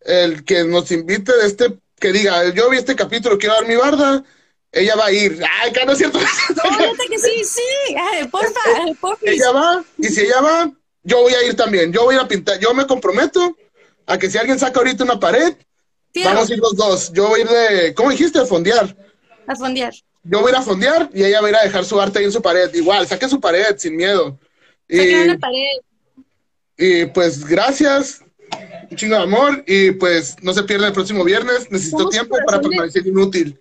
El 0.00 0.44
que 0.44 0.64
nos 0.64 0.90
invite 0.90 1.36
de 1.36 1.46
este, 1.46 1.78
que 1.98 2.12
diga, 2.12 2.52
yo 2.54 2.70
vi 2.70 2.78
este 2.78 2.96
capítulo, 2.96 3.38
quiero 3.38 3.54
dar 3.54 3.66
mi 3.66 3.76
barda, 3.76 4.24
ella 4.72 4.96
va 4.96 5.06
a 5.06 5.12
ir. 5.12 5.42
Ay, 5.60 5.72
que 5.72 5.84
no 5.84 5.92
es 5.92 5.98
cierto. 5.98 6.18
que 6.18 7.18
sí, 7.18 7.44
sí, 7.44 7.96
porfa, 8.30 8.60
porfa. 9.00 9.26
Ella 9.26 9.52
va, 9.52 9.84
y 9.98 10.06
si 10.08 10.22
ella 10.22 10.40
va, 10.40 10.72
yo 11.02 11.22
voy 11.22 11.34
a 11.34 11.44
ir 11.44 11.54
también. 11.54 11.92
Yo 11.92 12.04
voy 12.04 12.16
a 12.16 12.26
pintar, 12.26 12.58
yo 12.58 12.72
me 12.72 12.86
comprometo 12.86 13.56
a 14.06 14.18
que 14.18 14.30
si 14.30 14.38
alguien 14.38 14.58
saca 14.58 14.78
ahorita 14.80 15.04
una 15.04 15.20
pared, 15.20 15.54
vamos 16.24 16.48
a 16.48 16.52
ir 16.52 16.58
los 16.60 16.76
dos. 16.76 17.12
Yo 17.12 17.28
voy 17.28 17.40
a 17.40 17.42
ir 17.42 17.48
de, 17.48 17.94
¿cómo 17.94 18.10
dijiste? 18.10 18.38
A 18.38 18.46
fondear. 18.46 18.96
A 19.46 19.54
fondear. 19.54 19.92
Yo 20.22 20.40
voy 20.40 20.48
a 20.48 20.50
ir 20.50 20.56
a 20.56 20.62
fondear 20.62 21.10
y 21.14 21.24
ella 21.24 21.40
va 21.40 21.46
a 21.48 21.50
ir 21.50 21.56
a 21.56 21.62
dejar 21.62 21.84
su 21.84 22.00
arte 22.00 22.18
ahí 22.18 22.26
en 22.26 22.32
su 22.32 22.42
pared. 22.42 22.72
Igual, 22.74 23.06
saque 23.06 23.28
su 23.28 23.40
pared 23.40 23.76
sin 23.78 23.96
miedo. 23.96 24.38
Y, 24.88 25.14
una 25.14 25.38
pared. 25.38 25.78
Y 26.76 27.06
pues 27.06 27.44
gracias, 27.44 28.22
un 28.90 28.96
chingo 28.96 29.16
de 29.16 29.22
amor 29.22 29.64
y 29.66 29.92
pues 29.92 30.36
no 30.42 30.52
se 30.52 30.62
pierda 30.62 30.88
el 30.88 30.92
próximo 30.92 31.24
viernes. 31.24 31.70
Necesito 31.70 32.08
tiempo 32.08 32.36
para 32.46 32.60
permanecer 32.60 33.06
inútil. 33.06 33.58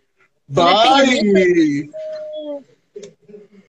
Bye. 0.47 1.89